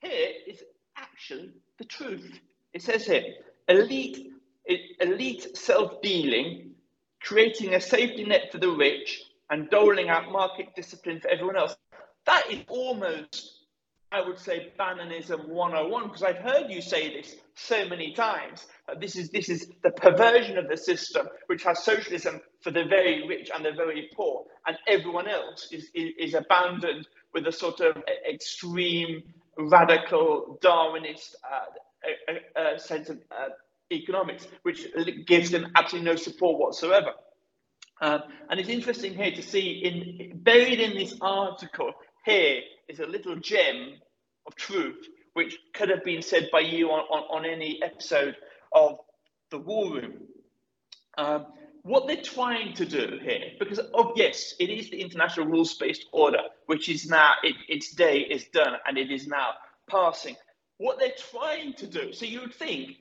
here 0.00 0.28
is 0.46 0.62
actually 0.96 1.52
the 1.78 1.84
truth. 1.84 2.40
It 2.72 2.82
says 2.82 3.06
here, 3.06 3.24
elite, 3.68 4.32
elite 5.00 5.56
self-dealing, 5.56 6.70
creating 7.20 7.74
a 7.74 7.80
safety 7.80 8.24
net 8.24 8.50
for 8.50 8.58
the 8.58 8.70
rich 8.70 9.22
and 9.50 9.68
doling 9.70 10.08
out 10.08 10.30
market 10.30 10.74
discipline 10.74 11.20
for 11.20 11.28
everyone 11.28 11.56
else. 11.56 11.76
That 12.26 12.50
is 12.50 12.60
almost, 12.68 13.59
I 14.12 14.20
would 14.20 14.38
say, 14.38 14.72
Bannonism 14.78 15.48
101, 15.48 16.02
because 16.04 16.22
I've 16.22 16.38
heard 16.38 16.68
you 16.68 16.82
say 16.82 17.12
this 17.12 17.36
so 17.54 17.88
many 17.88 18.12
times. 18.12 18.66
This 18.98 19.14
is 19.14 19.30
this 19.30 19.48
is 19.48 19.70
the 19.84 19.90
perversion 19.90 20.58
of 20.58 20.68
the 20.68 20.76
system, 20.76 21.28
which 21.46 21.62
has 21.62 21.84
socialism 21.84 22.40
for 22.60 22.72
the 22.72 22.84
very 22.84 23.26
rich 23.28 23.50
and 23.54 23.64
the 23.64 23.72
very 23.72 24.10
poor, 24.14 24.46
and 24.66 24.76
everyone 24.88 25.28
else 25.28 25.68
is, 25.70 25.90
is, 25.94 26.10
is 26.18 26.34
abandoned 26.34 27.06
with 27.32 27.46
a 27.46 27.52
sort 27.52 27.80
of 27.80 28.02
extreme, 28.28 29.22
radical, 29.56 30.58
Darwinist 30.60 31.36
uh, 31.48 32.32
uh, 32.32 32.60
uh, 32.60 32.78
sense 32.78 33.10
of 33.10 33.18
uh, 33.30 33.50
economics, 33.92 34.48
which 34.62 34.88
gives 35.26 35.50
them 35.50 35.70
absolutely 35.76 36.10
no 36.10 36.16
support 36.16 36.58
whatsoever. 36.58 37.12
Um, 38.00 38.22
and 38.48 38.58
it's 38.58 38.70
interesting 38.70 39.14
here 39.14 39.30
to 39.30 39.42
see 39.42 39.70
in 39.84 40.38
buried 40.42 40.80
in 40.80 40.96
this 40.96 41.14
article 41.20 41.92
here 42.24 42.62
is 42.90 43.00
a 43.00 43.06
little 43.06 43.36
gem 43.36 43.94
of 44.46 44.54
truth, 44.56 45.06
which 45.34 45.56
could 45.74 45.88
have 45.88 46.04
been 46.04 46.20
said 46.20 46.48
by 46.52 46.60
you 46.60 46.90
on, 46.90 47.00
on, 47.00 47.44
on 47.44 47.46
any 47.46 47.80
episode 47.82 48.36
of 48.72 48.98
the 49.50 49.58
War 49.58 49.94
Room. 49.94 50.14
Um, 51.16 51.46
what 51.82 52.06
they're 52.06 52.22
trying 52.22 52.74
to 52.74 52.84
do 52.84 53.18
here, 53.22 53.52
because 53.58 53.80
oh 53.94 54.12
yes, 54.16 54.54
it 54.58 54.68
is 54.68 54.90
the 54.90 55.00
international 55.00 55.46
rules-based 55.46 56.06
order, 56.12 56.42
which 56.66 56.88
is 56.88 57.08
now 57.08 57.34
it, 57.42 57.54
its 57.68 57.94
day 57.94 58.18
is 58.18 58.44
done 58.52 58.74
and 58.86 58.98
it 58.98 59.10
is 59.10 59.26
now 59.26 59.52
passing. 59.88 60.36
What 60.78 60.98
they're 60.98 61.12
trying 61.30 61.74
to 61.74 61.86
do, 61.86 62.12
so 62.12 62.26
you 62.26 62.40
would 62.40 62.54
think, 62.54 62.96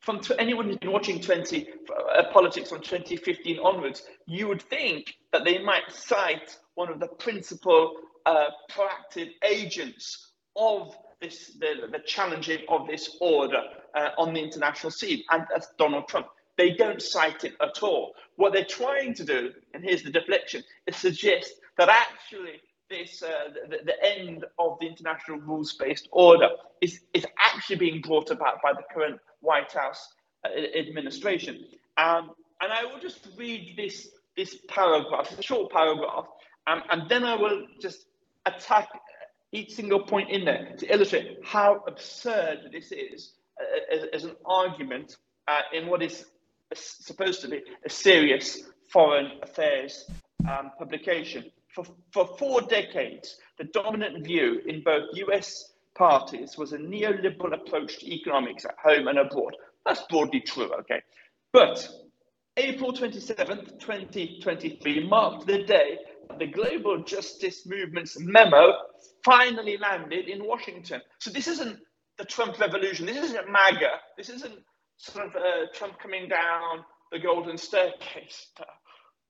from 0.00 0.20
t- 0.20 0.34
anyone 0.38 0.66
who's 0.66 0.78
been 0.78 0.92
watching 0.92 1.20
20 1.20 1.68
uh, 2.16 2.22
politics 2.32 2.70
from 2.70 2.80
2015 2.80 3.58
onwards, 3.60 4.02
you 4.26 4.48
would 4.48 4.62
think 4.62 5.14
that 5.32 5.44
they 5.44 5.58
might 5.62 5.90
cite 5.90 6.58
one 6.74 6.90
of 6.90 6.98
the 6.98 7.06
principal 7.06 7.94
uh, 8.26 8.46
proactive 8.70 9.30
agents 9.44 10.32
of 10.56 10.94
this, 11.20 11.52
the, 11.60 11.88
the 11.90 12.00
challenging 12.00 12.60
of 12.68 12.86
this 12.86 13.16
order 13.20 13.62
uh, 13.94 14.10
on 14.18 14.34
the 14.34 14.42
international 14.42 14.90
scene, 14.90 15.22
and 15.30 15.44
that's 15.50 15.68
Donald 15.78 16.08
Trump. 16.08 16.26
They 16.58 16.72
don't 16.74 17.00
cite 17.00 17.44
it 17.44 17.54
at 17.62 17.82
all. 17.82 18.14
What 18.36 18.52
they're 18.52 18.64
trying 18.64 19.14
to 19.14 19.24
do, 19.24 19.52
and 19.72 19.82
here's 19.82 20.02
the 20.02 20.10
deflection, 20.10 20.62
is 20.86 20.96
suggest 20.96 21.54
that 21.78 21.88
actually 21.88 22.60
this 22.90 23.22
uh, 23.22 23.52
the, 23.70 23.78
the, 23.84 24.04
end 24.04 24.44
of 24.58 24.76
the 24.80 24.86
international 24.86 25.38
rules-based 25.38 26.08
order 26.12 26.50
is, 26.82 27.00
is 27.14 27.24
actually 27.38 27.76
being 27.76 28.02
brought 28.02 28.30
about 28.30 28.60
by 28.62 28.72
the 28.72 28.82
current 28.92 29.18
White 29.40 29.72
House 29.72 30.08
uh, 30.44 30.50
administration. 30.78 31.64
Um, 31.96 32.32
and 32.60 32.70
I 32.72 32.84
will 32.84 33.00
just 33.00 33.28
read 33.36 33.74
this 33.76 34.08
this 34.36 34.58
paragraph, 34.68 35.36
a 35.38 35.42
short 35.42 35.72
paragraph, 35.72 36.26
um, 36.66 36.82
and 36.90 37.08
then 37.08 37.24
I 37.24 37.34
will 37.34 37.66
just 37.80 38.06
attack 38.46 38.88
each 39.52 39.74
single 39.74 40.00
point 40.00 40.30
in 40.30 40.44
there 40.44 40.74
to 40.78 40.92
illustrate 40.92 41.38
how 41.44 41.82
absurd 41.86 42.70
this 42.72 42.90
is 42.90 43.32
uh, 43.60 43.94
as, 43.94 44.04
as, 44.14 44.24
an 44.24 44.34
argument 44.46 45.16
uh, 45.46 45.60
in 45.74 45.86
what 45.86 46.02
is 46.02 46.24
supposed 46.74 47.42
to 47.42 47.48
be 47.48 47.60
a 47.84 47.90
serious 47.90 48.62
foreign 48.88 49.32
affairs 49.42 50.06
um, 50.50 50.70
publication. 50.78 51.44
For, 51.74 51.84
for 52.12 52.26
four 52.38 52.62
decades, 52.62 53.38
the 53.58 53.64
dominant 53.64 54.24
view 54.24 54.60
in 54.66 54.82
both 54.82 55.04
US 55.14 55.72
parties 55.94 56.56
was 56.56 56.72
a 56.72 56.78
neoliberal 56.78 57.54
approach 57.54 57.98
to 57.98 58.12
economics 58.12 58.64
at 58.64 58.74
home 58.82 59.08
and 59.08 59.18
abroad. 59.18 59.54
That's 59.84 60.02
broadly 60.08 60.40
true, 60.40 60.70
okay? 60.80 61.02
But 61.52 61.88
April 62.56 62.92
27th, 62.92 63.78
2023 63.78 65.08
marked 65.08 65.46
the 65.46 65.62
day 65.64 65.98
the 66.38 66.46
global 66.46 67.02
justice 67.02 67.66
movement's 67.66 68.18
memo 68.18 68.72
finally 69.24 69.76
landed 69.76 70.28
in 70.28 70.46
Washington. 70.46 71.00
So 71.18 71.30
this 71.30 71.48
isn't 71.48 71.78
the 72.18 72.24
Trump 72.24 72.58
revolution. 72.58 73.06
This 73.06 73.16
isn't 73.16 73.50
MAGA. 73.50 73.90
This 74.16 74.28
isn't 74.28 74.54
sort 74.96 75.26
of 75.26 75.36
uh, 75.36 75.66
Trump 75.74 75.98
coming 76.00 76.28
down 76.28 76.84
the 77.10 77.18
golden 77.18 77.58
staircase. 77.58 78.48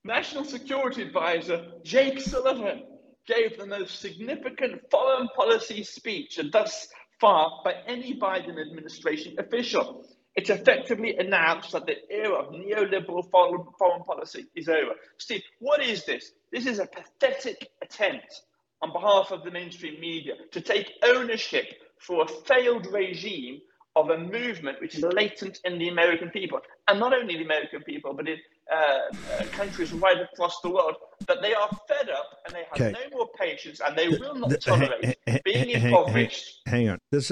National 0.04 0.44
Security 0.44 1.02
Advisor 1.02 1.72
Jake 1.84 2.20
Sullivan 2.20 2.82
gave 3.26 3.56
the 3.56 3.66
most 3.66 4.00
significant 4.00 4.82
foreign 4.90 5.28
policy 5.36 5.84
speech 5.84 6.38
and 6.38 6.50
thus 6.50 6.88
far 7.20 7.60
by 7.64 7.74
any 7.86 8.18
Biden 8.18 8.60
administration 8.60 9.36
official. 9.38 10.04
It 10.34 10.48
effectively 10.48 11.16
announced 11.16 11.72
that 11.72 11.86
the 11.86 11.96
era 12.10 12.34
of 12.34 12.54
neoliberal 12.54 13.30
foreign, 13.30 13.64
foreign 13.78 14.02
policy 14.02 14.46
is 14.54 14.68
over. 14.68 14.92
Steve, 15.18 15.42
what 15.58 15.82
is 15.82 16.04
this? 16.04 16.32
This 16.50 16.66
is 16.66 16.78
a 16.78 16.86
pathetic 16.86 17.68
attempt 17.82 18.42
on 18.80 18.92
behalf 18.92 19.30
of 19.30 19.44
the 19.44 19.50
mainstream 19.50 20.00
media 20.00 20.34
to 20.52 20.60
take 20.60 20.92
ownership 21.04 21.66
for 21.98 22.22
a 22.22 22.26
failed 22.26 22.86
regime 22.92 23.60
of 23.94 24.08
a 24.08 24.18
movement 24.18 24.80
which 24.80 24.94
is 24.94 25.04
latent 25.04 25.60
in 25.64 25.78
the 25.78 25.88
American 25.88 26.30
people, 26.30 26.58
and 26.88 26.98
not 26.98 27.12
only 27.12 27.36
the 27.36 27.44
American 27.44 27.82
people, 27.82 28.14
but 28.14 28.26
in 28.26 28.38
uh, 28.72 28.76
uh, 28.76 29.44
countries 29.52 29.92
right 29.92 30.16
across 30.32 30.60
the 30.62 30.70
world, 30.70 30.94
that 31.26 31.42
they 31.42 31.52
are 31.52 31.68
fed 31.86 32.08
up 32.08 32.26
and 32.46 32.54
they 32.54 32.64
have 32.70 32.92
okay. 32.92 32.92
no 33.10 33.16
more 33.18 33.28
patience 33.38 33.80
and 33.86 33.96
they 33.96 34.08
will 34.08 34.34
not 34.34 34.60
tolerate 34.60 35.16
being 35.44 35.70
impoverished. 35.70 36.62
Hang, 36.64 36.86
hang, 36.86 36.88
on, 36.90 36.98
this 37.10 37.30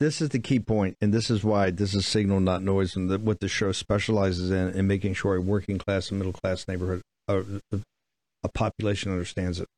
this 0.00 0.22
is 0.22 0.30
the 0.30 0.38
key 0.38 0.58
point, 0.58 0.96
and 1.00 1.12
this 1.12 1.30
is 1.30 1.44
why 1.44 1.70
this 1.70 1.94
is 1.94 2.06
signal, 2.06 2.40
not 2.40 2.62
noise, 2.62 2.96
and 2.96 3.10
the, 3.10 3.18
what 3.18 3.40
the 3.40 3.48
show 3.48 3.70
specializes 3.70 4.50
in, 4.50 4.70
in 4.70 4.86
making 4.86 5.12
sure 5.12 5.36
a 5.36 5.40
working 5.40 5.76
class 5.78 6.10
and 6.10 6.18
middle 6.18 6.32
class 6.32 6.66
neighborhood, 6.66 7.02
uh, 7.28 7.42
a 8.42 8.48
population 8.48 9.12
understands 9.12 9.60
it. 9.60 9.68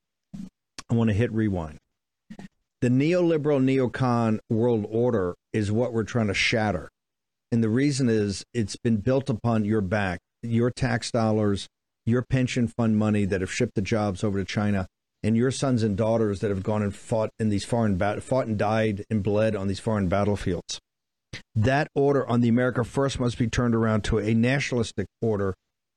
I 0.89 0.95
want 0.95 1.11
to 1.11 1.14
hit 1.14 1.33
rewind. 1.33 1.79
The 2.81 2.89
neoliberal 2.89 3.62
neocon 3.62 4.39
world 4.49 4.87
order 4.89 5.35
is 5.53 5.73
what 5.73 5.93
we're 5.93 6.05
trying 6.05 6.29
to 6.29 6.35
shatter. 6.35 6.89
And 7.51 7.62
the 7.62 7.68
reason 7.68 8.09
is 8.09 8.45
it's 8.55 8.77
been 8.77 8.99
built 8.99 9.29
upon 9.29 9.64
your 9.64 9.81
back, 9.81 10.20
your 10.43 10.70
tax 10.70 11.11
dollars, 11.11 11.66
your 12.07 12.23
pension 12.23 12.68
fund 12.68 12.97
money 12.97 13.25
that 13.25 13.41
have 13.41 13.53
shipped 13.53 13.75
the 13.75 13.83
jobs 13.83 14.25
over 14.25 14.39
to 14.39 14.45
China, 14.45 14.87
and 15.23 15.37
your 15.37 15.51
sons 15.51 15.83
and 15.83 15.97
daughters 15.97 16.41
that 16.41 16.51
have 16.51 16.62
gone 16.62 16.83
and 16.83 16.95
fought 16.95 17.31
in 17.39 17.49
these 17.49 17.64
foreign 17.64 17.97
bat- 17.97 18.23
fought 18.23 18.47
and 18.47 18.59
died 18.59 19.05
and 19.09 19.23
bled 19.23 19.55
on 19.55 19.68
these 19.68 19.81
foreign 19.81 20.09
battlefields. 20.09 20.81
That 21.55 21.89
order 21.95 22.27
on 22.27 22.41
the 22.41 22.49
America 22.49 22.85
First 22.85 23.20
must 23.20 23.39
be 23.39 23.49
turned 23.49 23.75
around 23.75 24.03
to 24.05 24.18
a 24.18 24.35
nationalistic 24.35 25.07
order 25.20 25.55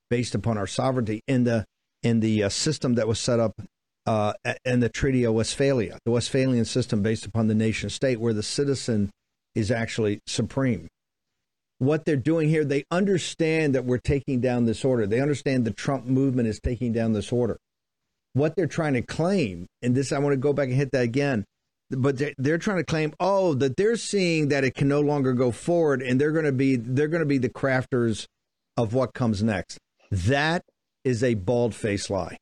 based 0.10 0.36
upon 0.36 0.58
our 0.58 0.68
sovereignty 0.68 1.22
in 1.28 1.44
the 1.44 1.66
in 2.04 2.20
the 2.20 2.44
uh, 2.44 2.50
system 2.50 2.96
that 2.96 3.08
was 3.08 3.20
set 3.20 3.40
up 3.40 3.54
uh, 4.06 4.34
in 4.64 4.80
the 4.80 4.90
Treaty 4.90 5.24
of 5.24 5.34
Westphalia, 5.34 5.98
the 6.06 6.12
Westphalian 6.12 6.66
system 6.66 7.02
based 7.02 7.26
upon 7.26 7.48
the 7.48 7.56
nation 7.56 7.90
state, 7.90 8.20
where 8.20 8.34
the 8.34 8.44
citizen 8.44 9.10
is 9.56 9.72
actually 9.72 10.20
supreme. 10.28 10.88
What 11.80 12.06
they're 12.06 12.16
doing 12.16 12.48
here, 12.48 12.64
they 12.64 12.84
understand 12.92 13.74
that 13.74 13.86
we're 13.86 13.98
taking 13.98 14.40
down 14.40 14.66
this 14.66 14.86
order. 14.86 15.08
They 15.08 15.20
understand 15.20 15.66
the 15.66 15.72
Trump 15.72 16.06
movement 16.06 16.48
is 16.48 16.60
taking 16.60 16.94
down 16.94 17.14
this 17.14 17.32
order 17.32 17.58
what 18.36 18.56
they're 18.56 18.68
trying 18.68 18.94
to 18.94 19.02
claim, 19.02 19.66
and 19.82 19.96
this 19.96 20.12
I 20.12 20.20
want 20.20 20.34
to 20.34 20.38
go 20.38 20.54
back 20.54 20.68
and 20.68 20.76
hit 20.76 20.92
that 20.92 21.04
again, 21.04 21.46
but 21.90 22.18
they're, 22.18 22.34
they're 22.38 22.58
trying 22.58 22.78
to 22.78 22.84
claim, 22.84 23.14
oh, 23.20 23.54
that 23.56 23.78
they're 23.78 23.96
seeing 23.96 24.50
that 24.50 24.64
it 24.64 24.76
can 24.76 24.90
no 24.90 25.00
longer 25.00 25.34
go 25.34 25.52
forward, 25.52 26.02
and 26.02 26.20
they're 26.20 26.34
going 26.34 26.46
to 26.46 26.52
be 26.52 26.76
they're 26.76 27.08
going 27.08 27.22
to 27.22 27.26
be 27.26 27.38
the 27.38 27.50
crafters 27.50 28.26
of 28.76 28.94
what 28.94 29.14
comes 29.14 29.42
next. 29.42 29.80
That 30.12 30.64
is 31.06 31.24
a 31.24 31.36
bald 31.36 31.74
face 31.74 32.10
lie. 32.10 32.38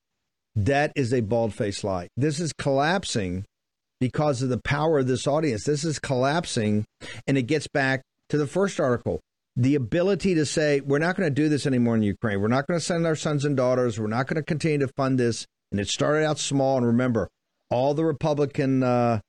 That 0.55 0.91
is 0.95 1.13
a 1.13 1.21
bald 1.21 1.53
face 1.53 1.83
lie. 1.83 2.07
This 2.17 2.39
is 2.39 2.53
collapsing 2.53 3.45
because 3.99 4.41
of 4.41 4.49
the 4.49 4.61
power 4.61 4.99
of 4.99 5.07
this 5.07 5.27
audience. 5.27 5.65
This 5.65 5.83
is 5.83 5.99
collapsing, 5.99 6.85
and 7.27 7.37
it 7.37 7.43
gets 7.43 7.67
back 7.67 8.01
to 8.29 8.37
the 8.37 8.47
first 8.47 8.79
article. 8.79 9.19
The 9.55 9.75
ability 9.75 10.33
to 10.35 10.45
say, 10.47 10.81
we're 10.81 10.97
not 10.97 11.15
going 11.15 11.29
to 11.29 11.33
do 11.33 11.47
this 11.47 11.67
anymore 11.67 11.95
in 11.95 12.01
Ukraine. 12.01 12.41
We're 12.41 12.47
not 12.47 12.65
going 12.65 12.79
to 12.79 12.85
send 12.85 13.05
our 13.05 13.15
sons 13.15 13.45
and 13.45 13.55
daughters. 13.55 13.99
We're 13.99 14.07
not 14.07 14.25
going 14.25 14.37
to 14.37 14.43
continue 14.43 14.79
to 14.79 14.91
fund 14.97 15.19
this. 15.19 15.45
And 15.73 15.79
it 15.79 15.89
started 15.89 16.23
out 16.23 16.37
small. 16.37 16.77
And 16.77 16.85
remember, 16.85 17.29
all 17.71 17.95
the 17.95 18.05
Republican, 18.05 18.83
uh, 18.83 19.19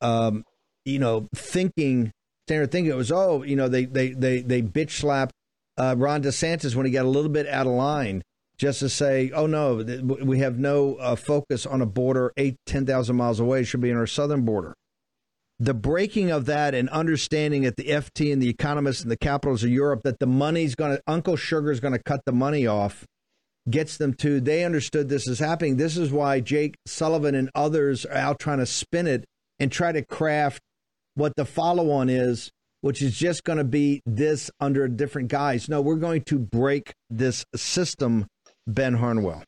um, 0.00 0.44
you 0.84 0.98
know, 0.98 1.28
thinking, 1.34 2.10
standard 2.48 2.72
thinking, 2.72 2.90
it 2.92 2.96
was, 2.96 3.12
oh, 3.12 3.44
you 3.44 3.54
know, 3.54 3.68
they 3.68 3.84
they 3.84 4.10
they 4.10 4.42
they 4.42 4.60
bitch 4.60 4.90
slapped 4.90 5.32
uh, 5.78 5.94
Ron 5.96 6.24
DeSantis 6.24 6.74
when 6.74 6.86
he 6.86 6.92
got 6.92 7.04
a 7.04 7.08
little 7.08 7.30
bit 7.30 7.46
out 7.46 7.68
of 7.68 7.72
line, 7.72 8.22
just 8.58 8.80
to 8.80 8.88
say, 8.88 9.30
oh 9.32 9.46
no, 9.46 9.76
we 10.02 10.40
have 10.40 10.58
no 10.58 10.96
uh, 10.96 11.14
focus 11.14 11.64
on 11.64 11.80
a 11.80 11.86
border 11.86 12.32
eight 12.36 12.56
ten 12.66 12.84
thousand 12.84 13.14
miles 13.14 13.38
away. 13.38 13.60
It 13.60 13.66
should 13.66 13.80
be 13.80 13.90
in 13.90 13.96
our 13.96 14.08
southern 14.08 14.44
border. 14.44 14.74
The 15.60 15.74
breaking 15.74 16.32
of 16.32 16.46
that 16.46 16.74
and 16.74 16.88
understanding 16.88 17.64
at 17.64 17.76
the 17.76 17.84
FT 17.84 18.32
and 18.32 18.42
the 18.42 18.48
economists 18.48 19.02
and 19.02 19.10
the 19.12 19.16
capitals 19.16 19.62
of 19.62 19.70
Europe 19.70 20.00
that 20.02 20.18
the 20.18 20.26
money's 20.26 20.74
going 20.74 20.96
to, 20.96 21.02
Uncle 21.06 21.36
Sugar's 21.36 21.78
going 21.78 21.92
to 21.92 22.02
cut 22.02 22.22
the 22.26 22.32
money 22.32 22.66
off 22.66 23.06
gets 23.70 23.96
them 23.96 24.14
to 24.14 24.40
they 24.40 24.64
understood 24.64 25.08
this 25.08 25.28
is 25.28 25.38
happening. 25.38 25.76
This 25.76 25.96
is 25.96 26.10
why 26.10 26.40
Jake 26.40 26.76
Sullivan 26.86 27.34
and 27.34 27.50
others 27.54 28.04
are 28.04 28.16
out 28.16 28.38
trying 28.38 28.58
to 28.58 28.66
spin 28.66 29.06
it 29.06 29.24
and 29.58 29.70
try 29.70 29.92
to 29.92 30.02
craft 30.04 30.62
what 31.14 31.36
the 31.36 31.44
follow 31.44 31.90
on 31.90 32.08
is, 32.08 32.50
which 32.80 33.02
is 33.02 33.16
just 33.16 33.44
going 33.44 33.58
to 33.58 33.64
be 33.64 34.02
this 34.04 34.50
under 34.60 34.84
a 34.84 34.90
different 34.90 35.28
guise. 35.28 35.68
No, 35.68 35.80
we're 35.80 35.96
going 35.96 36.22
to 36.22 36.38
break 36.38 36.92
this 37.10 37.44
system, 37.54 38.26
Ben 38.66 38.94
Harnwell. 38.94 39.44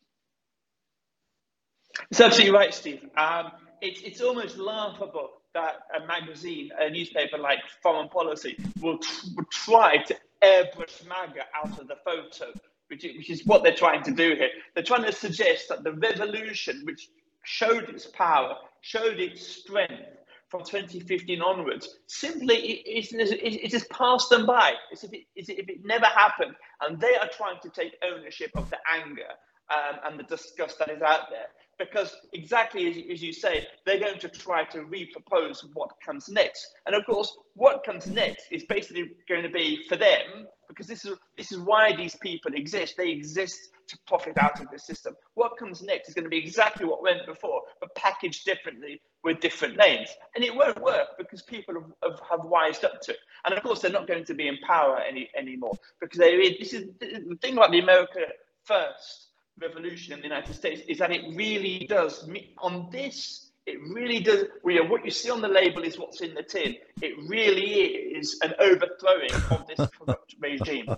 It's 2.11 2.21
absolutely 2.21 2.57
right, 2.57 2.75
Steve. 2.75 3.09
Um, 3.17 3.53
it's, 3.81 4.01
it's 4.03 4.21
almost 4.21 4.59
laughable 4.59 5.31
that 5.55 5.81
a 5.97 6.07
magazine, 6.07 6.71
a 6.79 6.91
newspaper 6.91 7.39
like 7.39 7.59
Foreign 7.83 8.09
Policy, 8.09 8.57
will, 8.81 8.99
will 9.37 9.45
try 9.51 9.99
to 9.99 10.17
airbrush 10.43 11.07
MAGA 11.07 11.43
out 11.55 11.79
of 11.81 11.89
the 11.89 11.97
photo 12.05 12.53
which, 12.89 13.03
which 13.03 13.31
is 13.31 13.45
what 13.47 13.63
they're 13.63 13.75
trying 13.75 14.03
to 14.03 14.13
do 14.13 14.35
here. 14.35 14.51
They're 14.75 14.85
trying 14.85 15.05
to 15.05 15.13
suggest 15.13 15.69
that 15.69 15.85
the 15.85 15.93
revolution, 15.93 16.83
which 16.85 17.09
showed 17.45 17.89
its 17.89 18.07
power, 18.07 18.57
showed 18.81 19.19
its 19.19 19.47
strength 19.47 20.19
from 20.49 20.63
2015 20.63 21.41
onwards, 21.41 21.97
simply 22.07 22.55
it, 22.55 23.13
it 23.13 23.71
just 23.71 23.91
passed 23.91 24.31
them 24.31 24.47
by. 24.47 24.75
As 24.93 25.03
if 25.03 25.13
it, 25.13 25.25
if 25.35 25.69
it 25.69 25.85
never 25.85 26.07
happened. 26.07 26.55
And 26.81 27.01
they 27.01 27.17
are 27.17 27.29
trying 27.29 27.59
to 27.63 27.71
take 27.71 27.97
ownership 28.05 28.53
of 28.55 28.71
the 28.71 28.79
anger 28.93 29.33
um, 29.75 29.99
and 30.05 30.19
the 30.19 30.25
disgust 30.25 30.79
that 30.79 30.91
is 30.91 31.03
out 31.03 31.31
there. 31.31 31.49
because 31.79 32.15
exactly 32.33 32.89
as, 32.89 32.97
as 33.13 33.23
you 33.23 33.33
say, 33.33 33.67
they're 33.85 33.99
going 33.99 34.19
to 34.21 34.29
try 34.29 34.65
to 34.65 34.85
repropose 34.85 35.65
what 35.75 35.91
comes 36.05 36.29
next. 36.29 36.67
And 36.87 36.95
of 36.95 37.05
course, 37.05 37.37
what 37.55 37.85
comes 37.85 38.07
next 38.07 38.47
is 38.51 38.65
basically 38.65 39.11
going 39.29 39.43
to 39.43 39.49
be 39.49 39.85
for 39.89 39.97
them 39.97 40.47
because 40.75 40.87
this 40.87 41.05
is 41.05 41.17
this 41.37 41.53
is 41.53 41.59
why 41.59 41.95
these 41.95 42.17
people 42.17 42.53
exist. 42.55 42.97
They 42.97 43.11
exist 43.11 43.71
to 43.89 43.99
profit 44.07 44.39
out 44.39 44.61
of 44.61 44.71
the 44.71 44.79
system. 44.79 45.15
What 45.35 45.57
comes 45.59 45.83
next 45.83 46.09
is 46.09 46.15
going 46.15 46.25
to 46.25 46.31
be 46.31 46.39
exactly 46.39 46.87
what 46.87 47.03
went 47.03 47.27
before, 47.27 47.63
but 47.81 47.95
packaged 47.95 48.45
differently 48.45 49.01
with 49.23 49.41
different 49.41 49.77
names. 49.77 50.09
And 50.35 50.45
it 50.45 50.55
won't 50.55 50.81
work 50.83 51.09
because 51.19 51.43
people 51.43 51.75
have, 51.75 51.93
have, 52.03 52.21
have 52.31 52.45
wised 52.45 52.85
up 52.85 53.01
to 53.03 53.13
it. 53.13 53.19
And 53.45 53.55
of 53.55 53.63
course, 53.63 53.81
they're 53.81 53.91
not 53.91 54.09
going 54.09 54.25
to 54.25 54.35
be 54.35 54.49
in 54.49 54.59
power 54.67 54.99
any 54.99 55.31
anymore 55.37 55.75
because 56.01 56.19
they, 56.19 56.57
this 56.59 56.73
is 56.73 56.89
the 57.01 57.37
thing 57.41 57.55
about 57.55 57.73
the 57.73 57.81
America 57.81 58.21
First 58.65 59.29
revolution 59.61 60.15
in 60.15 60.21
the 60.21 60.27
United 60.27 60.55
States 60.55 60.83
is 60.89 60.99
that 60.99 61.13
it 61.13 61.23
really 61.37 61.87
does 61.89 62.29
on 62.59 62.89
this. 62.91 63.44
It 63.67 63.81
really 63.89 64.21
does. 64.21 64.45
We 64.63 64.79
are, 64.79 64.87
what 64.87 65.05
you 65.05 65.11
see 65.11 65.31
on 65.31 65.41
the 65.41 65.49
label 65.49 65.83
is 65.83 65.99
what's 65.99 66.21
in 66.21 66.35
the 66.35 66.43
tin. 66.43 66.77
It 67.01 67.15
really 67.29 67.73
is 67.73 68.39
an 68.43 68.53
overthrowing 68.59 69.33
of 69.51 69.67
this 69.67 69.89
corrupt 69.99 70.35
regime. 70.39 70.95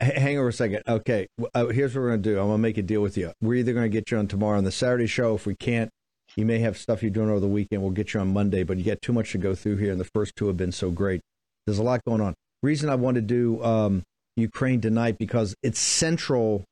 Hang 0.00 0.36
over 0.38 0.48
a 0.48 0.52
second. 0.52 0.82
Okay, 0.88 1.28
uh, 1.54 1.66
here's 1.66 1.94
what 1.94 2.02
we're 2.02 2.08
going 2.08 2.22
to 2.22 2.30
do. 2.30 2.40
I'm 2.40 2.46
going 2.46 2.58
to 2.58 2.62
make 2.62 2.78
a 2.78 2.82
deal 2.82 3.00
with 3.00 3.16
you. 3.16 3.32
We're 3.40 3.54
either 3.54 3.72
going 3.72 3.84
to 3.84 3.88
get 3.88 4.10
you 4.10 4.18
on 4.18 4.26
tomorrow 4.26 4.58
on 4.58 4.64
the 4.64 4.72
Saturday 4.72 5.06
show. 5.06 5.36
If 5.36 5.46
we 5.46 5.54
can't, 5.54 5.90
you 6.36 6.44
may 6.44 6.58
have 6.58 6.76
stuff 6.76 7.02
you're 7.02 7.10
doing 7.10 7.30
over 7.30 7.40
the 7.40 7.46
weekend. 7.46 7.82
We'll 7.82 7.92
get 7.92 8.12
you 8.12 8.20
on 8.20 8.32
Monday, 8.32 8.64
but 8.64 8.76
you 8.76 8.84
got 8.84 9.00
too 9.00 9.12
much 9.12 9.32
to 9.32 9.38
go 9.38 9.54
through 9.54 9.76
here, 9.76 9.92
and 9.92 10.00
the 10.00 10.10
first 10.12 10.34
two 10.34 10.48
have 10.48 10.56
been 10.56 10.72
so 10.72 10.90
great. 10.90 11.20
There's 11.66 11.78
a 11.78 11.84
lot 11.84 12.04
going 12.04 12.20
on. 12.20 12.34
Reason 12.62 12.90
I 12.90 12.96
want 12.96 13.14
to 13.14 13.22
do 13.22 13.62
um, 13.62 14.02
Ukraine 14.36 14.80
tonight 14.80 15.16
because 15.18 15.54
it's 15.62 15.78
central 15.78 16.64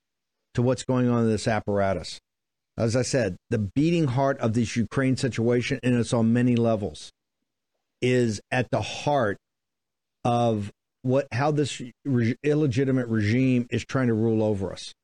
to 0.55 0.63
what's 0.63 0.85
going 0.85 1.09
on 1.09 1.23
in 1.23 1.29
this 1.29 1.47
apparatus. 1.47 2.19
As 2.77 2.97
I 2.97 3.03
said, 3.03 3.37
the 3.51 3.59
beating 3.59 4.07
heart 4.07 4.39
of 4.39 4.55
this 4.55 4.77
Ukraine 4.77 5.17
situation, 5.17 5.79
and 5.83 5.95
it's 5.95 6.13
on 6.13 6.33
many 6.33 6.57
levels, 6.57 7.13
is 8.01 8.41
at 8.51 8.71
the 8.71 8.81
heart 8.81 9.37
of 10.25 10.73
what 11.03 11.27
how 11.33 11.51
this 11.51 11.83
re- 12.05 12.37
illegitimate 12.43 13.09
regime 13.09 13.67
is 13.71 13.85
trying 13.85 14.07
to 14.07 14.15
rule 14.15 14.43
over 14.43 14.73
us. 14.73 14.95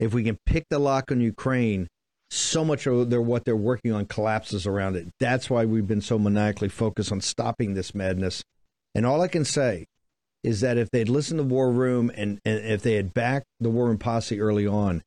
If 0.00 0.14
we 0.14 0.22
can 0.22 0.38
pick 0.46 0.64
the 0.70 0.78
lock 0.78 1.10
on 1.10 1.20
Ukraine, 1.20 1.88
so 2.30 2.64
much 2.64 2.86
of 2.86 3.10
their, 3.10 3.20
what 3.20 3.44
they're 3.44 3.56
working 3.56 3.92
on 3.92 4.06
collapses 4.06 4.66
around 4.66 4.96
it. 4.96 5.08
That's 5.18 5.48
why 5.48 5.64
we've 5.64 5.86
been 5.86 6.00
so 6.00 6.18
maniacally 6.18 6.68
focused 6.68 7.10
on 7.10 7.20
stopping 7.20 7.74
this 7.74 7.94
madness. 7.94 8.44
And 8.94 9.06
all 9.06 9.22
I 9.22 9.28
can 9.28 9.44
say 9.44 9.86
is 10.44 10.60
that 10.60 10.78
if 10.78 10.90
they'd 10.90 11.08
listened 11.08 11.38
to 11.38 11.44
War 11.44 11.70
Room 11.70 12.10
and, 12.14 12.38
and 12.44 12.58
if 12.64 12.82
they 12.82 12.94
had 12.94 13.14
backed 13.14 13.46
the 13.60 13.70
War 13.70 13.86
Room 13.86 13.98
posse 13.98 14.40
early 14.40 14.66
on, 14.66 15.02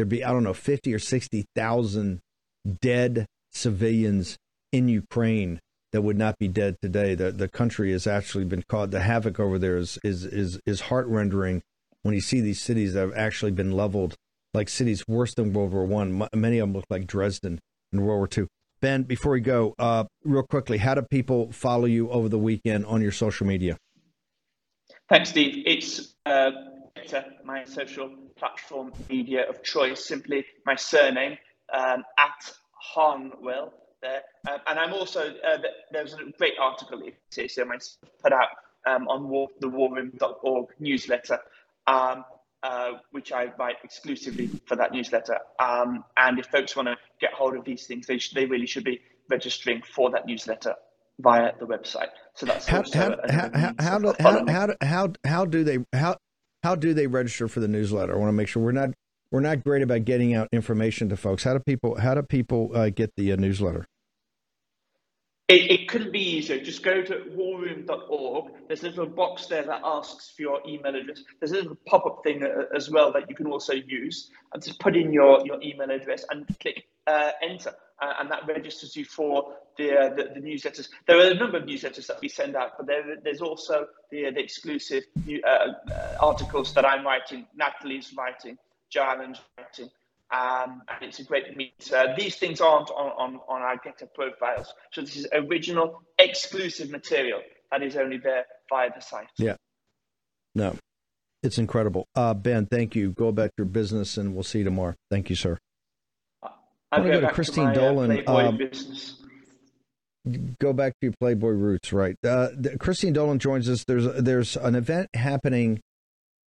there'd 0.00 0.08
be, 0.08 0.24
I 0.24 0.32
don't 0.32 0.44
know, 0.44 0.54
50 0.54 0.94
or 0.94 0.98
60,000 0.98 2.20
dead 2.80 3.26
civilians 3.52 4.38
in 4.72 4.88
Ukraine 4.88 5.60
that 5.92 6.00
would 6.00 6.16
not 6.16 6.38
be 6.38 6.48
dead 6.48 6.76
today. 6.80 7.14
The, 7.14 7.30
the 7.30 7.48
country 7.48 7.92
has 7.92 8.06
actually 8.06 8.46
been 8.46 8.64
caught. 8.66 8.92
The 8.92 9.00
havoc 9.00 9.38
over 9.38 9.58
there 9.58 9.76
is, 9.76 9.98
is, 10.02 10.24
is, 10.24 10.58
is 10.64 10.80
heart 10.80 11.06
rendering 11.06 11.60
when 12.02 12.14
you 12.14 12.22
see 12.22 12.40
these 12.40 12.62
cities 12.62 12.94
that 12.94 13.00
have 13.00 13.14
actually 13.14 13.50
been 13.50 13.72
leveled 13.72 14.14
like 14.54 14.70
cities 14.70 15.06
worse 15.06 15.34
than 15.34 15.52
World 15.52 15.72
War 15.72 15.84
One. 15.84 16.26
Many 16.34 16.60
of 16.60 16.68
them 16.68 16.74
look 16.74 16.86
like 16.88 17.06
Dresden 17.06 17.60
in 17.92 18.00
World 18.00 18.18
War 18.18 18.26
Two. 18.26 18.48
Ben, 18.80 19.02
before 19.02 19.32
we 19.32 19.40
go, 19.40 19.74
uh, 19.78 20.04
real 20.24 20.42
quickly, 20.42 20.78
how 20.78 20.94
do 20.94 21.02
people 21.02 21.52
follow 21.52 21.84
you 21.84 22.08
over 22.08 22.30
the 22.30 22.38
weekend 22.38 22.86
on 22.86 23.02
your 23.02 23.12
social 23.12 23.46
media? 23.46 23.76
Thanks, 25.10 25.28
Steve. 25.28 25.62
It's 25.66 26.14
uh, 26.24 26.50
my 27.44 27.64
social 27.64 28.10
platform 28.36 28.92
media 29.08 29.48
of 29.48 29.62
choice, 29.62 30.04
simply 30.04 30.44
my 30.66 30.74
surname 30.74 31.36
um, 31.72 32.04
at 32.18 32.52
Harnwell 32.72 33.72
there. 34.02 34.22
Um, 34.50 34.58
and 34.66 34.78
I'm 34.78 34.92
also, 34.92 35.20
uh, 35.20 35.58
there's 35.92 36.14
a 36.14 36.24
great 36.38 36.54
article 36.60 37.00
here, 37.00 37.48
so 37.48 37.62
I 37.62 37.78
put 38.22 38.32
out 38.32 38.48
um, 38.86 39.08
on 39.08 39.28
war, 39.28 39.48
the 39.60 39.68
warroom.org 39.68 40.68
newsletter, 40.78 41.38
um, 41.86 42.24
uh, 42.62 42.92
which 43.10 43.32
I 43.32 43.52
write 43.58 43.76
exclusively 43.84 44.48
for 44.66 44.76
that 44.76 44.92
newsletter. 44.92 45.38
Um, 45.58 46.04
and 46.16 46.38
if 46.38 46.46
folks 46.46 46.76
want 46.76 46.88
to 46.88 46.96
get 47.20 47.32
hold 47.32 47.56
of 47.56 47.64
these 47.64 47.86
things, 47.86 48.06
they, 48.06 48.18
sh- 48.18 48.32
they 48.32 48.46
really 48.46 48.66
should 48.66 48.84
be 48.84 49.00
registering 49.28 49.82
for 49.82 50.10
that 50.10 50.26
newsletter 50.26 50.74
via 51.20 51.52
the 51.58 51.66
website. 51.66 52.08
So 52.34 52.46
that's 52.46 52.66
how 52.66 52.82
how 52.94 53.16
how, 53.28 53.50
how, 53.52 53.74
how, 53.78 53.98
do, 53.98 54.14
how, 54.18 54.44
how, 54.46 54.68
how, 54.80 55.12
how 55.24 55.44
do 55.44 55.64
they 55.64 55.78
how 55.92 56.16
how 56.62 56.74
do 56.74 56.94
they 56.94 57.06
register 57.06 57.48
for 57.48 57.60
the 57.60 57.68
newsletter? 57.68 58.14
I 58.14 58.18
want 58.18 58.28
to 58.28 58.32
make 58.32 58.48
sure 58.48 58.62
we're 58.62 58.72
not 58.72 58.90
we're 59.30 59.40
not 59.40 59.62
great 59.62 59.82
about 59.82 60.04
getting 60.04 60.34
out 60.34 60.48
information 60.52 61.08
to 61.10 61.16
folks. 61.16 61.44
How 61.44 61.54
do 61.54 61.60
people 61.60 62.00
how 62.00 62.14
do 62.14 62.22
people 62.22 62.70
uh, 62.74 62.90
get 62.90 63.12
the 63.16 63.32
uh, 63.32 63.36
newsletter? 63.36 63.86
It, 65.50 65.68
it 65.68 65.88
couldn't 65.88 66.12
be 66.12 66.20
easier. 66.20 66.60
Just 66.60 66.84
go 66.84 67.02
to 67.02 67.14
warroom.org. 67.36 68.52
There's 68.68 68.84
a 68.84 68.90
little 68.90 69.06
box 69.06 69.46
there 69.46 69.64
that 69.64 69.80
asks 69.84 70.30
for 70.30 70.42
your 70.42 70.60
email 70.64 70.94
address. 70.94 71.24
There's 71.40 71.50
a 71.50 71.56
little 71.56 71.76
pop 71.88 72.06
up 72.06 72.20
thing 72.22 72.44
uh, 72.44 72.66
as 72.72 72.88
well 72.88 73.12
that 73.14 73.28
you 73.28 73.34
can 73.34 73.48
also 73.48 73.72
use. 73.72 74.30
And 74.54 74.62
just 74.62 74.78
put 74.78 74.96
in 74.96 75.12
your, 75.12 75.44
your 75.44 75.60
email 75.60 75.90
address 75.90 76.24
and 76.30 76.46
click 76.60 76.84
uh, 77.08 77.32
enter 77.42 77.72
uh, 78.00 78.14
and 78.20 78.30
that 78.30 78.46
registers 78.46 78.96
you 78.96 79.04
for 79.04 79.54
the, 79.76 79.96
uh, 79.96 80.14
the, 80.14 80.30
the 80.34 80.40
newsletters. 80.40 80.88
There 81.06 81.18
are 81.18 81.30
a 81.30 81.34
number 81.34 81.58
of 81.58 81.64
newsletters 81.64 82.06
that 82.06 82.20
we 82.20 82.28
send 82.28 82.56
out, 82.56 82.72
but 82.76 82.86
there, 82.86 83.16
there's 83.22 83.40
also 83.40 83.86
the 84.10 84.26
uh, 84.26 84.30
the 84.30 84.40
exclusive 84.40 85.04
new, 85.24 85.40
uh, 85.42 85.74
uh, 85.90 86.16
articles 86.20 86.72
that 86.74 86.84
I'm 86.84 87.04
writing, 87.04 87.46
Natalie's 87.54 88.14
writing, 88.16 88.56
Jaren's 88.94 89.40
writing. 89.58 89.90
Um, 90.32 90.82
and 90.88 91.02
it's 91.02 91.18
a 91.18 91.24
great 91.24 91.56
meet. 91.56 91.92
These 92.16 92.36
things 92.36 92.60
aren't 92.60 92.88
on, 92.90 93.10
on, 93.18 93.40
on 93.48 93.62
our 93.62 93.76
GETTR 93.78 94.14
profiles. 94.14 94.72
So 94.92 95.00
this 95.00 95.16
is 95.16 95.26
original, 95.32 96.02
exclusive 96.20 96.88
material 96.88 97.40
that 97.72 97.82
is 97.82 97.96
only 97.96 98.18
there 98.18 98.44
via 98.68 98.90
the 98.94 99.00
site. 99.00 99.26
Yeah. 99.38 99.56
No, 100.54 100.76
it's 101.42 101.58
incredible. 101.58 102.06
Uh, 102.14 102.34
ben, 102.34 102.66
thank 102.66 102.94
you. 102.94 103.10
Go 103.10 103.28
about 103.28 103.50
your 103.58 103.64
business, 103.64 104.16
and 104.16 104.34
we'll 104.34 104.44
see 104.44 104.58
you 104.58 104.64
tomorrow. 104.64 104.94
Thank 105.10 105.30
you, 105.30 105.36
sir. 105.36 105.58
I 106.92 107.00
want 107.00 107.12
to 107.12 107.20
go 107.20 107.26
to 107.26 107.32
Christine 107.32 107.66
to 107.66 107.70
uh, 107.70 107.74
Dolan. 107.74 108.24
Uh, 108.26 108.36
um, 108.36 108.58
go 110.58 110.72
back 110.72 110.92
to 110.92 111.06
your 111.06 111.14
Playboy 111.20 111.50
roots, 111.50 111.92
right? 111.92 112.16
Uh, 112.24 112.48
the, 112.54 112.76
Christine 112.78 113.12
Dolan 113.12 113.38
joins 113.38 113.68
us. 113.68 113.84
There's 113.84 114.06
there's 114.22 114.56
an 114.56 114.74
event 114.74 115.08
happening 115.14 115.80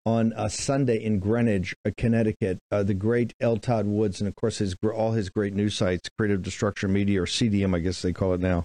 on 0.05 0.33
a 0.37 0.51
Sunday 0.51 1.03
in 1.03 1.21
Greenwich, 1.21 1.75
uh, 1.85 1.91
Connecticut. 1.97 2.59
Uh, 2.71 2.83
the 2.83 2.95
great 2.95 3.33
L. 3.41 3.57
Todd 3.57 3.87
Woods, 3.87 4.21
and 4.21 4.29
of 4.29 4.35
course 4.35 4.59
his 4.59 4.75
all 4.83 5.13
his 5.13 5.31
great 5.31 5.55
news 5.55 5.77
sites, 5.77 6.09
Creative 6.19 6.43
Destruction 6.43 6.93
Media 6.93 7.23
or 7.23 7.27
CDM, 7.27 7.75
I 7.75 7.79
guess 7.79 8.03
they 8.03 8.13
call 8.13 8.35
it 8.35 8.41
now. 8.41 8.65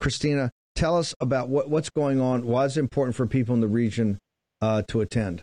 Christina, 0.00 0.50
tell 0.74 0.96
us 0.96 1.14
about 1.20 1.50
what, 1.50 1.68
what's 1.68 1.90
going 1.90 2.20
on. 2.20 2.46
Why 2.46 2.64
is 2.64 2.76
it 2.76 2.80
important 2.80 3.14
for 3.14 3.26
people 3.26 3.54
in 3.54 3.60
the 3.60 3.68
region 3.68 4.18
uh, 4.62 4.82
to 4.88 5.02
attend? 5.02 5.42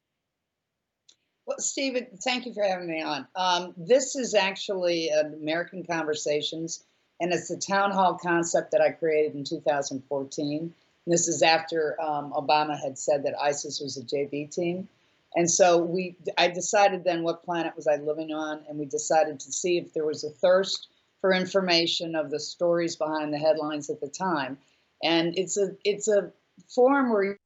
Well, 1.47 1.59
Stephen, 1.59 2.07
thank 2.25 2.45
you 2.45 2.53
for 2.53 2.61
having 2.61 2.89
me 2.89 3.01
on. 3.01 3.25
Um, 3.33 3.73
this 3.77 4.17
is 4.17 4.33
actually 4.33 5.07
American 5.07 5.85
Conversations, 5.85 6.83
and 7.21 7.31
it's 7.31 7.49
a 7.49 7.57
town 7.57 7.91
hall 7.91 8.19
concept 8.21 8.71
that 8.71 8.81
I 8.81 8.91
created 8.91 9.33
in 9.33 9.45
2014. 9.45 10.59
And 10.59 10.73
this 11.05 11.29
is 11.29 11.41
after 11.41 11.95
um, 12.01 12.33
Obama 12.33 12.77
had 12.77 12.97
said 12.97 13.23
that 13.23 13.33
ISIS 13.41 13.79
was 13.79 13.95
a 13.95 14.03
JV 14.03 14.53
team. 14.53 14.89
And 15.37 15.49
so 15.49 15.77
we, 15.77 16.17
I 16.37 16.49
decided 16.49 17.05
then 17.05 17.23
what 17.23 17.45
planet 17.45 17.77
was 17.77 17.87
I 17.87 17.95
living 17.95 18.33
on, 18.33 18.65
and 18.67 18.77
we 18.77 18.85
decided 18.85 19.39
to 19.39 19.51
see 19.53 19.77
if 19.77 19.93
there 19.93 20.05
was 20.05 20.25
a 20.25 20.29
thirst 20.29 20.89
for 21.21 21.31
information 21.31 22.15
of 22.15 22.29
the 22.29 22.41
stories 22.41 22.97
behind 22.97 23.33
the 23.33 23.39
headlines 23.39 23.89
at 23.89 24.01
the 24.01 24.09
time. 24.09 24.57
And 25.01 25.37
it's 25.37 25.55
a, 25.55 25.77
it's 25.85 26.09
a 26.09 26.29
forum 26.67 27.09
where 27.09 27.39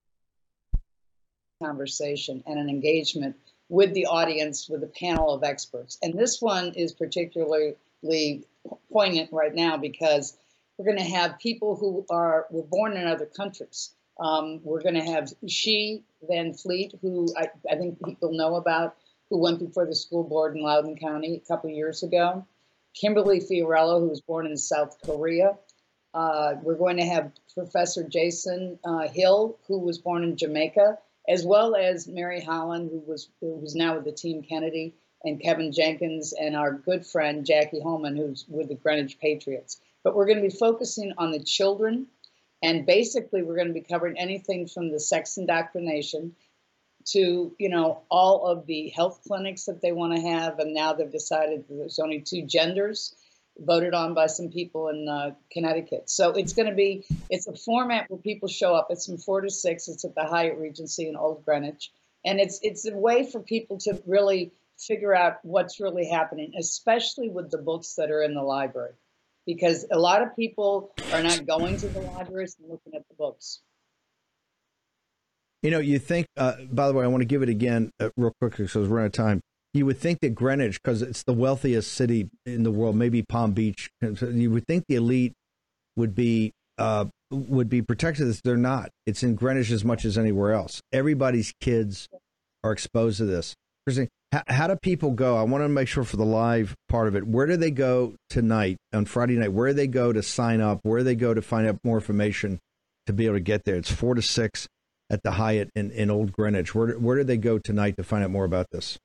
conversation 1.61 2.43
and 2.47 2.57
an 2.57 2.67
engagement 2.67 3.35
with 3.71 3.93
the 3.93 4.05
audience 4.05 4.67
with 4.67 4.83
a 4.83 4.87
panel 4.99 5.33
of 5.33 5.45
experts. 5.45 5.97
And 6.03 6.13
this 6.13 6.41
one 6.41 6.73
is 6.75 6.91
particularly 6.91 7.75
poignant 8.91 9.29
right 9.31 9.55
now 9.55 9.77
because 9.77 10.37
we're 10.77 10.83
going 10.83 10.97
to 10.97 11.15
have 11.15 11.39
people 11.39 11.77
who 11.77 12.05
are 12.09 12.47
were 12.51 12.63
born 12.63 12.97
in 12.97 13.07
other 13.07 13.25
countries. 13.25 13.91
Um, 14.19 14.59
we're 14.63 14.81
going 14.81 14.95
to 14.95 15.03
have 15.13 15.31
Xi 15.47 16.03
Van 16.27 16.53
Fleet, 16.53 16.95
who 17.01 17.27
I, 17.37 17.47
I, 17.71 17.77
think 17.77 18.03
people 18.03 18.33
know 18.33 18.55
about, 18.55 18.97
who 19.29 19.39
went 19.39 19.59
before 19.59 19.85
the 19.85 19.95
school 19.95 20.25
board 20.25 20.55
in 20.55 20.61
Loudoun 20.61 20.97
County 20.97 21.41
a 21.43 21.47
couple 21.47 21.69
years 21.69 22.03
ago. 22.03 22.45
Kimberly 22.93 23.39
Fiorello, 23.39 24.01
who 24.01 24.09
was 24.09 24.19
born 24.19 24.47
in 24.47 24.57
South 24.57 24.97
Korea. 25.05 25.57
Uh, 26.13 26.55
we're 26.61 26.75
going 26.75 26.97
to 26.97 27.05
have 27.05 27.31
Professor 27.53 28.03
Jason 28.03 28.77
uh, 28.83 29.07
Hill, 29.07 29.57
who 29.67 29.79
was 29.79 29.97
born 29.97 30.25
in 30.25 30.35
Jamaica 30.35 30.97
as 31.27 31.45
well 31.45 31.75
as 31.75 32.07
Mary 32.07 32.41
Holland, 32.41 32.89
who 32.91 32.99
was 32.99 33.29
who's 33.39 33.75
now 33.75 33.95
with 33.95 34.05
the 34.05 34.11
Team 34.11 34.41
Kennedy, 34.43 34.95
and 35.23 35.41
Kevin 35.41 35.71
Jenkins, 35.71 36.33
and 36.33 36.55
our 36.55 36.73
good 36.73 37.05
friend 37.05 37.45
Jackie 37.45 37.81
Holman, 37.81 38.15
who's 38.15 38.45
with 38.47 38.69
the 38.69 38.75
Greenwich 38.75 39.19
Patriots. 39.19 39.79
But 40.03 40.15
we're 40.15 40.25
going 40.25 40.41
to 40.41 40.49
be 40.49 40.55
focusing 40.55 41.13
on 41.17 41.31
the 41.31 41.43
children, 41.43 42.07
and 42.63 42.85
basically 42.85 43.43
we're 43.43 43.55
going 43.55 43.67
to 43.67 43.73
be 43.73 43.81
covering 43.81 44.17
anything 44.17 44.67
from 44.67 44.91
the 44.91 44.99
sex 44.99 45.37
indoctrination, 45.37 46.35
to 47.03 47.55
you 47.57 47.69
know 47.69 48.01
all 48.09 48.45
of 48.45 48.65
the 48.65 48.89
health 48.89 49.21
clinics 49.27 49.65
that 49.65 49.81
they 49.81 49.91
want 49.91 50.15
to 50.15 50.21
have, 50.21 50.59
and 50.59 50.73
now 50.73 50.93
they've 50.93 51.11
decided 51.11 51.65
there's 51.69 51.99
only 51.99 52.21
two 52.21 52.43
genders 52.43 53.15
voted 53.61 53.93
on 53.93 54.13
by 54.13 54.27
some 54.27 54.49
people 54.49 54.89
in 54.89 55.07
uh, 55.07 55.31
Connecticut. 55.51 56.09
So 56.09 56.31
it's 56.31 56.53
going 56.53 56.69
to 56.69 56.75
be 56.75 57.05
it's 57.29 57.47
a 57.47 57.55
format 57.55 58.09
where 58.09 58.19
people 58.19 58.49
show 58.49 58.75
up. 58.75 58.87
It's 58.89 59.05
from 59.05 59.17
four 59.17 59.41
to 59.41 59.49
six. 59.49 59.87
It's 59.87 60.05
at 60.05 60.15
the 60.15 60.23
Hyatt 60.23 60.57
Regency 60.57 61.07
in 61.07 61.15
Old 61.15 61.45
Greenwich, 61.45 61.91
and 62.25 62.39
it's 62.39 62.59
it's 62.61 62.87
a 62.87 62.95
way 62.95 63.29
for 63.29 63.39
people 63.41 63.77
to 63.79 64.01
really 64.05 64.51
figure 64.77 65.15
out 65.15 65.37
what's 65.43 65.79
really 65.79 66.07
happening, 66.07 66.53
especially 66.57 67.29
with 67.29 67.51
the 67.51 67.57
books 67.57 67.95
that 67.95 68.09
are 68.09 68.23
in 68.23 68.33
the 68.33 68.41
library, 68.41 68.93
because 69.45 69.85
a 69.91 69.99
lot 69.99 70.21
of 70.21 70.35
people 70.35 70.93
are 71.13 71.23
not 71.23 71.45
going 71.45 71.77
to 71.77 71.87
the 71.87 72.01
libraries 72.01 72.55
and 72.59 72.69
looking 72.69 72.93
at 72.95 73.07
the 73.07 73.15
books. 73.15 73.59
You 75.61 75.69
know, 75.69 75.79
you 75.79 75.99
think. 75.99 76.25
Uh, 76.35 76.53
by 76.71 76.87
the 76.87 76.93
way, 76.93 77.03
I 77.03 77.07
want 77.07 77.21
to 77.21 77.25
give 77.25 77.43
it 77.43 77.49
again 77.49 77.91
uh, 77.99 78.09
real 78.17 78.33
quickly 78.41 78.65
because 78.65 78.89
we're 78.89 79.01
out 79.01 79.05
of 79.07 79.11
time 79.11 79.41
you 79.73 79.85
would 79.85 79.97
think 79.97 80.19
that 80.19 80.35
Greenwich, 80.35 80.81
because 80.81 81.01
it's 81.01 81.23
the 81.23 81.33
wealthiest 81.33 81.91
city 81.93 82.29
in 82.45 82.63
the 82.63 82.71
world, 82.71 82.95
maybe 82.95 83.21
Palm 83.21 83.53
Beach, 83.53 83.89
you 84.01 84.51
would 84.51 84.67
think 84.67 84.85
the 84.87 84.95
elite 84.95 85.33
would 85.95 86.15
be 86.15 86.53
uh, 86.77 87.05
would 87.29 87.69
be 87.69 87.81
protected. 87.81 88.27
They're 88.43 88.57
not. 88.57 88.89
It's 89.05 89.23
in 89.23 89.35
Greenwich 89.35 89.71
as 89.71 89.85
much 89.85 90.03
as 90.03 90.17
anywhere 90.17 90.53
else. 90.53 90.81
Everybody's 90.91 91.53
kids 91.61 92.09
are 92.63 92.71
exposed 92.71 93.17
to 93.17 93.25
this. 93.25 93.55
How, 94.31 94.43
how 94.47 94.67
do 94.67 94.75
people 94.75 95.11
go? 95.11 95.37
I 95.37 95.43
want 95.43 95.63
to 95.63 95.69
make 95.69 95.87
sure 95.87 96.03
for 96.03 96.17
the 96.17 96.25
live 96.25 96.75
part 96.89 97.07
of 97.07 97.15
it. 97.15 97.27
Where 97.27 97.45
do 97.45 97.57
they 97.57 97.71
go 97.71 98.15
tonight 98.29 98.77
on 98.93 99.05
Friday 99.05 99.35
night? 99.35 99.53
Where 99.53 99.67
do 99.67 99.73
they 99.73 99.87
go 99.87 100.13
to 100.13 100.23
sign 100.23 100.61
up? 100.61 100.79
Where 100.83 100.99
do 100.99 101.03
they 101.03 101.15
go 101.15 101.33
to 101.33 101.41
find 101.41 101.67
out 101.67 101.79
more 101.83 101.97
information 101.97 102.59
to 103.07 103.13
be 103.13 103.25
able 103.25 103.35
to 103.35 103.41
get 103.41 103.65
there? 103.65 103.75
It's 103.75 103.91
four 103.91 104.15
to 104.15 104.21
six 104.21 104.67
at 105.09 105.23
the 105.23 105.31
Hyatt 105.31 105.69
in, 105.75 105.91
in 105.91 106.09
Old 106.09 106.31
Greenwich. 106.31 106.73
Where 106.73 106.93
where 106.93 107.17
do 107.17 107.23
they 107.23 107.37
go 107.37 107.59
tonight 107.59 107.97
to 107.97 108.03
find 108.03 108.23
out 108.23 108.31
more 108.31 108.45
about 108.45 108.67
this? 108.71 108.97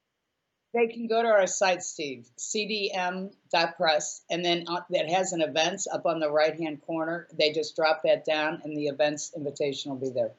They 0.76 0.88
can 0.88 1.06
go 1.06 1.22
to 1.22 1.28
our 1.28 1.46
site, 1.46 1.82
Steve, 1.82 2.28
cdm.press, 2.38 4.20
and 4.30 4.44
then 4.44 4.64
uh, 4.68 4.82
that 4.90 5.08
has 5.08 5.32
an 5.32 5.40
events 5.40 5.86
up 5.90 6.04
on 6.04 6.20
the 6.20 6.30
right 6.30 6.60
hand 6.60 6.82
corner. 6.86 7.26
They 7.32 7.50
just 7.52 7.74
drop 7.74 8.02
that 8.04 8.26
down, 8.26 8.60
and 8.62 8.76
the 8.76 8.88
events 8.88 9.32
invitation 9.34 9.90
will 9.90 9.98
be 9.98 10.10
there. 10.10 10.32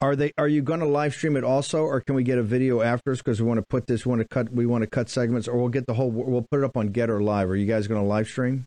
Are 0.00 0.14
they? 0.14 0.32
Are 0.38 0.46
you 0.46 0.62
going 0.62 0.78
to 0.78 0.86
live 0.86 1.14
stream 1.14 1.36
it 1.36 1.42
also, 1.42 1.82
or 1.82 2.00
can 2.00 2.14
we 2.14 2.22
get 2.22 2.38
a 2.38 2.42
video 2.44 2.80
after 2.80 2.94
afterwards? 2.94 3.20
Because 3.20 3.42
we 3.42 3.48
want 3.48 3.58
to 3.58 3.66
put 3.68 3.88
this, 3.88 4.06
we 4.06 4.10
want 4.10 4.22
to 4.22 4.28
cut, 4.28 4.52
we 4.52 4.66
want 4.66 4.82
to 4.82 4.86
cut 4.86 5.08
segments, 5.08 5.48
or 5.48 5.58
we'll 5.58 5.68
get 5.68 5.86
the 5.86 5.94
whole. 5.94 6.10
We'll 6.10 6.46
put 6.48 6.60
it 6.60 6.64
up 6.64 6.76
on 6.76 6.90
GETTR 6.90 7.20
Live. 7.20 7.50
Are 7.50 7.56
you 7.56 7.66
guys 7.66 7.88
going 7.88 8.00
to 8.00 8.06
live 8.06 8.28
stream? 8.28 8.66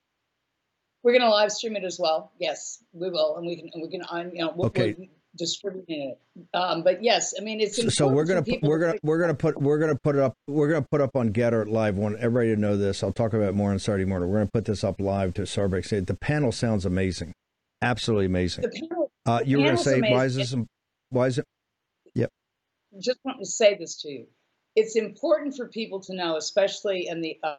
We're 1.01 1.13
going 1.13 1.21
to 1.21 1.29
live 1.29 1.51
stream 1.51 1.77
it 1.77 1.85
as 1.85 1.97
well. 1.97 2.33
Yes, 2.39 2.83
we 2.91 3.09
will, 3.09 3.37
and 3.37 3.47
we 3.47 3.55
can. 3.55 3.69
And 3.73 3.81
we 3.81 3.87
can. 3.87 4.01
You 4.33 4.41
know, 4.41 4.53
we'll, 4.53 4.67
okay. 4.67 4.95
We'll, 4.97 5.07
distributing 5.35 6.11
it. 6.11 6.19
Um, 6.53 6.83
but 6.83 7.03
yes, 7.03 7.33
I 7.39 7.43
mean 7.43 7.61
it's 7.61 7.95
so 7.95 8.07
we're 8.07 8.25
gonna 8.25 8.43
put, 8.43 8.61
we're 8.61 8.79
gonna 8.79 8.99
we're 9.03 9.19
gonna 9.19 9.33
put 9.33 9.61
we're 9.61 9.79
gonna 9.79 9.95
put 9.95 10.15
it 10.15 10.21
up 10.21 10.35
we're 10.47 10.67
gonna 10.69 10.85
put 10.89 11.01
up 11.01 11.15
on 11.15 11.31
GETTR 11.31 11.67
live. 11.67 11.97
Want 11.97 12.17
everybody 12.17 12.53
to 12.55 12.59
know 12.59 12.77
this. 12.77 13.03
I'll 13.03 13.13
talk 13.13 13.33
about 13.33 13.49
it 13.49 13.55
more 13.55 13.71
on 13.71 13.79
Saturday 13.79 14.05
morning. 14.05 14.29
We're 14.29 14.39
gonna 14.39 14.51
put 14.51 14.65
this 14.65 14.83
up 14.83 14.99
live 14.99 15.33
to 15.35 15.43
Sarbeck. 15.43 15.85
Say 15.85 15.99
the 15.99 16.15
panel 16.15 16.51
sounds 16.51 16.85
amazing, 16.85 17.33
absolutely 17.81 18.25
amazing. 18.25 18.65
Panel, 18.73 19.11
uh, 19.25 19.41
you 19.45 19.59
were 19.59 19.65
gonna 19.65 19.77
say 19.77 19.99
amazing. 19.99 20.15
why 20.15 20.25
is 20.25 20.35
this? 20.35 20.55
Why 21.09 21.27
is 21.27 21.37
it? 21.37 21.45
Yep. 22.15 22.29
Just 22.99 23.19
want 23.23 23.39
to 23.39 23.45
say 23.45 23.75
this 23.75 24.01
to 24.01 24.09
you. 24.09 24.27
It's 24.75 24.95
important 24.95 25.55
for 25.55 25.67
people 25.67 25.99
to 26.01 26.15
know, 26.15 26.37
especially 26.37 27.07
in 27.07 27.21
the 27.21 27.39
uh, 27.43 27.55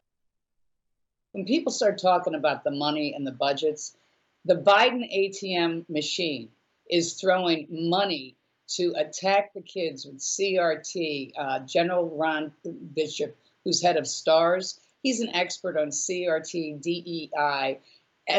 when 1.33 1.47
people 1.47 1.73
start 1.73 2.01
talking 2.01 2.35
about 2.35 2.65
the 2.65 2.71
money 2.71 3.15
and 3.15 3.27
the 3.27 3.33
budgets. 3.33 3.97
The 4.45 4.57
Biden 4.57 5.05
ATM 5.17 5.89
machine 5.89 6.49
is 6.93 7.15
throwing 7.15 7.67
money 7.71 8.37
to 8.69 8.93
attack 8.97 9.55
the 9.55 9.63
kids 9.63 10.05
with 10.05 10.19
CRT. 10.19 11.33
Uh, 11.37 11.59
General 11.61 12.09
Ron 12.17 12.53
Bishop, 12.95 13.37
who's 13.65 13.83
head 13.83 13.97
of 13.97 14.07
STARS, 14.07 14.79
he's 15.03 15.21
an 15.21 15.35
expert 15.35 15.79
on 15.79 15.89
CRT, 15.89 16.83
DEI, 16.83 17.81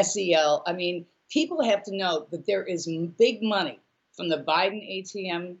SEL. 0.02 0.62
I 0.66 0.72
mean, 0.72 1.04
people 1.30 1.64
have 1.64 1.82
to 1.84 1.96
know 1.96 2.26
that 2.30 2.46
there 2.46 2.62
is 2.62 2.88
big 3.18 3.42
money 3.42 3.80
from 4.16 4.28
the 4.28 4.38
Biden 4.38 5.02
ATM 5.02 5.56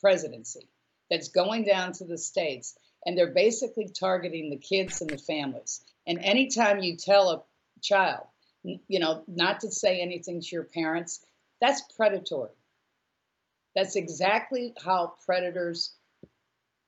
presidency 0.00 0.68
that's 1.10 1.28
going 1.28 1.64
down 1.64 1.92
to 1.94 2.04
the 2.04 2.16
states, 2.16 2.78
and 3.04 3.18
they're 3.18 3.32
basically 3.32 3.88
targeting 3.88 4.50
the 4.50 4.56
kids 4.56 5.00
and 5.00 5.10
the 5.10 5.18
families. 5.18 5.80
And 6.06 6.20
anytime 6.20 6.80
you 6.80 6.96
tell 6.96 7.30
a 7.30 7.42
child, 7.82 8.26
you 8.62 9.00
know, 9.00 9.24
not 9.26 9.60
to 9.60 9.70
say 9.70 10.00
anything 10.00 10.40
to 10.40 10.48
your 10.52 10.64
parents, 10.64 11.24
that's 11.60 11.82
predatory. 11.96 12.50
That's 13.74 13.96
exactly 13.96 14.74
how 14.84 15.14
predators 15.24 15.92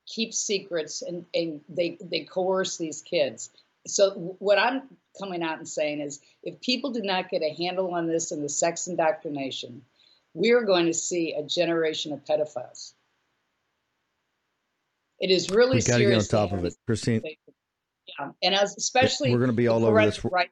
keep 0.06 0.34
secrets 0.34 1.02
and, 1.02 1.26
and 1.32 1.60
they, 1.68 1.98
they 2.00 2.20
coerce 2.20 2.76
these 2.76 3.02
kids. 3.02 3.50
So, 3.86 4.36
what 4.38 4.58
I'm 4.58 4.82
coming 5.18 5.42
out 5.42 5.58
and 5.58 5.68
saying 5.68 6.00
is 6.00 6.20
if 6.42 6.60
people 6.60 6.92
do 6.92 7.02
not 7.02 7.28
get 7.30 7.42
a 7.42 7.52
handle 7.54 7.92
on 7.94 8.06
this 8.06 8.30
and 8.30 8.42
the 8.42 8.48
sex 8.48 8.86
indoctrination, 8.86 9.82
we 10.34 10.52
are 10.52 10.62
going 10.62 10.86
to 10.86 10.94
see 10.94 11.34
a 11.34 11.42
generation 11.42 12.12
of 12.12 12.24
pedophiles. 12.24 12.94
It 15.20 15.30
is 15.30 15.50
really 15.50 15.76
we 15.76 15.82
got 15.82 15.98
to 15.98 16.04
get 16.04 16.14
on 16.14 16.24
top 16.24 16.52
of 16.52 16.64
it, 16.64 16.74
Christine. 16.86 17.22
Yeah, 17.24 18.30
and 18.42 18.54
as 18.54 18.76
especially 18.76 19.30
we're 19.30 19.38
going 19.38 19.50
to 19.50 19.56
be 19.56 19.68
all 19.68 19.84
over 19.84 20.04
this. 20.04 20.24
Right. 20.24 20.50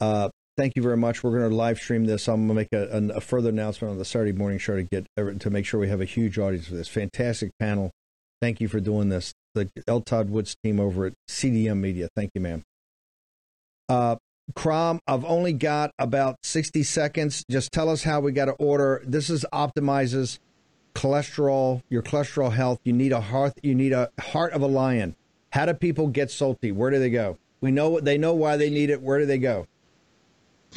Uh, 0.00 0.28
thank 0.56 0.74
you 0.76 0.82
very 0.82 0.96
much. 0.96 1.22
We're 1.22 1.38
going 1.38 1.50
to 1.50 1.56
live 1.56 1.78
stream 1.78 2.04
this. 2.04 2.28
I'm 2.28 2.46
going 2.46 2.48
to 2.48 2.54
make 2.54 2.72
a, 2.72 3.16
a, 3.16 3.20
further 3.20 3.48
announcement 3.48 3.92
on 3.92 3.98
the 3.98 4.04
Saturday 4.04 4.32
morning 4.32 4.58
show 4.58 4.76
to 4.76 4.82
get 4.82 5.06
to 5.16 5.50
make 5.50 5.66
sure 5.66 5.80
we 5.80 5.88
have 5.88 6.00
a 6.00 6.06
huge 6.06 6.38
audience 6.38 6.68
for 6.68 6.74
this 6.74 6.88
fantastic 6.88 7.50
panel. 7.58 7.90
Thank 8.40 8.60
you 8.60 8.68
for 8.68 8.80
doing 8.80 9.08
this. 9.08 9.32
The 9.54 9.70
L. 9.86 10.00
Todd 10.00 10.30
Woods 10.30 10.56
team 10.64 10.80
over 10.80 11.06
at 11.06 11.14
CDM 11.28 11.78
Media. 11.78 12.08
Thank 12.16 12.30
you, 12.34 12.40
ma'am. 12.40 12.62
Uh, 13.88 14.16
Crom, 14.54 14.98
I've 15.06 15.24
only 15.24 15.52
got 15.52 15.92
about 15.98 16.36
60 16.42 16.82
seconds. 16.82 17.44
Just 17.50 17.72
tell 17.72 17.88
us 17.88 18.02
how 18.02 18.20
we 18.20 18.32
got 18.32 18.46
to 18.46 18.52
order. 18.52 19.02
This 19.06 19.30
is 19.30 19.46
optimizes 19.52 20.38
cholesterol, 20.94 21.82
your 21.88 22.02
cholesterol 22.02 22.52
health. 22.52 22.80
You 22.84 22.92
need 22.92 23.12
a 23.12 23.20
heart. 23.20 23.54
You 23.62 23.74
need 23.74 23.92
a 23.92 24.10
heart 24.20 24.52
of 24.52 24.62
a 24.62 24.66
lion. 24.66 25.16
How 25.52 25.66
do 25.66 25.74
people 25.74 26.08
get 26.08 26.28
Solti? 26.28 26.74
Where 26.74 26.90
do 26.90 26.98
they 26.98 27.10
go? 27.10 27.38
We 27.60 27.70
know 27.70 28.00
they 28.00 28.18
know 28.18 28.34
why 28.34 28.56
they 28.56 28.70
need 28.70 28.90
it. 28.90 29.00
Where 29.00 29.18
do 29.18 29.26
they 29.26 29.38
go? 29.38 29.66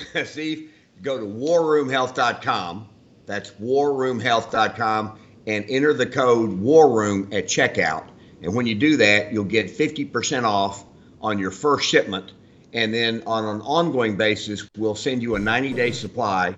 Steve, 0.26 0.72
go 1.02 1.20
to 1.20 1.26
warroomhealth.com. 1.26 2.89
That's 3.26 3.52
warroomhealth.com 3.52 5.20
and 5.48 5.66
enter 5.70 5.93
the 5.93 6.06
code 6.06 6.60
warroom 6.62 7.34
at 7.34 7.46
checkout. 7.46 8.08
And 8.41 8.54
when 8.56 8.66
you 8.66 8.76
do 8.76 8.98
that, 8.98 9.34
you'll 9.34 9.46
get 9.46 9.68
50% 9.68 10.43
off 10.43 10.84
on 11.22 11.39
your 11.39 11.52
first 11.52 11.88
shipment. 11.88 12.34
And 12.74 12.93
then 12.93 13.24
on 13.26 13.46
an 13.46 13.62
ongoing 13.62 14.18
basis, 14.18 14.70
we'll 14.78 14.96
send 14.96 15.22
you 15.22 15.36
a 15.36 15.39
90 15.39 15.74
day 15.74 15.91
supply 15.91 16.56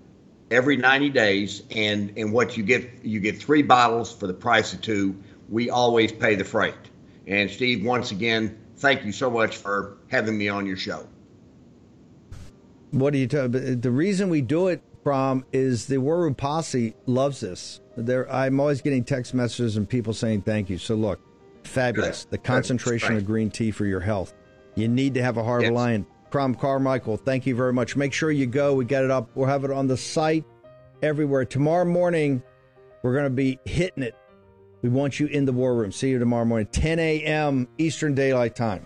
every 0.49 0.77
90 0.77 1.09
days. 1.09 1.63
And, 1.71 2.13
and 2.17 2.33
what 2.33 2.57
you 2.57 2.63
get, 2.63 3.05
you 3.05 3.19
get 3.19 3.37
three 3.37 3.61
bottles 3.61 4.13
for 4.13 4.27
the 4.27 4.33
price 4.33 4.73
of 4.73 4.81
two. 4.81 5.15
We 5.49 5.69
always 5.69 6.11
pay 6.11 6.35
the 6.35 6.43
freight. 6.43 6.75
And 7.27 7.49
Steve, 7.49 7.85
once 7.85 8.11
again, 8.11 8.57
thank 8.77 9.05
you 9.05 9.11
so 9.11 9.29
much 9.29 9.57
for 9.57 9.97
having 10.07 10.37
me 10.37 10.49
on 10.49 10.65
your 10.65 10.77
show. 10.77 11.07
What 12.91 13.13
do 13.13 13.19
you 13.19 13.27
tell? 13.27 13.49
The 13.49 13.91
reason 13.91 14.29
we 14.29 14.41
do 14.41 14.67
it 14.67 14.81
from 15.03 15.45
is 15.53 15.85
the 15.85 15.97
War 15.97 16.21
Room 16.21 16.35
Posse 16.35 16.93
loves 17.05 17.39
this. 17.39 17.81
There, 17.95 18.31
I'm 18.31 18.59
always 18.59 18.81
getting 18.81 19.03
text 19.03 19.33
messages 19.33 19.77
and 19.77 19.87
people 19.87 20.13
saying 20.13 20.43
thank 20.43 20.69
you. 20.69 20.77
So 20.77 20.95
look, 20.95 21.19
fabulous. 21.63 22.25
Good. 22.25 22.31
The 22.31 22.37
concentration 22.39 23.17
of 23.17 23.25
green 23.25 23.49
tea 23.49 23.71
for 23.71 23.85
your 23.85 23.99
health. 23.99 24.33
You 24.75 24.87
need 24.87 25.13
to 25.15 25.23
have 25.23 25.37
a 25.37 25.43
heart 25.43 25.63
yes. 25.63 25.71
lion. 25.71 26.05
Crom 26.29 26.55
Carmichael, 26.55 27.17
thank 27.17 27.45
you 27.45 27.55
very 27.55 27.73
much. 27.73 27.95
Make 27.95 28.13
sure 28.13 28.31
you 28.31 28.45
go. 28.45 28.73
We 28.75 28.85
get 28.85 29.03
it 29.03 29.11
up. 29.11 29.29
We'll 29.33 29.47
have 29.47 29.63
it 29.63 29.71
on 29.71 29.87
the 29.87 29.97
site 29.97 30.43
everywhere. 31.01 31.45
Tomorrow 31.45 31.85
morning, 31.85 32.43
we're 33.01 33.13
going 33.13 33.23
to 33.25 33.29
be 33.29 33.59
hitting 33.65 34.03
it. 34.03 34.15
We 34.81 34.89
want 34.89 35.19
you 35.19 35.27
in 35.27 35.45
the 35.45 35.53
war 35.53 35.75
room. 35.75 35.91
See 35.91 36.09
you 36.09 36.19
tomorrow 36.19 36.45
morning, 36.45 36.67
10 36.67 36.99
a.m. 36.99 37.67
Eastern 37.77 38.13
Daylight 38.13 38.55
Time. 38.55 38.85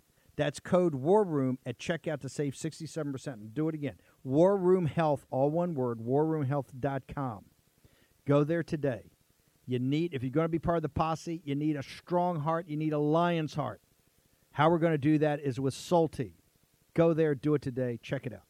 That's 0.35 0.59
code 0.59 0.95
War 0.95 1.23
Room 1.23 1.59
at 1.65 1.77
checkout 1.77 2.21
to 2.21 2.29
save 2.29 2.53
67%. 2.53 3.27
And 3.27 3.53
do 3.53 3.67
it 3.67 3.75
again. 3.75 3.95
War 4.23 4.57
Room 4.57 4.85
Health, 4.85 5.25
all 5.29 5.49
one 5.49 5.73
word, 5.73 5.99
warroomhealth.com. 5.99 7.45
Go 8.25 8.43
there 8.43 8.63
today. 8.63 9.11
You 9.65 9.79
need, 9.79 10.13
if 10.13 10.23
you're 10.23 10.31
going 10.31 10.45
to 10.45 10.49
be 10.49 10.59
part 10.59 10.77
of 10.77 10.83
the 10.83 10.89
posse, 10.89 11.41
you 11.45 11.55
need 11.55 11.75
a 11.75 11.83
strong 11.83 12.39
heart. 12.39 12.67
You 12.67 12.77
need 12.77 12.93
a 12.93 12.99
lion's 12.99 13.53
heart. 13.53 13.81
How 14.51 14.69
we're 14.69 14.79
going 14.79 14.93
to 14.93 14.97
do 14.97 15.17
that 15.19 15.39
is 15.39 15.59
with 15.59 15.73
Solti. 15.73 16.33
Go 16.93 17.13
there, 17.13 17.35
do 17.35 17.53
it 17.53 17.61
today. 17.61 17.99
Check 18.01 18.25
it 18.25 18.33
out. 18.33 18.43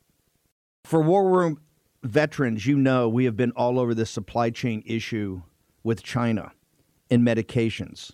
For 0.83 1.01
War 1.01 1.29
Room 1.29 1.61
veterans, 2.03 2.65
you 2.65 2.77
know 2.77 3.07
we 3.07 3.25
have 3.25 3.37
been 3.37 3.51
all 3.51 3.79
over 3.79 3.93
this 3.93 4.09
supply 4.09 4.49
chain 4.49 4.81
issue 4.85 5.43
with 5.83 6.01
China 6.01 6.53
in 7.09 7.21
medications 7.21 8.13